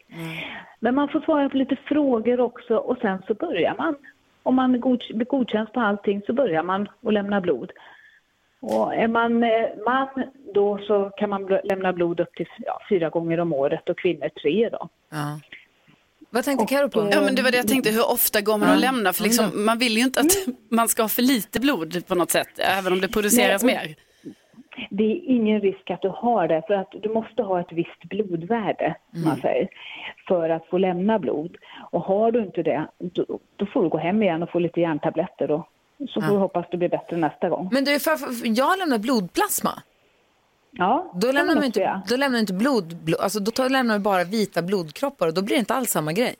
Men 0.80 0.94
man 0.94 1.08
får 1.08 1.20
svara 1.20 1.48
på 1.48 1.56
lite 1.56 1.76
frågor 1.76 2.40
också 2.40 2.76
och 2.76 2.98
sen 3.00 3.22
så 3.26 3.34
börjar 3.34 3.74
man. 3.78 3.94
Om 4.46 4.54
man 4.54 4.80
god, 4.80 5.02
blir 5.14 5.26
godkänd 5.26 5.72
på 5.72 5.80
allting 5.80 6.22
så 6.26 6.32
börjar 6.32 6.62
man 6.62 6.88
att 7.06 7.12
lämna 7.12 7.40
blod. 7.40 7.72
Och 8.60 8.94
är 8.94 9.08
man 9.08 9.42
eh, 9.42 9.50
man 9.84 10.08
då 10.54 10.78
så 10.86 11.10
kan 11.10 11.30
man 11.30 11.58
lämna 11.64 11.92
blod 11.92 12.20
upp 12.20 12.34
till 12.34 12.46
ja, 12.58 12.80
fyra 12.88 13.08
gånger 13.08 13.40
om 13.40 13.52
året 13.52 13.88
och 13.88 13.98
kvinnor 13.98 14.28
tre 14.42 14.68
då. 14.68 14.88
Ja. 15.10 15.40
Vad 16.30 16.44
tänkte 16.44 16.66
Karo 16.66 16.88
på? 16.88 17.08
Ja, 17.12 17.20
men 17.20 17.34
det 17.34 17.42
var 17.42 17.50
det 17.50 17.56
jag 17.56 17.68
tänkte, 17.68 17.90
hur 17.90 18.10
ofta 18.10 18.40
går 18.40 18.58
man 18.58 18.70
och 18.70 18.80
lämnar? 18.80 19.12
För 19.12 19.22
liksom, 19.22 19.64
man 19.64 19.78
vill 19.78 19.96
ju 19.96 20.02
inte 20.02 20.20
att 20.20 20.36
man 20.70 20.88
ska 20.88 21.02
ha 21.02 21.08
för 21.08 21.22
lite 21.22 21.60
blod 21.60 22.06
på 22.06 22.14
något 22.14 22.30
sätt, 22.30 22.58
även 22.58 22.92
om 22.92 23.00
det 23.00 23.08
produceras 23.08 23.62
Nej, 23.62 23.74
mer. 23.74 23.96
Det 24.90 25.04
är 25.04 25.20
ingen 25.24 25.60
risk 25.60 25.90
att 25.90 26.02
du 26.02 26.08
har 26.08 26.48
det 26.48 26.62
för 26.66 26.74
att 26.74 26.90
du 27.02 27.08
måste 27.08 27.42
ha 27.42 27.60
ett 27.60 27.72
visst 27.72 28.04
blodvärde, 28.04 28.94
som 29.12 29.24
man 29.24 29.36
säger, 29.40 29.68
för 30.28 30.48
att 30.50 30.66
få 30.66 30.78
lämna 30.78 31.18
blod. 31.18 31.56
Och 31.90 32.00
har 32.00 32.32
du 32.32 32.42
inte 32.42 32.62
det, 32.62 32.86
då, 32.98 33.24
då 33.56 33.66
får 33.66 33.82
du 33.82 33.88
gå 33.88 33.98
hem 33.98 34.22
igen 34.22 34.42
och 34.42 34.50
få 34.50 34.58
lite 34.58 34.80
järntabletter 34.80 35.50
och 35.50 35.68
så 35.98 36.20
får 36.20 36.22
Ja. 36.22 36.32
du 36.34 36.38
hoppas 36.38 36.66
det 36.70 36.76
blir 36.76 36.88
bättre 36.88 37.16
nästa 37.16 37.48
gång. 37.48 37.68
Men 37.72 37.84
du, 37.84 37.98
för, 38.00 38.16
för, 38.16 38.58
jag 38.58 38.78
lämnar 38.78 38.98
blodplasma. 38.98 39.70
Ja, 40.70 41.12
Då 41.14 41.32
lämnar 41.32 41.54
man 41.54 41.64
inte, 41.64 41.80
göra. 41.80 42.02
då 42.08 42.16
lämnar 42.16 42.38
inte 42.38 42.52
blod, 42.54 42.96
blod, 42.96 43.20
alltså 43.20 43.40
då 43.40 43.50
tar, 43.50 43.68
lämnar 43.68 43.94
man 43.94 44.02
bara 44.02 44.24
vita 44.24 44.62
blodkroppar 44.62 45.26
och 45.26 45.34
då 45.34 45.42
blir 45.42 45.56
det 45.56 45.60
inte 45.60 45.74
alls 45.74 45.90
samma 45.90 46.12
grej. 46.12 46.34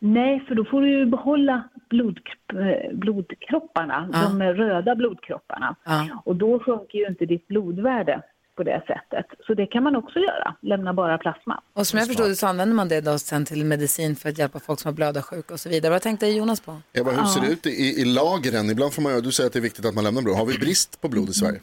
Nej, 0.00 0.44
för 0.48 0.54
då 0.54 0.64
får 0.64 0.80
du 0.80 0.90
ju 0.90 1.06
behålla 1.06 1.62
blod, 1.90 2.18
eh, 2.52 2.96
blodkropparna, 2.96 4.08
Ja. 4.12 4.18
de 4.22 4.42
röda 4.42 4.94
blodkropparna. 4.94 5.76
Ja. 5.84 6.06
Och 6.24 6.36
då 6.36 6.58
sjunker 6.60 6.98
ju 6.98 7.06
inte 7.06 7.26
ditt 7.26 7.48
blodvärde 7.48 8.22
på 8.56 8.62
det 8.62 8.82
sättet. 8.86 9.26
Så 9.46 9.54
det 9.54 9.66
kan 9.66 9.82
man 9.82 9.96
också 9.96 10.18
göra, 10.18 10.54
lämna 10.60 10.92
bara 10.94 11.18
plasma. 11.18 11.60
Och 11.72 11.86
som 11.86 11.98
jag 11.98 12.06
förstod 12.08 12.36
så 12.36 12.46
använder 12.46 12.74
man 12.74 12.88
det 12.88 13.00
då 13.00 13.18
sen 13.18 13.44
till 13.44 13.64
medicin 13.64 14.16
för 14.16 14.28
att 14.28 14.38
hjälpa 14.38 14.58
folk 14.58 14.80
som 14.80 14.88
har 14.88 14.94
blödarsjuka 14.96 15.54
och 15.54 15.60
så 15.60 15.68
vidare. 15.68 15.92
Vad 15.92 16.02
tänkte 16.02 16.26
Jonas 16.26 16.60
på? 16.60 16.76
Eva, 16.92 17.10
hur 17.10 17.24
ser 17.24 17.40
Ja. 17.40 17.46
det 17.46 17.52
ut 17.52 17.66
i, 17.66 17.70
i 18.00 18.04
lagren? 18.04 18.70
Ibland 18.70 18.92
får 18.94 19.02
man 19.02 19.14
ju, 19.14 19.20
du 19.20 19.32
säger 19.32 19.46
att 19.46 19.52
det 19.52 19.58
är 19.58 19.68
viktigt 19.70 19.86
att 19.86 19.94
man 19.94 20.04
lämnar 20.04 20.22
blod. 20.22 20.36
Har 20.36 20.46
vi 20.46 20.58
brist 20.58 21.00
på 21.00 21.08
blod 21.08 21.28
i 21.28 21.32
Sverige? 21.32 21.60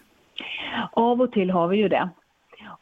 Av 0.91 1.21
och 1.21 1.31
till 1.31 1.49
har 1.51 1.67
vi 1.67 1.77
ju 1.77 1.87
det. 1.89 2.09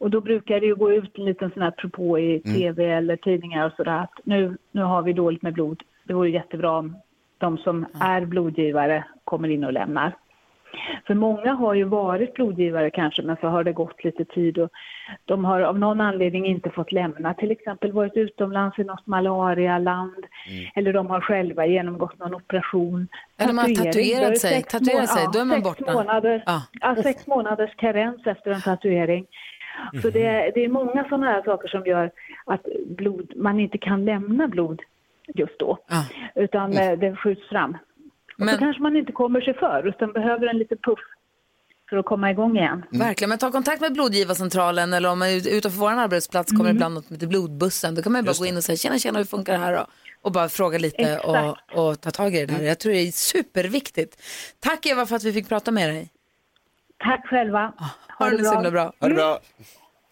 Och 0.04 0.10
då 0.10 0.22
brukar 0.22 0.60
det 0.60 0.66
ju 0.66 0.76
gå 0.76 0.92
ut 0.92 1.18
en 1.18 1.26
liten 1.26 1.52
sån 1.52 1.62
här 1.62 1.72
propå 1.72 2.20
i 2.20 2.42
Mm. 2.46 2.58
tv 2.58 2.86
eller 2.90 3.16
tidningar 3.16 3.66
och 3.66 3.72
sådär 3.78 4.00
att 4.00 4.20
nu, 4.24 4.58
nu 4.72 4.82
har 4.82 5.02
vi 5.02 5.14
dåligt 5.14 5.42
med 5.42 5.54
blod. 5.54 5.84
Det 6.04 6.14
vore 6.14 6.30
jättebra 6.30 6.72
om 6.72 6.96
de 7.38 7.58
som 7.58 7.86
är 8.00 8.26
blodgivare 8.26 9.04
kommer 9.24 9.50
in 9.50 9.64
och 9.64 9.74
lämnar. 9.74 10.12
För 11.08 11.14
många 11.14 11.54
har 11.54 11.74
ju 11.74 11.84
varit 11.84 12.34
blodgivare 12.34 12.90
kanske 12.90 13.22
men 13.22 13.38
så 13.42 13.48
har 13.48 13.64
det 13.64 13.74
gått 13.74 14.04
lite 14.04 14.26
tid 14.26 14.58
och 14.58 14.70
de 15.26 15.46
har 15.46 15.62
av 15.62 15.80
någon 15.80 16.02
anledning 16.02 16.46
inte 16.46 16.70
fått 16.70 16.92
lämna, 16.92 17.34
till 17.34 17.52
exempel 17.52 17.92
varit 17.92 18.18
utomlands 18.18 18.80
i 18.80 18.84
något 18.84 19.08
malarialand 19.08 20.26
eller 20.76 20.94
de 20.94 21.08
har 21.08 21.22
själva 21.22 21.66
genomgått 21.66 22.20
någon 22.20 22.34
operation. 22.36 23.08
Eller 23.38 23.54
man 23.54 23.66
har 23.66 23.76
tatuerat 23.86 24.38
sig. 24.38 24.50
sex 24.50 24.72
Tatuerat 24.72 25.10
sig, 25.10 25.28
då 25.34 25.40
är 25.40 25.46
man 25.46 25.64
sex 25.64 25.80
borta. 25.80 25.94
Månader, 25.94 26.44
Ja. 26.46 26.62
ja, 26.82 26.96
sex 27.04 27.28
månaders 27.28 27.76
karens 27.76 28.28
efter 28.28 28.52
en 28.52 28.62
tatuering. 28.62 29.26
Så 29.92 30.08
Mhm. 30.08 30.12
det, 30.14 30.52
det 30.56 30.66
är 30.66 30.70
många 30.70 31.04
sådana 31.10 31.26
här 31.26 31.42
saker 31.44 31.68
som 31.68 31.86
gör 31.86 32.12
att 32.46 32.62
blod, 32.86 33.34
man 33.36 33.60
inte 33.60 33.78
kan 33.78 34.06
lämna 34.06 34.48
blod 34.48 34.82
just 35.36 35.60
då. 35.60 35.78
Utan 36.36 36.78
eh, 36.78 37.00
det 37.00 37.16
skjuts 37.16 37.50
fram. 37.50 37.78
Och 38.40 38.50
så 38.50 38.58
kanske 38.58 38.82
man 38.82 38.96
inte 38.96 39.12
kommer 39.12 39.42
sig 39.42 39.54
för 39.54 39.88
utan 39.88 40.14
behöver 40.14 40.48
en 40.48 40.58
liten 40.58 40.78
puff 40.78 41.00
för 41.90 41.98
att 41.98 42.06
komma 42.06 42.32
igång 42.32 42.58
igen. 42.58 42.84
Verkligen, 42.92 43.30
men 43.30 43.38
ta 43.38 43.52
kontakt 43.52 43.82
med 43.82 43.94
blodgivarcentralen 43.94 44.94
eller 44.94 45.10
om 45.12 45.20
man 45.20 45.28
är 45.28 45.54
utanför 45.58 45.80
vår 45.80 45.92
arbetsplats 45.92 46.52
kommer 46.52 46.64
Mm. 46.66 46.76
ibland 46.76 46.94
något 46.94 47.06
som 47.06 47.16
heter 47.16 47.28
blodbussen. 47.28 47.96
Då 47.96 48.02
kan 48.02 48.12
man 48.12 48.22
ju 48.22 48.26
bara 48.26 48.36
gå 48.40 48.46
in 48.46 48.58
och 48.58 48.64
säga 48.64 48.76
tjena 48.76 49.00
tjena 49.00 49.18
hur 49.18 49.26
funkar 49.26 49.54
det 49.54 49.60
här 49.60 49.74
då? 49.76 49.86
Och 50.22 50.32
bara 50.32 50.50
fråga 50.50 50.78
lite 50.78 50.98
Exakt. 51.02 51.26
och, 51.76 51.90
och 51.90 52.02
ta 52.02 52.12
tag 52.12 52.36
i 52.36 52.46
det 52.46 52.54
där. 52.58 52.64
Jag 52.64 52.80
tror 52.80 52.94
det 52.94 53.00
är 53.00 53.12
superviktigt. 53.12 54.22
Tack 54.60 54.86
Eva 54.86 55.06
för 55.06 55.16
att 55.16 55.24
vi 55.24 55.34
fick 55.34 55.50
prata 55.50 55.72
med 55.72 55.90
dig. 55.90 56.10
Tack 57.00 57.28
själva. 57.28 57.74
Ha 58.20 58.30
det 58.30 58.44
så 58.46 58.54
himla 58.54 58.72
bra. 58.72 58.94
Ha 59.00 59.08
det 59.08 59.16
bra. 59.16 59.40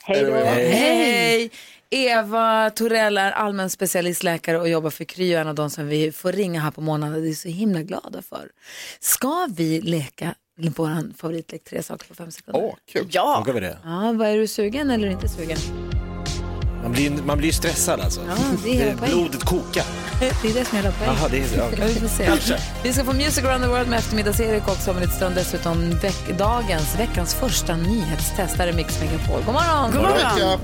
Hej 0.03 0.25
då. 0.25 0.33
Hej! 0.33 1.51
Eva 1.89 2.69
Torell 2.69 3.17
är 3.17 3.31
allmän 3.31 3.69
specialistläkare 3.69 4.59
och 4.59 4.69
jobbar 4.69 4.89
för 4.89 5.03
Kry 5.03 5.33
en 5.33 5.47
av 5.47 5.55
de 5.55 5.69
som 5.69 5.87
vi 5.87 6.11
får 6.11 6.31
ringa 6.31 6.59
här 6.61 6.71
på 6.71 6.81
månaden. 6.81 7.23
Det 7.23 7.29
är 7.29 7.33
så 7.33 7.47
himla 7.49 7.81
glada 7.81 8.21
för. 8.21 8.49
Ska 8.99 9.47
vi 9.49 9.81
leka 9.81 10.35
vår 10.55 11.17
favoritlek 11.17 11.63
tre 11.63 11.83
saker 11.83 12.07
på 12.07 12.15
fem 12.15 12.31
sekunder? 12.31 12.61
Åh, 12.63 12.75
kul. 12.91 13.07
Ja. 13.11 13.43
Vi 13.47 13.59
det? 13.59 13.77
Ja, 13.83 14.13
vad 14.15 14.27
är 14.27 14.37
du 14.37 14.47
sugen 14.47 14.91
eller 14.91 15.07
inte 15.07 15.27
sugen? 15.27 15.57
Man 16.81 16.91
blir, 16.91 17.11
man 17.25 17.37
blir 17.37 17.51
stressad 17.51 17.99
alltså. 18.01 18.21
Ja, 18.27 18.33
det 18.63 18.81
är 18.81 18.95
poängen. 18.97 19.15
Blodet 19.17 19.43
kokar. 19.43 19.83
Det 20.19 20.25
är 20.49 20.53
det 20.53 20.65
som 20.65 20.77
är 20.77 20.81
hela 20.81 20.93
poängen. 20.99 21.15
Jaha, 21.19 21.27
det 21.31 21.37
är-. 21.37 21.57
Ja, 21.79 21.85
vi 21.87 21.95
får 21.99 22.07
se. 22.07 22.25
Kanske. 22.25 22.57
Vi 22.83 22.93
ska 22.93 23.03
få 23.05 23.13
Music 23.13 23.43
around 23.43 23.63
the 23.63 23.69
world 23.69 23.87
med 23.89 23.99
eftermiddags-Erik 23.99 24.67
också 24.67 24.91
om 24.91 24.97
en 24.97 25.01
liten 25.03 25.15
stund. 25.17 25.35
Dessutom 25.35 25.91
veck- 25.91 26.37
dagens, 26.37 26.95
veckans 26.99 27.33
första 27.33 27.75
nyhetstest. 27.75 28.59
Är 28.59 28.73
Mix 28.73 28.99
Megapol. 29.01 29.41
God 29.45 29.53
morgon! 29.53 29.91
God 29.91 30.01
morgon. 30.01 30.59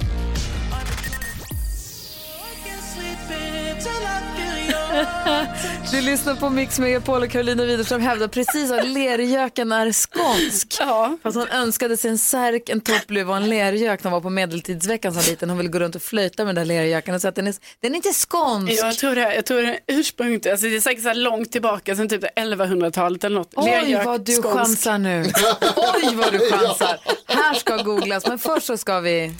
Du 5.92 6.02
lyssnar 6.02 6.36
på 6.36 6.50
Mix 6.50 6.80
Megapol 6.80 7.24
och 7.24 7.30
Carolina 7.30 7.66
Widerström 7.66 8.02
hävdar 8.02 8.28
precis 8.28 8.72
att 8.72 8.88
lergöken 8.88 9.72
är 9.72 9.92
skånsk. 9.92 10.76
Ja. 10.80 11.18
Fast 11.24 11.38
hon 11.38 11.48
önskade 11.48 11.98
sig 11.98 12.12
en 12.12 12.18
särk, 12.18 12.70
en 12.70 12.82
toppluva 12.82 13.32
och 13.32 13.38
en 13.38 13.50
lergök 13.50 14.04
när 14.04 14.12
hon 14.12 14.14
var 14.14 14.22
på 14.22 14.30
medeltidsveckan 14.30 15.14
som 15.14 15.24
liten. 15.30 15.50
Hon 15.50 15.58
ville 15.58 15.70
gå 15.70 15.80
runt 15.80 15.96
och 15.96 16.02
flöjta 16.02 16.46
med 16.46 16.56
den 16.56 16.68
där 16.68 16.76
lergöken 16.76 17.16
och 17.16 17.22
säga 17.22 17.30
att 17.30 17.36
den 17.36 17.48
är, 17.48 17.56
den 17.80 17.92
är 17.92 17.96
inte 17.96 18.14
skånsk. 18.14 18.74
Ja, 18.74 18.86
jag 18.86 18.98
tror 18.98 19.16
det. 19.16 19.36
Jag 19.36 19.46
tror 19.46 19.62
det 19.62 19.68
är 19.68 19.80
ursprunget, 19.88 20.46
alltså 20.46 20.66
det 20.68 20.76
är 20.76 20.80
säkert 20.80 21.04
så 21.04 21.08
här 21.08 21.16
långt 21.16 21.52
tillbaka, 21.52 21.96
sen 21.96 22.10
typ 22.10 22.24
1100-talet 22.24 23.24
eller 23.24 23.38
något. 23.38 23.54
Oj 23.56 24.02
vad 24.06 24.26
du 24.26 24.36
skånsk. 24.36 24.58
chansar 24.58 24.98
nu. 24.98 25.22
Oj 25.76 26.16
vad 26.16 26.32
du 26.32 26.40
chansar. 26.40 26.98
Här 27.26 27.54
ska 27.54 27.78
googlas, 27.78 28.28
men 28.28 28.40
först 28.40 28.66
så 28.66 28.78
ska 28.78 29.00
vi... 29.00 29.34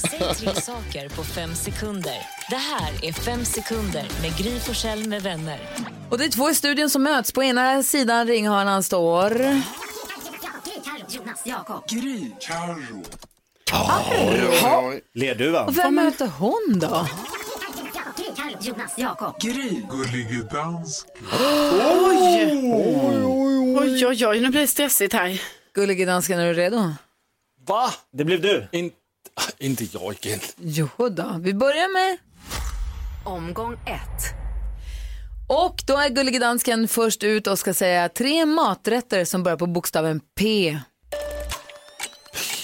Säg 0.00 0.34
tre 0.34 0.54
saker 0.54 1.08
på 1.08 1.24
fem 1.24 1.54
sekunder. 1.54 2.18
Det 2.50 2.56
här 2.56 3.04
är 3.04 3.12
Fem 3.12 3.44
sekunder 3.44 4.04
med 4.22 4.36
Gry 4.38 4.58
Forssell 4.60 5.08
med 5.08 5.22
vänner. 5.22 5.60
Och 6.10 6.18
det 6.18 6.24
är 6.24 6.28
två 6.28 6.50
i 6.50 6.54
studion 6.54 6.90
som 6.90 7.02
möts. 7.02 7.32
På 7.32 7.42
ena 7.42 7.82
sidan 7.82 8.26
ringhörnan 8.26 8.82
står... 8.82 9.30
Gry. 11.88 12.30
Jaha. 13.70 15.00
Lerduvan. 15.14 15.68
Och 15.68 15.78
vem 15.78 15.94
möter 15.94 16.26
hon 16.26 16.78
då? 16.80 17.06
Jonas, 18.60 18.94
Jakob. 18.96 19.40
Gry. 19.40 19.82
Gullige 19.90 20.42
dansk. 20.52 21.06
Oj! 21.32 22.50
Oj, 23.78 24.06
oj, 24.06 24.26
oj, 24.26 24.40
nu 24.40 24.48
blir 24.50 24.60
det 24.60 24.66
stressigt 24.66 25.12
här. 25.12 25.42
Gullige 25.74 26.04
dansken, 26.04 26.38
är 26.38 26.46
du 26.46 26.54
redo? 26.54 26.92
Va? 27.66 27.90
Det 28.12 28.24
blev 28.24 28.40
du. 28.42 28.68
In, 28.72 28.90
inte 29.58 29.84
jag 29.84 30.16
igen. 30.26 30.40
Jo 30.56 30.88
då. 31.10 31.36
vi 31.40 31.54
börjar 31.54 31.92
med... 31.92 32.18
Omgång 33.24 33.72
ett. 33.72 34.34
Och 35.48 35.82
då 35.86 35.96
är 35.96 36.08
Gullige 36.08 36.38
dansken 36.38 36.88
först 36.88 37.22
ut 37.22 37.46
och 37.46 37.58
ska 37.58 37.74
säga 37.74 38.08
tre 38.08 38.46
maträtter 38.46 39.24
som 39.24 39.42
börjar 39.42 39.56
på 39.56 39.66
bokstaven 39.66 40.20
P. 40.38 40.78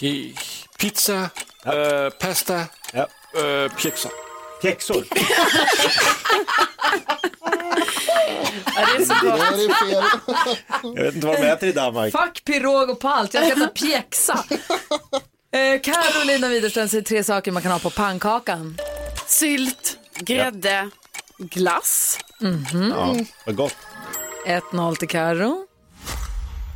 P- 0.01 0.35
Pizza, 0.79 1.31
äh, 1.65 2.11
pasta, 2.21 2.65
ja. 2.93 3.07
äh, 3.37 3.73
pjäxor. 3.77 4.13
Pjäxor? 4.63 5.05
Ja, 8.77 8.87
det 8.87 9.03
är 9.03 9.05
så 9.05 9.15
gott. 9.27 9.41
Det 9.57 9.65
är 9.65 9.91
fel. 9.91 10.05
Jag 10.97 11.05
vet 11.05 11.15
inte 11.15 11.27
vad 11.27 11.37
de 11.37 11.43
äter 11.47 11.69
i 11.69 11.73
Danmark. 11.73 12.13
Fuck 12.13 12.45
pirog 12.45 12.91
och 12.91 13.01
palt, 13.01 13.35
jag 13.35 13.45
ska 13.47 13.57
äta 13.57 13.67
pjäxa. 13.69 14.45
Eh, 15.53 15.81
Carolina 15.81 16.49
Widerström 16.49 16.89
säger 16.89 17.05
tre 17.05 17.25
saker 17.25 17.53
man 17.53 17.63
kan 17.63 17.73
ha 17.73 17.79
på 17.79 17.91
pannkakan. 17.91 18.77
Sylt, 19.27 19.99
grädde, 20.15 20.91
glass. 21.39 22.19
Mhm. 22.41 22.93
Ja, 22.97 23.17
vad 23.47 23.57
gott. 23.57 23.77
1-0 24.47 24.97
till 24.97 25.09
Karo. 25.09 25.67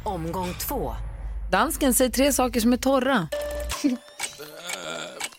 Omgång 0.04 0.54
två. 0.68 0.94
Dansken 1.50 1.94
säger 1.94 2.10
tre 2.10 2.32
saker 2.32 2.60
som 2.60 2.72
är 2.72 2.76
torra. 2.76 3.28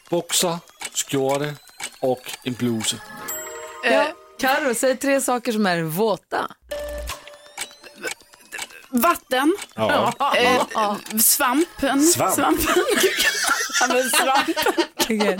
Boxer, 0.09 0.57
skjorta 0.93 1.53
och 1.99 2.31
en 2.43 2.53
bluse. 2.53 2.95
Ja. 3.83 4.05
Karo 4.39 4.73
säger 4.73 4.95
tre 4.95 5.21
saker 5.21 5.51
som 5.51 5.65
är 5.65 5.81
våta. 5.81 6.51
Vatten, 8.89 9.55
Ja. 9.75 10.13
eh, 10.37 10.61
svampen. 11.19 12.03
Svamp. 12.03 12.35
Svampen. 12.35 12.83
ja, 13.81 13.87
men 13.87 14.09
svampen. 14.09 14.53
Det- 15.07 15.35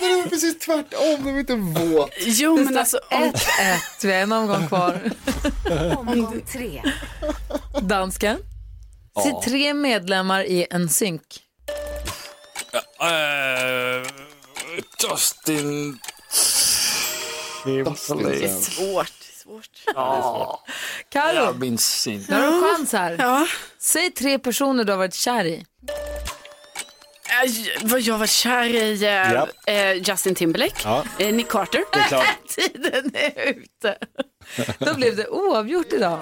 det 0.00 0.06
är 0.06 0.28
precis 0.28 0.58
tvärtom, 0.58 1.24
de 1.24 1.34
är 1.34 1.38
inte 1.40 1.54
våt. 1.54 2.10
Jo, 2.18 2.56
Det 2.56 2.64
men 2.64 2.78
alltså... 2.78 2.98
1-1, 3.10 3.34
vi 4.02 4.12
har 4.12 4.20
en 4.20 4.32
omgång 4.32 4.68
kvar. 4.68 5.00
Omgång 5.96 6.42
tre. 6.52 6.82
Dansken. 7.82 8.38
Ja. 9.14 9.42
tre 9.44 9.74
medlemmar 9.74 10.44
i 10.44 10.66
en 10.70 10.88
synk. 10.88 11.22
Dustin... 15.00 15.98
Det 17.64 17.70
är 18.44 18.60
svårt. 18.60 19.12
Svårt. 19.48 19.94
Ja. 19.94 20.64
Karo, 21.08 21.34
Jag 21.34 21.60
minns 21.60 22.06
inte. 22.06 22.34
nu 22.34 22.46
har 22.46 22.52
du 22.52 22.76
chans 22.76 22.92
här. 22.92 23.48
Säg 23.78 24.10
tre 24.10 24.38
personer 24.38 24.84
du 24.84 24.92
har 24.92 24.98
varit 24.98 25.14
kär 25.14 25.44
i. 25.44 25.64
Äh, 27.44 27.50
vad 27.82 28.00
jag 28.00 28.18
var 28.18 28.26
kär 28.26 28.64
i 28.74 29.04
eh, 29.04 29.32
Ja. 29.32 29.48
eh, 29.66 29.92
Justin 29.92 30.34
Timberlake, 30.34 30.74
Ja. 30.84 31.04
eh, 31.18 31.34
Nick 31.34 31.48
Carter. 31.48 31.84
Det 31.92 31.98
är 31.98 32.02
klart. 32.04 32.26
Tiden 32.48 33.10
är 33.14 33.48
ute. 33.48 33.98
Då 34.78 34.94
blev 34.94 35.16
det 35.16 35.28
oavgjort 35.28 35.92
idag. 35.92 36.18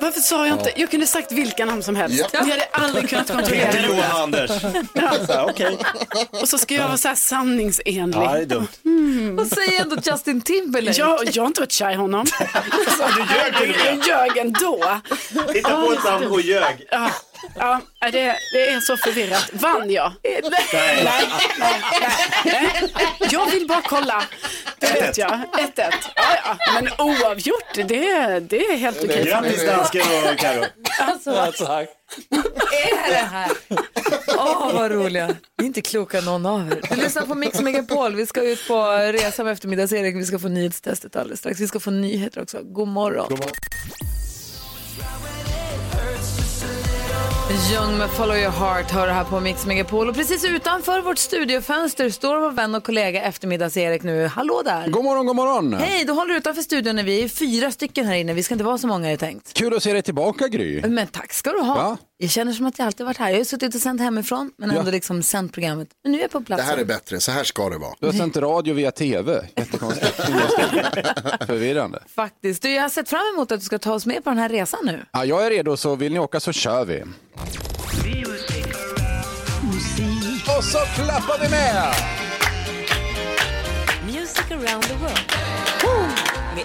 Varför 0.00 0.20
sa 0.20 0.46
jag 0.46 0.58
inte? 0.58 0.72
Jag 0.76 0.90
kunde 0.90 1.06
sagt 1.06 1.32
vilka 1.32 1.64
namn 1.64 1.82
som 1.82 1.96
helst. 1.96 2.18
Ja. 2.20 2.28
Jag 2.32 2.40
hade 2.40 2.64
aldrig 2.72 3.08
kunnat 3.08 3.26
kontrollera 3.30 3.72
Peter, 3.72 3.88
Johan. 3.88 4.22
Anders. 4.22 4.50
Så 5.26 5.32
här, 5.32 5.44
Okej. 5.48 5.78
Och 6.30 6.48
så 6.48 6.58
ska 6.58 6.74
jag 6.74 6.86
vara 6.88 6.96
så 6.96 7.08
här 7.08 7.14
sanningsenlig. 7.14 8.18
Ja, 8.18 8.32
det 8.32 8.38
är 8.40 8.44
dumt. 8.46 8.68
Mm. 8.84 9.38
Och 9.38 9.46
säg 9.46 9.76
ändå 9.76 9.96
Justin 10.04 10.40
Timberlake. 10.40 10.98
Jag, 11.00 11.28
jag 11.32 11.42
har 11.42 11.46
inte 11.46 11.60
varit 11.60 11.72
kär 11.72 11.90
i 11.90 11.94
honom. 11.94 12.26
Du 13.16 13.20
ljög 13.20 13.56
till 13.56 13.70
och 13.70 13.76
med. 13.84 14.06
Jag 14.06 14.06
ljög 14.06 14.36
ändå. 14.46 15.00
Hitta 15.54 15.86
på 15.86 15.92
ett 15.92 16.04
namn 16.04 16.26
och 16.26 16.40
ljög. 16.40 16.86
Ja, 16.90 17.10
ja 17.54 17.80
det, 18.00 18.36
det 18.52 18.70
är 18.70 18.80
så 18.80 18.96
förvirrat. 18.96 19.50
Vann 19.52 19.90
jag? 19.90 20.12
Nej. 20.22 20.40
Nej, 20.72 21.04
nej, 21.04 21.28
nej, 21.58 21.82
nej. 22.44 22.90
Jag 23.30 23.50
vill 23.50 23.66
bara 23.66 23.82
kolla. 23.82 24.24
Det 24.78 24.92
vet 24.92 25.18
jag. 25.18 25.30
1-1. 25.30 25.40
Ja, 25.76 26.22
ja. 26.44 26.56
Men 26.74 26.88
oavgjort, 26.98 27.74
det, 27.74 27.84
det 28.40 28.66
är 28.66 28.76
helt 28.76 29.04
okej. 29.04 29.24
Grattis 29.24 29.66
dansken 29.66 30.02
och 30.32 30.38
Karo. 30.38 30.64
Alltså, 31.00 31.30
vad 31.30 31.54
tack. 31.56 31.88
är 32.72 33.10
det 33.10 33.16
här? 33.16 33.50
Åh, 34.28 34.74
vad 34.74 34.90
roliga. 34.90 35.26
Ni 35.26 35.64
är 35.64 35.66
inte 35.66 35.80
kloka 35.80 36.20
någon 36.20 36.46
av 36.46 36.72
er. 36.72 36.80
Du 36.90 36.96
lyssnar 36.96 37.26
på 37.26 37.34
Mix 37.34 37.60
Megapol. 37.60 38.14
Vi 38.14 38.26
ska 38.26 38.42
ut 38.42 38.68
på 38.68 38.84
resa 39.12 39.44
med 39.44 39.52
eftermiddags-Erik. 39.52 40.16
Vi 40.16 40.24
ska 40.24 40.38
få 40.38 40.48
nyhetstestet 40.48 41.16
alldeles 41.16 41.40
strax. 41.40 41.60
Vi 41.60 41.68
ska 41.68 41.80
få 41.80 41.90
nyheter 41.90 42.42
också. 42.42 42.58
God 42.62 42.88
morgon. 42.88 43.28
God 43.28 43.38
morgon. 43.38 43.54
Young 47.50 47.98
med 47.98 48.10
Follow 48.10 48.36
Your 48.36 48.50
Heart 48.50 48.90
hör 48.90 49.08
här 49.08 49.24
på 49.24 49.40
Mix 49.40 49.66
Megapol. 49.66 50.08
Och 50.08 50.14
precis 50.14 50.44
utanför 50.44 51.00
vårt 51.00 51.18
studiofönster 51.18 52.10
står 52.10 52.40
vår 52.40 52.50
vän 52.50 52.74
och 52.74 52.84
kollega 52.84 53.22
eftermiddags-Erik 53.22 54.02
nu. 54.02 54.26
Hallå 54.26 54.62
där! 54.64 54.88
God 54.88 55.04
morgon, 55.04 55.26
god 55.26 55.36
morgon. 55.36 55.74
Hej, 55.74 56.04
du 56.04 56.12
håller 56.12 56.34
utanför 56.34 56.62
studion 56.62 56.96
när 56.96 57.02
vi 57.02 57.22
är 57.24 57.28
fyra 57.28 57.70
stycken 57.70 58.06
här 58.06 58.14
inne. 58.14 58.32
Vi 58.32 58.42
ska 58.42 58.54
inte 58.54 58.64
vara 58.64 58.78
så 58.78 58.86
många 58.86 59.10
är 59.10 59.16
tänkt. 59.16 59.52
Kul 59.52 59.76
att 59.76 59.82
se 59.82 59.92
dig 59.92 60.02
tillbaka 60.02 60.48
Gry. 60.48 60.82
Men 60.82 61.06
tack 61.06 61.32
ska 61.32 61.50
du 61.52 61.60
ha. 61.60 61.76
Ja. 61.76 61.96
Jag 62.20 62.30
känner 62.30 62.52
som 62.52 62.66
att 62.66 62.78
jag 62.78 62.86
alltid 62.86 63.06
varit 63.06 63.16
här. 63.16 63.30
Jag 63.30 63.36
har 63.36 63.44
suttit 63.44 63.74
och 63.74 63.80
sänt 63.80 64.00
hemifrån 64.00 64.50
men 64.58 64.70
Ja. 64.70 64.78
ändå 64.78 64.90
liksom 64.90 65.22
sänt 65.22 65.52
programmet. 65.52 65.88
Men 66.02 66.12
nu 66.12 66.18
är 66.18 66.22
jag 66.22 66.30
på 66.30 66.40
plats. 66.40 66.62
Det 66.62 66.68
här 66.68 66.78
är 66.78 66.84
bättre, 66.84 67.20
så 67.20 67.30
här 67.32 67.44
ska 67.44 67.68
det 67.70 67.78
vara. 67.78 67.94
Du 68.00 68.06
har 68.06 68.12
sänt 68.12 68.36
radio 68.36 68.74
via 68.74 68.90
tv. 68.90 69.48
Jättekonstigt. 69.56 70.14
Förvirrande. 71.46 72.02
Faktiskt. 72.14 72.62
Du, 72.62 72.70
jag 72.70 72.82
har 72.82 72.88
sett 72.88 73.08
fram 73.08 73.20
emot 73.34 73.52
att 73.52 73.60
du 73.60 73.66
ska 73.66 73.78
ta 73.78 73.92
oss 73.92 74.06
med 74.06 74.24
på 74.24 74.30
den 74.30 74.38
här 74.38 74.48
resan 74.48 74.80
nu. 74.84 75.04
Ja, 75.12 75.24
jag 75.24 75.46
är 75.46 75.50
redo, 75.50 75.76
så 75.76 75.96
vill 75.96 76.12
ni 76.12 76.18
åka 76.18 76.40
så 76.40 76.52
kör 76.52 76.84
vi. 76.84 77.02
Och 80.58 80.64
så 80.64 80.78
klappar 80.78 81.38
vi 81.42 81.48
med! 81.48 81.94
Music 84.06 84.50
around 84.50 84.82
the 84.84 84.94
world. 84.94 85.32
Med 86.54 86.64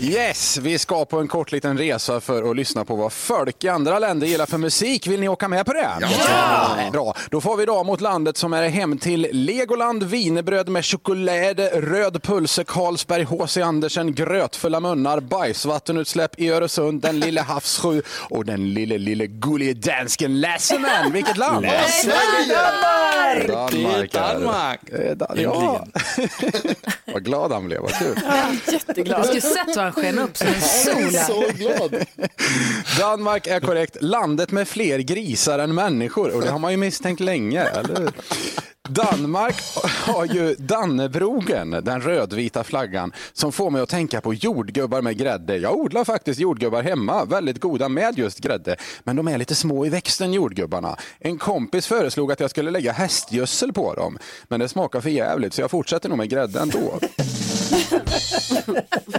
Yes, 0.00 0.58
vi 0.58 0.78
ska 0.78 1.04
på 1.04 1.20
en 1.20 1.28
kort 1.28 1.52
liten 1.52 1.78
resa 1.78 2.20
för 2.20 2.50
att 2.50 2.56
lyssna 2.56 2.84
på 2.84 2.96
vad 2.96 3.12
folk 3.12 3.64
i 3.64 3.68
andra 3.68 3.98
länder 3.98 4.26
gillar 4.26 4.46
för 4.46 4.58
musik. 4.58 5.06
Vill 5.06 5.20
ni 5.20 5.28
åka 5.28 5.48
med 5.48 5.66
på 5.66 5.72
det? 5.72 5.90
Ja! 6.00 6.76
Bra, 6.92 7.14
då 7.30 7.40
får 7.40 7.56
vi 7.56 7.62
idag 7.62 7.86
mot 7.86 8.00
landet 8.00 8.36
som 8.36 8.52
är 8.52 8.68
hem 8.68 8.98
till 8.98 9.28
Legoland, 9.32 10.02
wienerbröd 10.02 10.68
med 10.68 10.84
choklad, 10.84 11.60
röd 11.72 12.22
pulse, 12.22 12.64
Carlsberg, 12.64 13.22
H.C. 13.22 13.62
Andersen, 13.62 14.14
grötfulla 14.14 14.80
munnar, 14.80 15.20
bajsvattenutsläpp 15.20 16.40
i 16.40 16.48
Öresund, 16.50 17.02
den 17.02 17.20
lille 17.20 17.40
havsfru 17.40 18.02
och 18.08 18.44
den 18.44 18.74
lille, 18.74 18.98
lille 18.98 19.26
gullige 19.26 19.74
dansken 19.74 20.40
Lasseman. 20.40 21.12
Vilket 21.12 21.36
land? 21.36 21.66
Danmark! 23.48 24.12
Danmark. 24.12 24.80
Det 24.90 25.08
är 25.08 25.14
Danmark. 25.14 25.38
Ja. 25.40 25.86
vad 27.12 27.24
glad 27.24 27.52
han 27.52 27.66
blev, 27.66 27.80
vad 27.80 27.92
kul. 27.98 28.16
Jätteglad. 28.96 29.22
Du 29.22 29.40
skulle 29.40 29.40
sett 29.40 29.76
vad 29.76 29.84
han 29.84 29.92
sken 29.92 30.18
upp 30.18 30.36
som 30.36 30.46
en 30.46 30.60
sol. 30.60 30.94
här. 30.94 31.52
glad. 31.52 32.04
Danmark 32.98 33.46
är 33.46 33.60
korrekt. 33.60 33.96
Landet 34.00 34.50
med 34.50 34.68
fler 34.68 34.98
grisar 34.98 35.58
än 35.58 35.74
människor. 35.74 36.34
Och 36.34 36.42
det 36.42 36.50
har 36.50 36.58
man 36.58 36.70
ju 36.70 36.76
misstänkt 36.76 37.20
länge, 37.20 37.64
eller 37.64 37.96
hur? 37.96 38.12
Danmark 38.88 39.56
har 40.06 40.24
ju 40.24 40.54
Dannebrogen, 40.54 41.70
den 41.70 42.00
rödvita 42.00 42.64
flaggan, 42.64 43.12
som 43.32 43.52
får 43.52 43.70
mig 43.70 43.82
att 43.82 43.88
tänka 43.88 44.20
på 44.20 44.34
jordgubbar 44.34 45.02
med 45.02 45.18
grädde. 45.18 45.56
Jag 45.56 45.74
odlar 45.74 46.04
faktiskt 46.04 46.40
jordgubbar 46.40 46.82
hemma, 46.82 47.24
väldigt 47.24 47.60
goda 47.60 47.88
med 47.88 48.18
just 48.18 48.38
grädde. 48.38 48.76
Men 49.04 49.16
de 49.16 49.28
är 49.28 49.38
lite 49.38 49.54
små 49.54 49.86
i 49.86 49.88
växten, 49.88 50.32
jordgubbarna. 50.32 50.96
En 51.18 51.38
kompis 51.38 51.86
föreslog 51.86 52.32
att 52.32 52.40
jag 52.40 52.50
skulle 52.50 52.70
lägga 52.70 52.92
hästgödsel 52.92 53.72
på 53.72 53.94
dem. 53.94 54.18
Men 54.48 54.60
det 54.60 54.68
smakar 54.68 55.00
för 55.00 55.10
jävligt 55.10 55.54
så 55.54 55.60
jag 55.60 55.70
fortsätter 55.70 56.08
nog 56.08 56.18
med 56.18 56.30
grädde 56.30 56.60
ändå. 56.60 56.98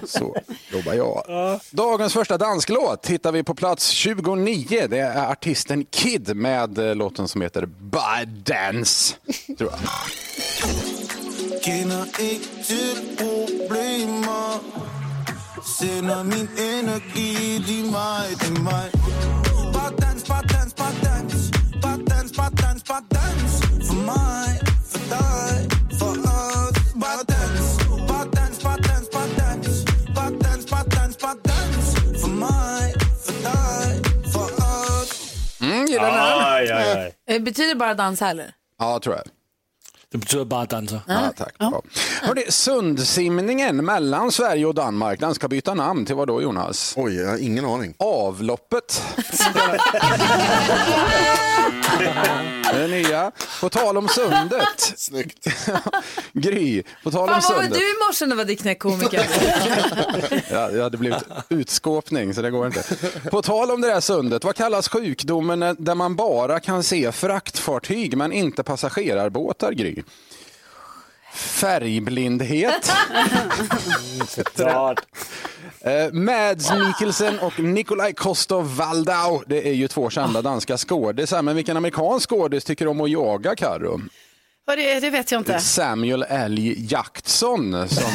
Så 0.06 0.36
jobbar 0.72 0.94
jag. 0.94 1.24
Dagens 1.72 2.14
första 2.14 2.38
dansklåt 2.38 3.08
hittar 3.08 3.32
vi 3.32 3.44
på 3.44 3.56
plats 3.56 3.90
29. 3.90 4.88
Det 4.90 5.00
är 5.00 5.32
artisten 5.32 5.86
Kid 5.86 6.36
med 6.36 6.78
eh, 6.78 6.96
låten 6.96 7.28
som 7.28 7.42
heter 7.42 7.66
Bad 7.66 8.28
Dance. 8.28 9.16
Tror 9.58 9.72
jag. 9.72 9.80
Mm, 35.62 35.86
gillar 35.86 36.06
den 36.06 36.14
här? 36.14 36.56
Aj, 36.56 36.72
aj, 36.72 36.92
aj. 36.92 37.36
Eh, 37.36 37.42
Betyder 37.42 37.76
bara 37.76 37.94
dansa 37.94 38.30
eller? 38.30 38.54
Ja, 38.80 39.00
tror 39.00 39.16
jag. 39.16 39.26
Det 40.16 40.20
betyder 40.20 40.46
bara 40.46 40.66
dansa. 40.66 41.02
Ja, 41.08 41.34
tack. 41.38 41.54
Ja. 41.58 41.82
Hörrni, 42.22 42.44
sundsimningen 42.50 43.86
mellan 43.86 44.32
Sverige 44.32 44.66
och 44.66 44.76
Danmark, 44.76 45.20
den 45.20 45.36
ska 45.36 45.48
byta 45.48 45.74
namn 45.74 46.06
till 46.06 46.16
vad 46.16 46.28
då 46.28 46.42
Jonas? 46.42 46.94
Oj, 46.98 47.16
jag 47.16 47.30
har 47.30 47.38
ingen 47.38 47.66
aning. 47.66 47.94
Avloppet. 48.00 49.02
det 52.74 52.88
nya. 52.88 53.32
På 53.62 53.70
tal 53.70 53.98
om 53.98 54.08
sundet. 54.08 54.94
Snyggt. 54.98 55.48
Gry, 56.34 56.84
på 57.04 57.12
tal 57.12 57.22
om 57.22 57.28
Fan, 57.28 57.42
vad 57.48 57.56
var 57.56 57.62
sundet. 57.64 57.80
du 57.80 57.86
i 57.86 57.94
morse 58.08 58.26
när 58.26 58.36
du 58.36 58.38
var 58.38 58.46
ditt 58.46 58.62
knäckkomiker? 58.62 59.26
Ja, 60.52 60.68
det 60.68 60.84
hade 60.84 60.98
blivit 60.98 61.24
utskåpning 61.50 62.34
så 62.34 62.42
det 62.42 62.52
går 62.52 62.68
inte. 62.68 62.84
På 63.32 63.42
tal 63.42 63.72
om 63.72 63.82
det 63.82 63.88
där 63.88 64.02
sundet, 64.02 64.44
vad 64.44 64.56
kallas 64.56 64.88
sjukdomen 64.90 65.76
där 65.80 65.96
man 65.96 66.16
bara 66.16 66.60
kan 66.60 66.84
se 66.84 67.12
fraktfartyg 67.12 68.18
men 68.18 68.32
inte 68.32 68.64
passagerarbåtar, 68.64 69.72
Gry? 69.72 70.04
Färgblindhet. 71.34 72.92
Såklart. 74.28 75.00
Eh, 75.86 76.12
Mads 76.14 76.72
Mikkelsen 76.74 77.40
och 77.40 77.60
Nikolaj 77.60 78.14
Kostov-Waldau, 78.14 79.44
det 79.48 79.68
är 79.70 79.74
ju 79.74 79.88
två 79.88 80.10
kända 80.10 80.42
danska 80.42 80.78
skådisar. 80.78 81.42
Men 81.42 81.56
vilken 81.56 81.78
amerikansk 81.78 82.30
skådis 82.30 82.64
tycker 82.64 82.88
om 82.88 83.02
att 83.02 83.10
jaga, 83.10 83.56
Karo? 83.56 84.02
Vad 84.68 84.78
det, 84.78 85.00
det 85.00 85.10
vet 85.10 85.32
jag 85.32 85.42
inte. 85.42 85.60
Samuel 85.60 86.26
L. 86.30 86.58
Jackson 86.78 87.90
som 87.90 88.12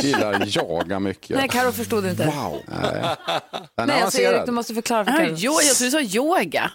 gillar 0.06 0.44
jaga 0.46 1.00
mycket. 1.00 1.36
Nej, 1.36 1.48
Karo 1.48 1.72
förstod 1.72 2.06
inte. 2.06 2.24
Wow. 2.26 2.56
Nej. 2.66 3.16
Nej, 3.86 4.02
alltså, 4.02 4.20
Erik, 4.20 4.46
du 4.46 4.52
måste 4.52 4.74
förklara 4.74 5.04
för 5.04 5.12
Ah, 5.12 5.16
Karo. 5.16 5.34
jo, 5.36 5.52
jag 5.62 5.76
tror 5.76 5.84
du 5.84 5.90
sa 5.90 6.16
yoga. 6.18 6.70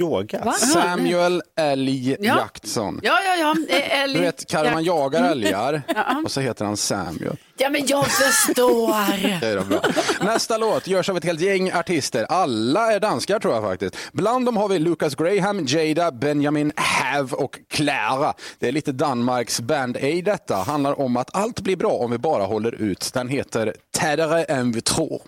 Yoga? 0.00 0.44
Va? 0.44 0.52
Samuel 0.52 1.42
L. 1.56 1.88
Ja. 2.20 2.36
Jackson. 2.38 3.00
Ja, 3.02 3.18
ja, 3.24 3.36
ja. 3.68 3.76
eh, 3.76 4.02
Älg. 4.02 4.14
Du 4.14 4.20
vet, 4.20 4.46
Karo, 4.50 4.70
man 4.70 4.84
jagar 4.84 5.30
älgar 5.30 5.82
Ja. 5.94 6.22
och 6.24 6.30
så 6.30 6.40
heter 6.40 6.64
han 6.64 6.76
Samuel. 6.76 7.36
Ja, 7.58 7.68
men 7.70 7.86
jag 7.86 8.06
förstår. 8.06 8.94
Det 9.40 9.46
är 9.46 9.60
bra. 9.64 9.80
Nästa 10.20 10.56
låt 10.58 10.86
görs 10.86 11.08
av 11.08 11.16
ett 11.16 11.24
helt 11.24 11.40
gäng 11.40 11.72
artister. 11.72 12.26
Alla 12.28 12.92
är 12.92 13.00
danskar 13.00 13.38
tror 13.38 13.54
jag 13.54 13.62
faktiskt. 13.62 13.96
Bland 14.12 14.46
dem 14.46 14.56
har 14.56 14.68
vi 14.68 14.78
Lucas 14.78 15.14
Graham, 15.14 15.66
Jada, 15.66 16.10
Benjamin 16.12 16.72
Hav 16.76 17.32
och 17.32 17.58
Clara. 17.70 18.34
Det 18.58 18.68
är 18.68 18.72
lite 18.72 18.92
Danmarks 18.92 19.60
Band 19.60 19.96
Aid 19.96 20.24
detta. 20.24 20.56
Handlar 20.56 21.00
om 21.00 21.16
att 21.16 21.36
allt 21.36 21.60
blir 21.60 21.76
bra 21.76 21.92
om 21.92 22.10
vi 22.10 22.18
bara 22.18 22.44
håller 22.44 22.74
ut. 22.74 23.10
Den 23.14 23.28
heter 23.28 23.74
Tädare 23.98 24.44
än 24.44 24.72
vi 24.72 24.80
tror. 24.80 25.22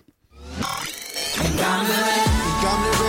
Lover 1.39 2.05
dig, 2.05 3.08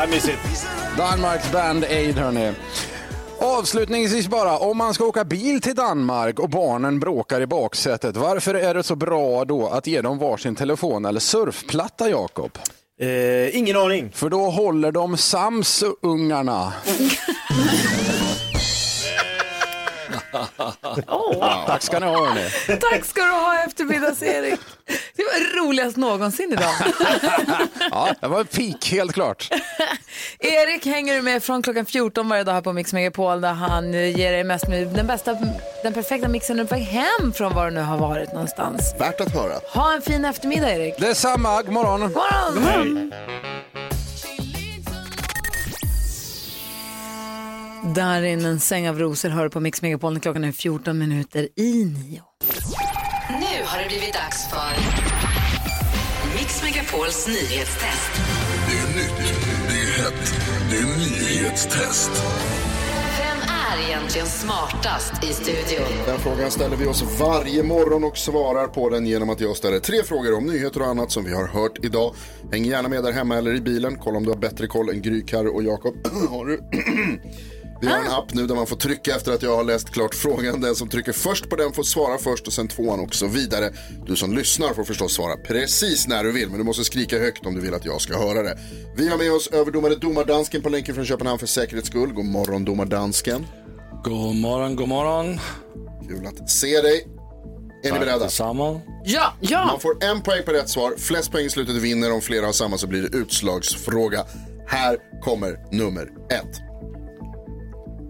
Ja, 0.00 0.06
mysigt. 0.10 0.38
Danmarks 0.96 1.52
Band 1.52 1.84
Aid, 1.84 2.18
hörni. 2.18 2.52
Avslutningsvis 3.38 4.28
bara, 4.28 4.58
om 4.58 4.76
man 4.76 4.94
ska 4.94 5.04
åka 5.04 5.24
bil 5.24 5.60
till 5.60 5.74
Danmark 5.74 6.38
och 6.38 6.50
barnen 6.50 7.00
bråkar 7.00 7.40
i 7.40 7.46
baksätet, 7.46 8.16
varför 8.16 8.54
är 8.54 8.74
det 8.74 8.82
så 8.82 8.96
bra 8.96 9.44
då 9.44 9.68
att 9.68 9.86
ge 9.86 10.00
dem 10.00 10.18
varsin 10.18 10.54
telefon 10.54 11.04
eller 11.04 11.20
surfplatta, 11.20 12.10
Jakob? 12.10 12.58
Eh, 13.00 13.56
ingen 13.56 13.76
aning. 13.76 14.10
För 14.14 14.30
då 14.30 14.50
håller 14.50 14.92
de 14.92 15.16
sams, 15.16 15.84
ungarna. 16.02 16.72
Tack 21.66 21.82
ska 21.82 21.98
ni 21.98 22.06
ha, 22.06 22.26
hörni. 22.26 22.50
Tack 22.80 23.04
ska 23.04 23.22
du 23.22 23.30
ha 23.30 23.64
eftermiddags-Erik. 23.66 24.60
Det 25.16 25.22
var 25.22 25.60
roligast 25.66 25.96
någonsin 25.96 26.52
idag. 26.52 26.70
Ja, 27.90 28.08
det 28.20 28.26
var 28.28 28.40
en 28.40 28.46
pik, 28.46 28.92
helt 28.92 29.12
klart. 29.12 29.48
Erik 30.38 30.86
hänger 30.86 31.14
du 31.14 31.22
med 31.22 31.42
från 31.42 31.62
klockan 31.62 31.86
14 31.86 32.28
varje 32.28 32.44
dag 32.44 32.52
här 32.52 32.60
på 32.60 32.72
Mix 32.72 32.92
Megapol 32.92 33.40
där 33.40 33.52
han 33.52 33.92
ger 33.92 34.32
dig 34.32 34.44
mest 34.44 34.68
med 34.68 34.86
den 34.88 35.06
bästa, 35.06 35.36
den 35.82 35.92
perfekta 35.94 36.28
mixen 36.28 36.56
när 36.56 36.64
du 36.64 36.74
är 36.74 36.78
hem 36.80 37.32
från 37.32 37.54
var 37.54 37.64
du 37.64 37.70
nu 37.70 37.80
har 37.80 37.98
varit 37.98 38.32
någonstans. 38.32 38.94
Värt 38.98 39.20
att 39.20 39.34
höra. 39.34 39.54
Ha 39.74 39.94
en 39.94 40.02
fin 40.02 40.24
eftermiddag 40.24 40.70
Erik. 40.74 40.98
Detsamma, 40.98 41.62
god 41.62 41.72
morgon. 41.72 42.00
God 42.00 42.10
morgon. 42.10 42.54
God 42.54 42.62
morgon. 42.62 43.12
Darin, 47.94 48.44
en 48.44 48.60
säng 48.60 48.88
av 48.88 48.98
rosor, 48.98 49.28
hör 49.28 49.48
på 49.48 49.60
Mix 49.60 49.82
Megapol 49.82 50.20
klockan 50.20 50.44
är 50.44 50.52
14 50.52 50.98
minuter 50.98 51.48
i 51.56 51.84
nio. 51.84 52.22
Nu 53.28 53.64
har 53.64 53.82
det 53.82 53.88
blivit 53.88 54.12
dags 54.12 54.48
för 54.50 54.70
Mix 56.38 56.62
Megapols 56.62 57.28
nyhetstest. 57.28 58.10
Det 58.68 58.78
är 58.78 58.96
nytt, 58.96 59.34
det 59.68 59.74
är 59.74 60.02
hett, 60.02 60.34
det 60.70 60.76
är 60.76 60.98
nyhetstest. 60.98 62.10
Vem 63.18 63.38
är 63.38 63.88
egentligen 63.88 64.26
smartast 64.26 65.24
i 65.24 65.32
studion? 65.32 65.88
Den 66.06 66.18
frågan 66.18 66.50
ställer 66.50 66.76
vi 66.76 66.86
oss 66.86 67.20
varje 67.20 67.62
morgon 67.62 68.04
och 68.04 68.18
svarar 68.18 68.66
på 68.66 68.90
den 68.90 69.06
genom 69.06 69.30
att 69.30 69.40
jag 69.40 69.56
ställer 69.56 69.78
tre 69.78 70.02
frågor 70.02 70.36
om 70.36 70.44
nyheter 70.46 70.82
och 70.82 70.88
annat 70.88 71.10
som 71.10 71.24
vi 71.24 71.34
har 71.34 71.46
hört 71.46 71.84
idag. 71.84 72.14
Häng 72.52 72.64
gärna 72.64 72.88
med 72.88 73.04
där 73.04 73.12
hemma 73.12 73.36
eller 73.36 73.54
i 73.54 73.60
bilen. 73.60 73.98
Kolla 73.98 74.16
om 74.16 74.24
du 74.24 74.30
har 74.30 74.38
bättre 74.38 74.66
koll 74.66 74.88
än 74.88 75.02
Gry, 75.02 75.22
Karo 75.22 75.54
och 75.54 75.62
Jakob. 75.62 75.94
har 76.30 76.46
du? 76.46 76.60
Vi 77.80 77.86
har 77.86 77.98
en 77.98 78.10
app 78.10 78.34
nu 78.34 78.46
där 78.46 78.54
man 78.54 78.66
får 78.66 78.76
trycka 78.76 79.16
efter 79.16 79.32
att 79.32 79.42
jag 79.42 79.56
har 79.56 79.64
läst 79.64 79.90
klart 79.90 80.14
frågan. 80.14 80.60
Den 80.60 80.74
som 80.74 80.88
trycker 80.88 81.12
först 81.12 81.50
på 81.50 81.56
den 81.56 81.72
får 81.72 81.82
svara 81.82 82.18
först 82.18 82.46
och 82.46 82.52
sen 82.52 82.68
tvåan 82.68 83.00
och 83.00 83.14
så 83.14 83.26
vidare. 83.26 83.72
Du 84.06 84.16
som 84.16 84.34
lyssnar 84.34 84.74
får 84.74 84.84
förstås 84.84 85.14
svara 85.14 85.36
precis 85.36 86.08
när 86.08 86.24
du 86.24 86.32
vill, 86.32 86.48
men 86.48 86.58
du 86.58 86.64
måste 86.64 86.84
skrika 86.84 87.18
högt 87.18 87.46
om 87.46 87.54
du 87.54 87.60
vill 87.60 87.74
att 87.74 87.84
jag 87.84 88.00
ska 88.00 88.18
höra 88.18 88.42
det. 88.42 88.58
Vi 88.96 89.08
har 89.08 89.18
med 89.18 89.32
oss 89.32 89.46
överdomare 89.46 89.94
Domardansken 89.94 90.62
på 90.62 90.68
länken 90.68 90.94
från 90.94 91.06
Köpenhamn 91.06 91.38
för 91.38 91.46
säkerhets 91.46 91.88
skull. 91.88 92.12
God 92.12 92.24
morgon 92.24 92.64
Domardansken. 92.64 93.46
God 94.04 94.36
morgon, 94.36 94.76
god 94.76 94.88
morgon. 94.88 95.40
Kul 96.08 96.26
att 96.26 96.50
se 96.50 96.80
dig. 96.80 97.08
Är 97.84 97.92
ni 97.92 97.98
beredda? 97.98 98.18
Detsamma. 98.18 98.80
Ja, 99.04 99.32
ja. 99.40 99.66
Man 99.66 99.80
får 99.80 100.04
en 100.04 100.20
poäng 100.20 100.42
per 100.44 100.52
rätt 100.52 100.68
svar. 100.68 100.94
Flest 100.98 101.32
poäng 101.32 101.46
i 101.46 101.50
slutet 101.50 101.74
vinner. 101.76 102.12
Om 102.12 102.20
flera 102.20 102.46
har 102.46 102.52
samma 102.52 102.78
så 102.78 102.86
blir 102.86 103.02
det 103.02 103.18
utslagsfråga. 103.18 104.24
Här 104.66 104.96
kommer 105.22 105.58
nummer 105.72 106.08
ett. 106.30 106.67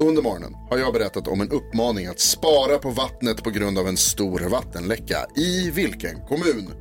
Under 0.01 0.23
morgonen 0.23 0.55
har 0.71 0.79
jag 0.79 0.93
berättat 0.93 1.29
om 1.29 1.41
en 1.41 1.51
uppmaning 1.51 2.07
att 2.07 2.21
spara 2.21 2.79
på 2.79 2.91
vattnet 2.91 3.45
på 3.45 3.51
grund 3.51 3.79
av 3.79 3.89
en 3.89 3.97
stor 3.97 4.41
vattenläcka. 4.41 5.27
I 5.37 5.71
vilken 5.71 6.27
kommun? 6.27 6.73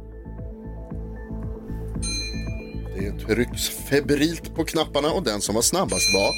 Det 2.99 3.26
trycks 3.26 3.70
febrilt 3.70 4.55
på 4.55 4.63
knapparna 4.63 5.11
och 5.11 5.24
den 5.24 5.41
som 5.41 5.55
var 5.55 5.61
snabbast 5.61 6.13
var 6.13 6.32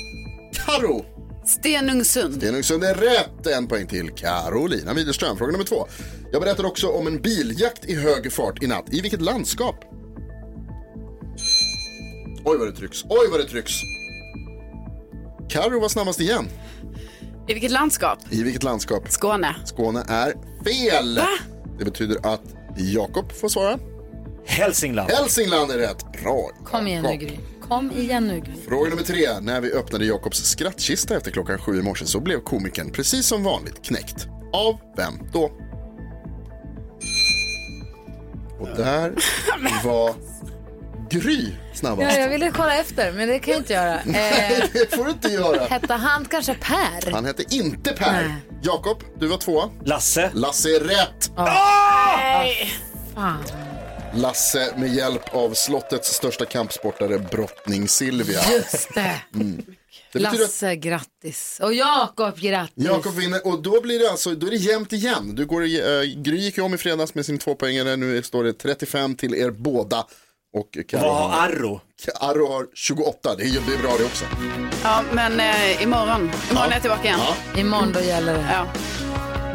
Karo. 0.54 1.06
Stenungsund. 1.46 2.36
Stenungsund 2.36 2.84
är 2.84 2.96
rätt. 2.96 3.48
En 3.48 3.68
poäng 3.68 3.88
till 3.88 4.10
Carolina 4.10 4.94
Widerström. 4.94 5.38
Fråga 5.38 5.52
nummer 5.52 5.66
två. 5.66 5.88
Jag 6.32 6.42
berättar 6.42 6.66
också 6.66 6.88
om 6.88 7.08
en 7.08 7.22
biljakt 7.22 7.86
i 7.86 7.96
hög 7.96 8.32
fart 8.32 8.64
i 8.64 8.68
natt. 8.68 8.94
I 8.94 9.02
vilket 9.02 9.22
landskap? 9.22 9.76
Oj 12.46 12.58
vad 12.58 12.68
det 12.68 12.76
trycks. 12.76 13.04
Oj 13.04 13.28
vad 13.32 13.40
det 13.40 13.48
trycks. 13.48 13.74
Karo 15.50 15.80
var 15.80 15.90
snabbast 15.90 16.20
igen. 16.20 16.48
I 17.48 17.54
vilket 17.54 17.72
landskap? 17.72 18.20
I 18.30 18.44
vilket 18.44 18.64
landskap? 18.64 19.12
Skåne. 19.12 19.56
Skåne 19.66 20.06
är 20.08 20.34
fel. 20.64 21.20
Det 21.80 21.86
betyder 21.86 22.34
att 22.34 22.42
Jakob 22.78 23.32
får 23.32 23.50
svara. 23.50 23.80
Hälsingland. 24.46 25.12
Hälsingland 25.12 25.72
är 25.72 25.78
rätt. 25.78 26.06
Bra. 26.24 26.50
Kom 26.66 26.88
igen 26.88 27.04
nu 27.04 27.16
Gry. 27.18 27.38
Kom 27.68 27.92
igen 27.92 28.28
nu 28.28 28.40
Gry. 28.40 28.54
Fråga 28.68 28.90
nummer 28.90 29.04
tre. 29.04 29.40
När 29.42 29.62
vi 29.62 29.72
öppnade 29.74 30.06
Jakobs 30.06 30.44
skrattkista 30.44 31.18
efter 31.18 31.32
klockan 31.32 31.60
sju 31.60 31.80
i 31.80 31.82
morse 31.82 32.06
så 32.06 32.20
blev 32.20 32.40
komikern 32.40 32.92
precis 32.92 33.26
som 33.28 33.44
vanligt 33.44 33.86
knäckt. 33.86 34.28
Av 34.54 34.80
vem 34.98 35.14
då? 35.34 35.52
Och 38.60 38.68
där 38.78 39.14
var 39.84 40.14
Gry 41.10 41.46
snabbast. 41.74 42.12
Ja, 42.14 42.20
jag 42.20 42.30
ville 42.30 42.52
kolla 42.52 42.76
efter, 42.76 43.12
men 43.12 43.28
det 43.28 43.40
kan 43.40 43.52
jag 43.52 43.60
inte 43.62 43.74
göra. 43.74 44.00
Nej, 44.06 44.60
Eh, 44.62 44.66
det 44.74 44.96
får 44.96 45.06
du 45.06 45.12
inte 45.12 45.28
göra. 45.28 45.66
hette 45.66 45.94
han 45.94 46.26
kanske 46.26 46.54
Per? 46.56 47.12
Han 47.12 47.26
hette 47.26 47.44
inte 47.56 47.92
Per. 47.94 48.36
Jakob, 48.62 49.04
du 49.20 49.28
var 49.28 49.38
tvåa. 49.38 49.70
Lasse. 49.86 50.32
Lasse 50.34 50.70
är 50.70 50.80
rätt. 50.80 51.32
Nej. 51.38 52.74
Fan. 53.16 53.44
Lasse 54.14 54.74
med 54.78 54.94
hjälp 54.94 55.36
av 55.36 55.54
slottets 55.54 56.14
största 56.14 56.46
kampsportare, 56.46 57.20
brottning 57.20 57.88
Silvia. 57.88 58.40
Just 58.54 58.94
det. 58.94 59.16
Mm. 59.36 59.62
Det 60.12 60.20
betyder 60.20 60.34
att 60.34 60.40
Lasse, 60.40 60.76
grattis. 60.76 61.60
Och 61.64 61.74
Jakob, 61.74 62.40
grattis. 62.40 62.86
Jakob 62.86 63.14
vinner 63.14 63.48
och 63.48 63.62
då 63.62 63.82
blir 63.82 64.00
det 64.00 64.10
alltså, 64.12 64.36
då 64.36 64.48
är 64.48 64.52
det 64.52 64.58
jämnt 64.58 64.94
igen. 64.94 65.36
Du 65.36 65.46
går, 65.46 65.62
uh, 65.62 66.04
Gry 66.04 66.38
gick 66.38 66.58
ju 66.58 66.64
om 66.64 66.74
i 66.74 66.78
fredags 66.78 67.16
med 67.16 67.26
sin 67.26 67.38
tvåpoängare, 67.38 67.96
nu 67.96 68.24
står 68.24 68.44
det 68.44 68.54
35 68.54 69.16
till 69.16 69.36
er 69.36 69.52
båda. 69.52 70.06
Och 70.54 70.78
Karo 70.88 71.02
Vad 71.02 71.16
har 71.16 71.48
Arro? 71.48 71.82
Arro 72.20 72.48
har 72.48 72.66
28, 72.74 73.36
det 73.36 73.44
är, 73.44 73.62
det 73.68 73.74
är 73.74 73.82
bra 73.82 73.92
det 73.98 74.06
också. 74.06 74.26
Ja, 74.84 75.02
men 75.12 75.40
eh, 75.40 75.84
imorgon. 75.84 76.32
Imorgon 76.52 76.70
är 76.70 76.74
jag 76.74 76.82
tillbaka 76.82 77.04
igen. 77.04 77.20
Imorgon 77.58 77.92
då 77.94 78.00
gäller 78.00 78.34
det. 78.34 78.46
Ja. 78.52 78.68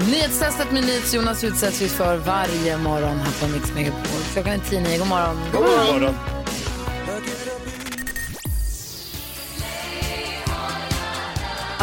Nyhetstestet 0.06 0.72
med 0.72 0.84
NyhetsJonas 0.84 1.44
utsätts 1.44 1.82
vi 1.82 1.88
för 1.88 2.16
varje 2.16 2.76
morgon 2.78 3.18
här 3.18 3.46
på 3.46 3.52
Mix 3.52 3.74
Megapol. 3.74 4.20
Klockan 4.32 4.52
är 4.52 4.58
10 4.58 4.98
God 4.98 5.08
morgon. 5.08 5.36
God 5.52 5.62
morgon. 5.62 6.33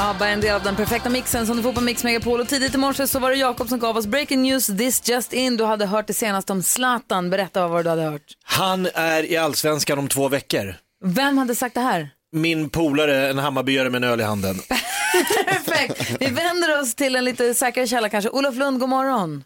ABBA 0.09 0.27
är 0.27 0.33
en 0.33 0.41
del 0.41 0.55
av 0.55 0.63
den 0.63 0.75
perfekta 0.75 1.09
mixen 1.09 1.47
som 1.47 1.57
du 1.57 1.63
får 1.63 1.73
på 1.73 1.81
Mix 1.81 2.03
Megapol. 2.03 2.39
Och 2.39 2.47
tidigt 2.47 2.75
i 2.75 2.77
morse 2.77 3.07
så 3.07 3.19
var 3.19 3.29
det 3.29 3.35
Jakob 3.35 3.67
som 3.69 3.79
gav 3.79 3.97
oss 3.97 4.07
breaking 4.07 4.41
news 4.41 4.65
this 4.67 5.09
just 5.09 5.33
in. 5.33 5.57
Du 5.57 5.63
hade 5.63 5.85
hört 5.85 6.07
det 6.07 6.13
senast 6.13 6.49
om 6.49 6.63
Zlatan. 6.63 7.29
Berätta 7.29 7.67
vad 7.67 7.85
du 7.85 7.89
hade 7.89 8.01
hört. 8.01 8.21
Han 8.43 8.87
är 8.93 9.31
i 9.31 9.37
allsvenskan 9.37 9.99
om 9.99 10.07
två 10.07 10.27
veckor. 10.27 10.75
Vem 11.05 11.37
hade 11.37 11.55
sagt 11.55 11.75
det 11.75 11.81
här? 11.81 12.09
Min 12.31 12.69
polare, 12.69 13.29
en 13.29 13.37
Hammarbyare 13.37 13.89
med 13.89 14.03
en 14.03 14.09
öl 14.11 14.19
i 14.21 14.23
handen. 14.23 14.55
Perfekt. 15.45 16.21
Vi 16.21 16.25
vänder 16.25 16.81
oss 16.81 16.95
till 16.95 17.15
en 17.15 17.25
lite 17.25 17.53
säkrare 17.53 17.87
källa 17.87 18.09
kanske. 18.09 18.29
Olof 18.29 18.55
Lund, 18.55 18.79
god 18.79 18.89
morgon. 18.89 19.43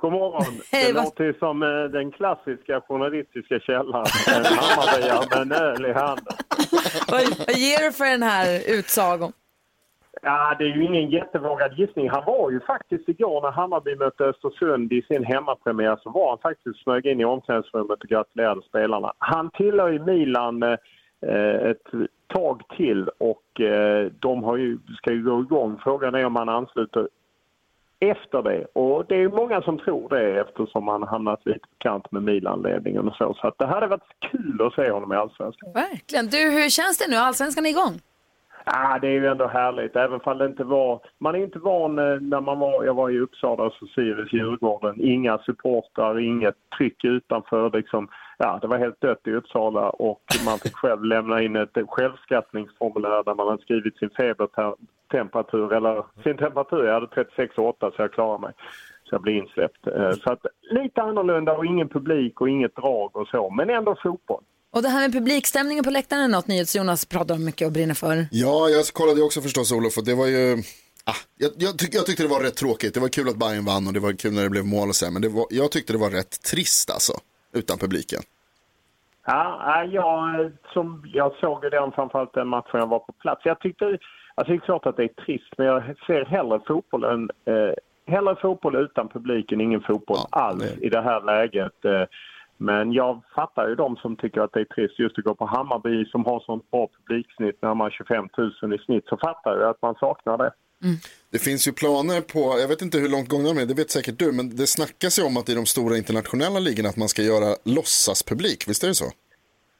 God 0.00 0.12
morgon. 0.12 0.60
Hej, 0.72 0.84
det 0.86 0.92
vad- 0.92 1.04
låter 1.04 1.24
ju 1.24 1.32
som 1.34 1.62
eh, 1.62 1.68
den 1.68 2.12
klassiska 2.12 2.80
journalistiska 2.88 3.58
källan. 3.60 4.06
En 4.36 4.44
Hammarbyare 4.44 5.26
med 5.30 5.38
en 5.38 5.52
öl 5.52 5.86
i 5.86 5.92
handen. 5.92 6.24
Vad, 7.08 7.22
vad 7.46 7.56
ger 7.56 7.78
du 7.84 7.92
för 7.92 8.04
den 8.04 8.22
här 8.22 8.60
utsagon? 8.66 9.32
Ja, 10.22 10.56
det 10.58 10.64
är 10.64 10.68
ju 10.68 10.84
ingen 10.84 11.10
jättevågad 11.10 11.78
gissning. 11.78 12.10
Han 12.10 12.24
var 12.26 12.50
ju 12.50 12.60
faktiskt 12.60 13.08
igår 13.08 13.42
när 13.42 13.50
Hammarby 13.50 13.96
mötte 13.96 14.24
Östersund 14.24 14.92
i 14.92 15.02
sin 15.02 15.24
hemmapremiär 15.24 15.98
så 16.02 16.10
var 16.10 16.28
han 16.28 16.38
faktiskt 16.38 16.82
smög 16.82 17.06
in 17.06 17.20
i 17.20 17.24
omklädningsrummet 17.24 18.02
och 18.02 18.08
gratulerade 18.08 18.62
spelarna. 18.62 19.12
Han 19.18 19.50
tillhör 19.50 19.88
ju 19.88 19.98
Milan 19.98 20.62
eh, 20.62 21.70
ett 21.70 21.86
tag 22.26 22.62
till 22.76 23.08
och 23.18 23.60
eh, 23.60 24.12
de 24.18 24.44
har 24.44 24.56
ju, 24.56 24.78
ska 24.96 25.12
ju 25.12 25.22
gå 25.22 25.40
igång. 25.40 25.80
Frågan 25.84 26.14
är 26.14 26.24
om 26.24 26.36
han 26.36 26.48
ansluter 26.48 27.08
efter 28.00 28.42
det. 28.42 28.64
Och 28.72 29.06
det 29.08 29.14
är 29.14 29.20
ju 29.20 29.28
många 29.28 29.62
som 29.62 29.78
tror 29.78 30.08
det 30.08 30.40
eftersom 30.40 30.88
han 30.88 31.02
hamnat 31.02 31.46
lite 31.46 31.60
på 31.60 31.74
kant 31.78 32.12
med 32.12 32.22
Milan-ledningen 32.22 33.08
och 33.08 33.14
så. 33.14 33.34
Så 33.34 33.48
att 33.48 33.58
det 33.58 33.66
hade 33.66 33.86
varit 33.86 34.30
kul 34.30 34.62
att 34.62 34.74
se 34.74 34.90
honom 34.90 35.12
i 35.12 35.16
Allsvenskan. 35.16 35.72
Verkligen. 35.72 36.26
Du, 36.26 36.50
hur 36.50 36.70
känns 36.70 36.98
det 36.98 37.10
nu? 37.10 37.16
Allsvenskan 37.16 37.66
är 37.66 37.70
igång. 37.70 38.00
Ah, 38.70 38.98
det 38.98 39.08
är 39.08 39.12
ju 39.12 39.26
ändå 39.26 39.46
härligt, 39.46 39.96
även 39.96 40.20
om 40.24 40.38
det 40.38 40.46
inte 40.46 40.64
var... 40.64 41.00
Man 41.18 41.34
är 41.34 41.38
inte 41.38 41.58
van 41.58 41.98
eh, 41.98 42.20
när 42.20 42.40
man 42.40 42.58
var... 42.58 42.84
Jag 42.84 42.94
var 42.94 43.10
i 43.10 43.20
Uppsala 43.20 43.62
och 43.62 43.72
så 43.72 43.86
Sirius 43.86 44.32
Djurgården. 44.32 45.00
Inga 45.00 45.38
supportrar, 45.38 46.18
inget 46.18 46.54
tryck 46.78 47.04
utanför. 47.04 47.70
Liksom, 47.70 48.08
ja, 48.38 48.58
det 48.62 48.66
var 48.66 48.78
helt 48.78 49.00
dött 49.00 49.26
i 49.26 49.32
Uppsala 49.32 49.90
och 49.90 50.22
man 50.44 50.58
fick 50.58 50.74
själv 50.74 51.04
lämna 51.04 51.42
in 51.42 51.56
ett 51.56 51.78
självskattningsformulär 51.88 53.24
där 53.24 53.34
man 53.34 53.48
hade 53.48 53.62
skrivit 53.62 53.98
sin 53.98 54.10
febertemperatur, 54.10 55.72
eller 55.72 56.04
sin 56.22 56.36
temperatur. 56.36 56.84
Jag 56.84 56.94
hade 56.94 57.06
36,8 57.06 57.74
så 57.80 58.02
jag 58.02 58.12
klarade 58.12 58.42
mig. 58.42 58.52
Så 59.04 59.14
jag 59.14 59.22
blev 59.22 59.36
insläppt. 59.36 59.86
Eh, 59.86 60.10
så 60.10 60.32
att 60.32 60.46
lite 60.70 61.02
annorlunda 61.02 61.56
och 61.56 61.66
ingen 61.66 61.88
publik 61.88 62.40
och 62.40 62.48
inget 62.48 62.76
drag 62.76 63.16
och 63.16 63.28
så, 63.28 63.50
men 63.50 63.70
ändå 63.70 63.96
fotboll. 64.02 64.42
Och 64.70 64.82
det 64.82 64.88
här 64.88 65.00
med 65.00 65.12
publikstämningen 65.12 65.84
på 65.84 65.90
läktaren 65.90 66.22
är 66.22 66.28
något 66.28 66.46
NyhetsJonas 66.46 67.06
pratar 67.06 67.34
om 67.34 67.44
mycket 67.44 67.66
och 67.66 67.72
brinner 67.72 67.94
för. 67.94 68.26
Ja, 68.30 68.68
jag 68.68 68.86
kollade 68.86 69.18
ju 69.18 69.24
också 69.24 69.40
förstås 69.40 69.72
Olof 69.72 69.98
och 69.98 70.04
det 70.04 70.14
var 70.14 70.26
ju, 70.26 70.62
ah, 71.04 71.20
jag, 71.38 71.50
jag, 71.58 71.78
tyck, 71.78 71.94
jag 71.94 72.06
tyckte 72.06 72.22
det 72.22 72.28
var 72.28 72.40
rätt 72.40 72.56
tråkigt. 72.56 72.94
Det 72.94 73.00
var 73.00 73.08
kul 73.08 73.28
att 73.28 73.36
Bayern 73.36 73.64
vann 73.64 73.86
och 73.86 73.92
det 73.92 74.00
var 74.00 74.12
kul 74.12 74.32
när 74.32 74.42
det 74.42 74.50
blev 74.50 74.66
mål 74.66 74.88
och 74.88 74.94
så 74.94 75.10
men 75.10 75.22
det 75.22 75.28
var, 75.28 75.46
jag 75.50 75.70
tyckte 75.70 75.92
det 75.92 75.98
var 75.98 76.10
rätt 76.10 76.42
trist 76.42 76.90
alltså, 76.90 77.12
utan 77.52 77.78
publiken. 77.78 78.22
Ja, 79.26 79.62
ja, 79.66 79.84
jag, 79.84 80.52
som, 80.72 81.10
jag 81.14 81.32
såg 81.40 81.62
den 81.70 81.92
framförallt 81.92 82.34
den 82.34 82.48
matchen 82.48 82.80
jag 82.80 82.86
var 82.86 82.98
på 82.98 83.12
plats. 83.12 83.42
Jag 83.44 83.60
tyckte, 83.60 83.98
alltså 84.34 84.52
det 84.52 84.58
är 84.58 84.60
klart 84.60 84.86
att 84.86 84.96
det 84.96 85.04
är 85.04 85.24
trist, 85.24 85.52
men 85.58 85.66
jag 85.66 85.82
ser 86.06 86.24
hellre 86.24 86.60
fotboll 86.66 87.04
än, 87.04 87.30
eh, 87.44 87.74
hellre 88.06 88.36
fotboll 88.36 88.76
utan 88.76 89.08
publik 89.08 89.52
än 89.52 89.60
ingen 89.60 89.80
fotboll 89.80 90.18
alls 90.30 90.64
i 90.80 90.88
det 90.88 91.00
här 91.00 91.20
läget. 91.20 91.84
Eh, 91.84 92.04
men 92.58 92.92
jag 92.92 93.22
fattar 93.34 93.68
ju 93.68 93.74
de 93.74 93.96
som 93.96 94.16
tycker 94.16 94.40
att 94.40 94.52
det 94.52 94.60
är 94.60 94.64
trist 94.64 94.98
just 94.98 95.18
att 95.18 95.24
gå 95.24 95.34
på 95.34 95.46
Hammarby 95.46 96.04
som 96.04 96.24
har 96.24 96.40
sånt 96.40 96.70
bra 96.70 96.88
publiksnitt, 96.96 97.58
när 97.62 97.68
man 97.68 97.80
har 97.80 97.90
25 97.90 98.28
000 98.62 98.74
i 98.74 98.78
snitt, 98.78 99.04
så 99.08 99.16
fattar 99.16 99.60
jag 99.60 99.70
att 99.70 99.82
man 99.82 99.94
saknar 99.94 100.38
det. 100.38 100.52
Det 101.30 101.38
finns 101.38 101.68
ju 101.68 101.72
planer 101.72 102.20
på, 102.20 102.60
jag 102.60 102.68
vet 102.68 102.82
inte 102.82 102.98
hur 102.98 103.08
långt 103.08 103.28
gångna 103.28 103.48
de 103.48 103.58
är, 103.58 103.66
det 103.66 103.74
vet 103.74 103.90
säkert 103.90 104.18
du, 104.18 104.32
men 104.32 104.56
det 104.56 104.66
snackas 104.66 105.18
ju 105.18 105.22
om 105.22 105.36
att 105.36 105.48
i 105.48 105.54
de 105.54 105.66
stora 105.66 105.96
internationella 105.96 106.58
ligorna 106.58 106.88
att 106.88 106.96
man 106.96 107.08
ska 107.08 107.22
göra 107.22 107.56
låtsaspublik, 107.64 108.68
visst 108.68 108.84
är 108.84 108.88
det 108.88 108.94
så? 108.94 109.10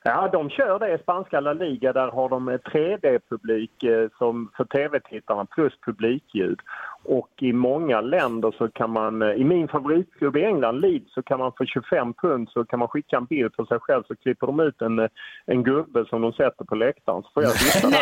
Ja, 0.08 0.28
de 0.32 0.50
kör 0.50 0.78
det 0.78 0.94
i 0.94 0.98
spanska 0.98 1.40
La 1.40 1.52
Liga. 1.52 1.92
Där 1.92 2.08
har 2.10 2.28
de 2.28 2.50
3D-publik 2.50 3.82
eh, 3.82 4.08
som 4.18 4.50
för 4.56 4.64
tv-tittarna 4.64 5.44
plus 5.46 5.72
publikljud. 5.86 6.60
Och 7.04 7.30
i 7.40 7.52
många 7.52 8.00
länder 8.00 8.54
så 8.58 8.68
kan 8.68 8.90
man, 8.90 9.22
eh, 9.22 9.28
i 9.28 9.44
min 9.44 9.68
favoritklubb 9.68 10.36
i 10.36 10.44
England, 10.44 10.80
Leeds, 10.80 11.14
så 11.14 11.22
kan 11.22 11.38
man 11.38 11.52
för 11.58 11.66
25 11.66 12.14
pund 12.14 12.48
så 12.50 12.64
kan 12.64 12.78
man 12.78 12.88
skicka 12.88 13.16
en 13.16 13.24
bild 13.24 13.52
på 13.56 13.66
sig 13.66 13.78
själv 13.80 14.02
så 14.08 14.16
klipper 14.16 14.46
de 14.46 14.60
ut 14.60 14.82
en, 14.82 14.98
eh, 14.98 15.08
en 15.46 15.62
gubbe 15.62 16.04
som 16.10 16.22
de 16.22 16.32
sätter 16.32 16.64
på 16.64 16.74
läktaren 16.74 17.22
så 17.22 17.30
får 17.34 17.42
jag 17.42 17.52
sitta 17.52 17.90
där. 17.90 17.98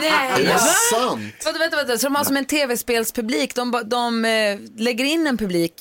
Nej, 0.00 0.32
Är 0.36 0.42
det 0.42 0.48
va? 0.48 0.58
sant? 0.92 1.44
Vänta, 1.44 1.58
vänta, 1.58 1.76
vänta. 1.76 1.96
Så 1.96 2.06
de 2.06 2.14
har 2.14 2.24
som 2.24 2.36
en 2.36 2.44
tv-spelspublik, 2.44 3.54
de, 3.54 3.64
de 3.84 4.24
eh, 4.24 4.82
lägger 4.84 5.04
in 5.04 5.26
en 5.26 5.36
publik 5.36 5.74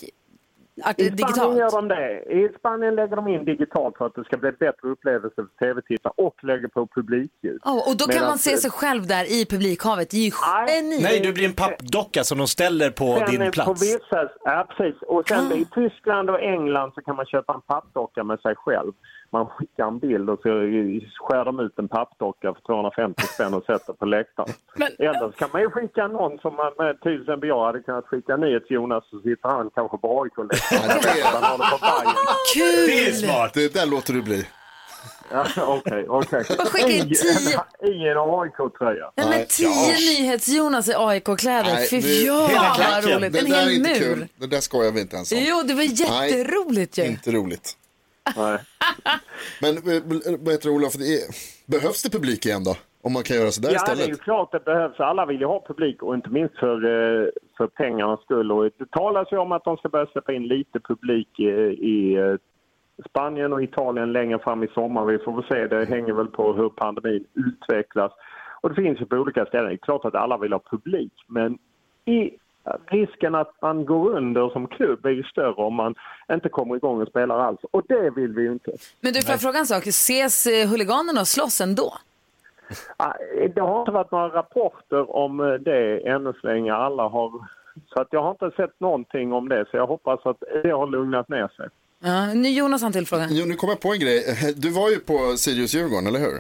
art- 0.83 0.99
I 0.99 1.03
Spanien 1.05 1.15
digitalt? 1.15 1.57
gör 1.57 1.71
de 1.71 1.87
det. 1.87 2.21
I 2.33 2.49
Spanien 2.59 2.95
lägger 2.95 3.15
de 3.15 3.27
in 3.27 3.45
digitalt 3.45 3.97
för 3.97 4.05
att 4.05 4.15
det 4.15 4.23
ska 4.23 4.37
bli 4.37 4.51
bättre 4.51 4.87
upplevelse 4.89 5.35
för 5.35 5.65
tv-tittare 5.65 6.13
och 6.17 6.43
lägger 6.43 6.67
på 6.67 6.87
publikljud. 6.95 7.59
Ja, 7.63 7.83
och 7.87 7.97
då 7.97 8.05
kan 8.05 8.13
Medan- 8.15 8.27
man 8.29 8.37
se 8.37 8.57
sig 8.57 8.71
själv 8.71 9.07
där 9.07 9.23
i 9.41 9.45
publikhavet. 9.45 10.09
Det 10.09 10.17
är 10.17 10.25
ju 10.25 10.31
geni. 10.67 10.99
Nej, 11.03 11.19
du 11.19 11.33
blir 11.33 11.45
en 11.45 11.53
pappdocka 11.53 12.23
som 12.23 12.37
de 12.37 12.47
ställer 12.47 12.89
på 12.89 13.15
Sen 13.17 13.31
din 13.31 13.41
är 13.41 13.45
På 13.45 13.51
plats. 13.51 13.81
vissa, 13.83 14.29
ja, 14.43 14.67
precis. 14.77 15.01
Och 15.01 15.27
sen 15.27 15.51
i 15.51 15.65
Tyskland 15.65 16.29
och 16.29 16.41
England 16.41 16.91
så 16.95 17.01
kan 17.01 17.15
man 17.15 17.25
köpa 17.25 17.53
en 17.53 17.61
pappdocka 17.61 18.23
med 18.23 18.39
sig 18.39 18.55
själv. 18.55 18.91
Man 19.35 19.47
skickar 19.55 19.87
en 19.87 19.99
bild 19.99 20.29
och 20.29 20.39
så 20.43 20.49
skär 21.25 21.45
de 21.45 21.59
ut 21.59 21.79
en 21.79 21.87
pappdocka 21.87 22.53
för 22.53 22.61
250 22.61 23.21
spänn 23.33 23.53
och 23.53 23.63
sätter 23.65 23.93
på 23.93 24.05
läktaren. 24.05 24.53
Eller 24.99 25.31
så 25.31 25.31
kan 25.31 25.49
man 25.53 25.61
ju 25.61 25.69
skicka 25.69 26.07
någon 26.07 26.39
som 26.39 26.55
man, 26.55 26.71
med, 26.77 27.01
till 27.01 27.21
exempel 27.21 27.49
jag 27.49 27.65
hade 27.65 27.79
kunnat 27.79 28.05
skicka 28.05 28.37
NyhetsJonas 28.37 29.03
så 29.09 29.17
sitter 29.19 29.49
han 29.49 29.69
kanske 29.75 29.97
på 29.97 30.07
AIK-läktaren. 30.21 31.59
Kul! 32.55 32.87
Det 32.87 33.07
är 33.07 33.11
smart. 33.11 33.51
Det 33.53 33.73
där 33.73 33.85
låter 33.85 34.13
du 34.13 34.21
bli. 34.21 34.47
Ja, 35.31 35.45
Okej, 35.67 36.05
okej. 36.09 36.43
Skicka 36.71 36.87
in 36.89 37.09
tio- 37.09 37.63
I 37.91 38.07
en 38.09 38.17
AIK-tröja. 38.17 39.11
Nej, 39.15 39.25
men 39.29 39.45
tio 39.49 39.95
NyhetsJonas 40.23 40.89
i 40.89 40.93
AIK-kläder. 40.95 41.89
Fy 41.89 42.01
fan 42.01 43.03
vad 43.03 43.13
roligt. 43.15 43.33
Det 43.33 43.39
En 43.39 43.45
hel 43.45 43.69
inte 43.71 43.89
mur. 43.89 43.99
kul. 43.99 44.27
Det 44.39 44.47
där 44.47 44.59
skojar 44.61 44.91
vi 44.91 45.01
inte 45.01 45.15
ens 45.15 45.31
om. 45.31 45.37
Jo, 45.41 45.61
det 45.65 45.73
var 45.73 45.83
jätteroligt 45.83 46.97
ju. 46.97 47.03
Inte 47.05 47.31
roligt. 47.31 47.77
Men 49.61 49.77
eh, 49.77 50.03
vad 50.39 50.53
heter 50.53 50.69
det 50.69 50.75
Olof, 50.75 50.93
behövs 51.65 52.03
det 52.03 52.09
publik 52.09 52.45
igen 52.45 52.63
då? 52.63 52.75
Om 53.01 53.13
man 53.13 53.23
kan 53.23 53.37
göra 53.37 53.51
sådär 53.51 53.69
Ja, 53.73 53.81
det 53.85 53.91
är 53.91 53.93
istället? 53.93 54.19
ju 54.19 54.23
klart 54.23 54.51
det 54.51 54.65
behövs. 54.65 54.99
Alla 54.99 55.25
vill 55.25 55.39
ju 55.39 55.45
ha 55.45 55.65
publik 55.67 56.03
och 56.03 56.15
inte 56.15 56.29
minst 56.29 56.57
för, 56.57 56.75
eh, 56.75 57.27
för 57.57 57.67
pengarnas 57.67 58.21
skull. 58.21 58.51
Och 58.51 58.63
det 58.63 58.91
talas 58.91 59.31
ju 59.31 59.37
om 59.37 59.51
att 59.51 59.63
de 59.63 59.77
ska 59.77 59.89
börja 59.89 60.05
släppa 60.05 60.33
in 60.33 60.47
lite 60.47 60.79
publik 60.79 61.39
eh, 61.39 61.69
i 61.69 62.17
Spanien 63.09 63.53
och 63.53 63.63
Italien 63.63 64.11
längre 64.13 64.39
fram 64.39 64.63
i 64.63 64.67
sommar. 64.67 65.05
Vi 65.05 65.17
får 65.17 65.33
väl 65.35 65.43
se, 65.49 65.67
det 65.67 65.85
hänger 65.85 66.13
väl 66.13 66.27
på 66.27 66.53
hur 66.53 66.69
pandemin 66.69 67.25
utvecklas. 67.33 68.11
Och 68.61 68.69
det 68.69 68.75
finns 68.75 69.01
ju 69.01 69.05
på 69.05 69.15
olika 69.15 69.45
ställen. 69.45 69.67
Det 69.67 69.73
är 69.73 69.77
klart 69.77 70.05
att 70.05 70.15
alla 70.15 70.37
vill 70.37 70.53
ha 70.53 70.61
publik, 70.71 71.13
men 71.27 71.57
i 72.05 72.31
risken 72.85 73.35
att 73.35 73.51
man 73.61 73.85
går 73.85 74.17
under 74.17 74.49
som 74.49 74.67
klubb 74.67 75.05
är 75.05 75.09
ju 75.09 75.23
större 75.23 75.53
om 75.53 75.73
man 75.73 75.95
inte 76.33 76.49
kommer 76.49 76.75
igång 76.75 77.01
och 77.01 77.07
spelar 77.07 77.39
alls. 77.39 77.59
Och 77.71 77.81
det 77.87 78.09
vill 78.09 78.33
vi 78.33 78.41
ju 78.41 78.51
inte. 78.51 78.71
Men 79.01 79.13
du, 79.13 79.21
får 79.21 79.31
jag 79.31 79.41
fråga 79.41 79.59
en 79.59 79.67
sak? 79.67 79.87
Ses 79.87 80.47
eh, 80.47 80.69
huliganerna 80.69 81.21
och 81.21 81.27
slåss 81.27 81.61
ändå? 81.61 81.93
Det 83.55 83.61
har 83.61 83.79
inte 83.79 83.91
varit 83.91 84.11
några 84.11 84.27
rapporter 84.27 85.15
om 85.15 85.39
eh, 85.39 85.53
det 85.53 86.07
ännu 86.07 86.33
så 86.41 86.47
länge. 86.47 86.73
Alla 86.73 87.03
har... 87.03 87.31
Så 87.93 88.01
att 88.01 88.07
jag 88.11 88.23
har 88.23 88.31
inte 88.31 88.51
sett 88.55 88.79
någonting 88.79 89.33
om 89.33 89.49
det, 89.49 89.65
så 89.71 89.77
jag 89.77 89.87
hoppas 89.87 90.25
att 90.25 90.43
det 90.63 90.71
har 90.71 90.87
lugnat 90.87 91.29
ner 91.29 91.47
sig. 91.47 91.69
Ja, 92.03 92.33
nu 92.33 92.49
Jonas 92.49 92.81
har 92.81 92.87
en 92.87 92.93
till 92.93 93.07
fråga. 93.07 93.27
Jo, 93.29 93.45
nu 93.45 93.53
kom 93.53 93.69
jag 93.69 93.79
på 93.79 93.93
en 93.93 93.99
grej. 93.99 94.23
Du 94.55 94.69
var 94.71 94.89
ju 94.89 94.99
på 94.99 95.13
Sirius-Djurgården, 95.13 96.07
eller 96.07 96.19
hur? 96.19 96.39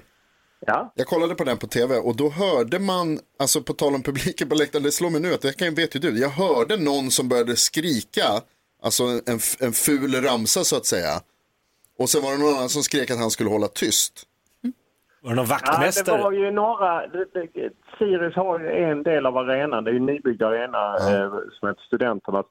Ja. 0.65 0.93
Jag 0.95 1.07
kollade 1.07 1.35
på 1.35 1.43
den 1.43 1.57
på 1.57 1.67
tv 1.67 1.97
och 1.97 2.15
då 2.15 2.29
hörde 2.29 2.79
man, 2.79 3.19
alltså 3.39 3.61
på 3.61 3.73
tal 3.73 3.95
om 3.95 4.03
publiken 4.03 4.49
på 4.49 4.55
läktaren, 4.55 4.83
det 4.83 4.91
slår 4.91 5.09
mig 5.09 5.21
nu 5.21 5.33
att 5.33 5.41
det 5.41 5.57
kan, 5.57 5.75
vet 5.75 5.95
ju 5.95 5.99
du, 5.99 6.19
jag 6.19 6.29
hörde 6.29 6.77
någon 6.77 7.11
som 7.11 7.29
började 7.29 7.55
skrika, 7.55 8.23
alltså 8.83 9.03
en, 9.03 9.39
en 9.59 9.73
ful 9.73 10.15
ramsa 10.21 10.63
så 10.63 10.77
att 10.77 10.85
säga. 10.85 11.21
Och 11.99 12.09
sen 12.09 12.21
var 12.21 12.31
det 12.31 12.37
någon 12.37 12.55
annan 12.55 12.69
som 12.69 12.83
skrek 12.83 13.11
att 13.11 13.19
han 13.19 13.31
skulle 13.31 13.49
hålla 13.49 13.67
tyst. 13.67 14.23
Var 15.21 15.29
det 15.29 15.35
någon 15.35 15.47
Ja, 15.49 15.91
det 16.05 16.23
var 16.23 16.31
ju 16.31 16.51
några... 16.51 17.07
Det, 17.07 17.25
det, 17.33 17.69
Sirius 17.97 18.35
har 18.35 18.59
ju 18.59 18.67
en 18.91 19.03
del 19.03 19.25
av 19.25 19.37
arenan, 19.37 19.83
det 19.83 19.89
är 19.89 19.93
ju 19.93 19.97
en 19.99 20.05
nybyggd 20.05 20.43
arena 20.43 20.95
eh, 20.95 21.29
som 21.59 21.67
heter 21.67 21.81
Studenternas, 21.87 22.45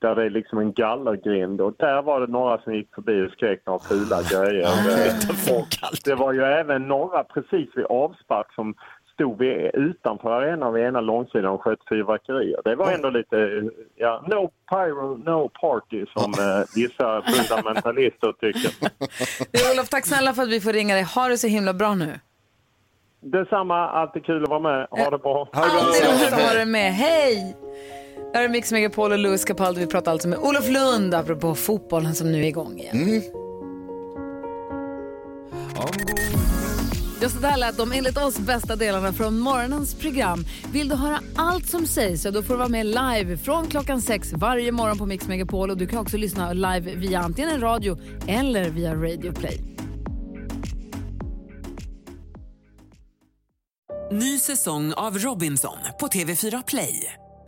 där 0.00 0.14
det 0.14 0.24
är 0.24 0.30
liksom 0.30 0.58
en 0.58 0.72
gallergrind 0.72 1.60
och 1.60 1.74
där 1.78 2.02
var 2.02 2.20
det 2.20 2.26
några 2.26 2.62
som 2.62 2.74
gick 2.74 2.94
förbi 2.94 3.26
och 3.26 3.32
skrek 3.32 3.60
några 3.66 3.78
fula 3.78 4.22
grejer. 4.22 4.70
Eh, 4.90 5.56
och 5.56 5.68
det 6.04 6.14
var 6.14 6.32
ju 6.32 6.42
även 6.42 6.88
några 6.88 7.24
precis 7.24 7.68
vid 7.74 7.84
avspark 7.84 8.54
som 8.54 8.74
stod 9.14 9.38
vid, 9.38 9.70
utanför 9.74 10.30
arenan 10.30 10.74
vid 10.74 10.84
ena 10.84 11.00
långsidan 11.00 11.52
och 11.52 11.62
sköt 11.62 11.78
fyrverkerier. 11.88 12.60
Det 12.64 12.74
var 12.74 12.92
ändå 12.92 13.10
lite, 13.10 13.38
eh, 13.38 13.64
ja, 13.96 14.24
no 14.26 14.50
pyro, 14.70 15.16
no 15.16 15.48
party 15.48 16.06
som 16.16 16.32
eh, 16.32 16.64
vissa 16.74 17.22
fundamentalister 17.48 18.32
tycker. 18.32 18.70
Du, 19.52 19.72
Olof, 19.72 19.88
tack 19.88 20.06
snälla 20.06 20.34
för 20.34 20.42
att 20.42 20.48
vi 20.48 20.60
får 20.60 20.72
ringa 20.72 20.94
dig. 20.94 21.04
Ha 21.04 21.28
det 21.28 21.38
så 21.38 21.46
himla 21.46 21.72
bra 21.74 21.94
nu. 21.94 22.20
Detsamma, 23.20 23.88
alltid 23.88 24.24
kul 24.24 24.42
att 24.42 24.48
vara 24.48 24.60
med. 24.60 24.86
Ha 24.90 25.10
det 25.10 25.18
bra. 25.18 25.48
Alltid 25.52 26.04
roligt 26.04 26.32
att 26.32 26.42
ha 26.42 26.54
dig 26.54 26.66
med. 26.66 26.92
Hej! 26.92 27.56
Det 28.32 28.38
här 28.38 28.44
är 28.44 28.48
Mix 28.48 28.72
Megapol 28.72 29.12
och 29.12 29.18
Louis 29.18 29.44
Capaldi. 29.44 29.80
Vi 29.80 29.86
pratar 29.86 30.12
alltså 30.12 30.28
med 30.28 30.38
Olof 30.38 30.68
Lund 30.68 31.14
apropå 31.14 31.54
fotbollen 31.54 32.14
som 32.14 32.32
nu 32.32 32.38
är 32.38 32.46
igång 32.46 32.80
igen. 32.80 33.22
Just 37.22 37.42
det 37.42 37.48
där 37.48 37.56
lät 37.56 37.76
de 37.76 37.92
enligt 37.92 38.18
oss 38.18 38.38
bästa 38.38 38.76
delarna 38.76 39.12
från 39.12 39.38
morgonens 39.38 39.94
program. 39.94 40.44
Vill 40.72 40.88
du 40.88 40.94
höra 40.94 41.20
allt 41.36 41.66
som 41.66 41.86
sägs 41.86 42.22
så 42.22 42.30
då 42.30 42.42
får 42.42 42.54
du 42.54 42.58
vara 42.58 42.68
med 42.68 42.86
live 42.86 43.36
från 43.36 43.68
klockan 43.68 44.02
sex 44.02 44.32
varje 44.32 44.72
morgon 44.72 44.98
på 44.98 45.06
Mix 45.06 45.28
Megapol. 45.28 45.70
Och 45.70 45.76
du 45.76 45.86
kan 45.86 45.98
också 45.98 46.16
lyssna 46.16 46.52
live 46.52 46.94
via 46.94 47.20
antingen 47.20 47.50
en 47.50 47.60
radio 47.60 47.98
eller 48.28 48.70
via 48.70 48.94
Radio 48.94 49.32
Play. 49.32 49.60
Ny 54.12 54.38
säsong 54.38 54.92
av 54.92 55.18
Robinson 55.18 55.78
på 56.00 56.06
TV4 56.06 56.64
Play. 56.66 57.12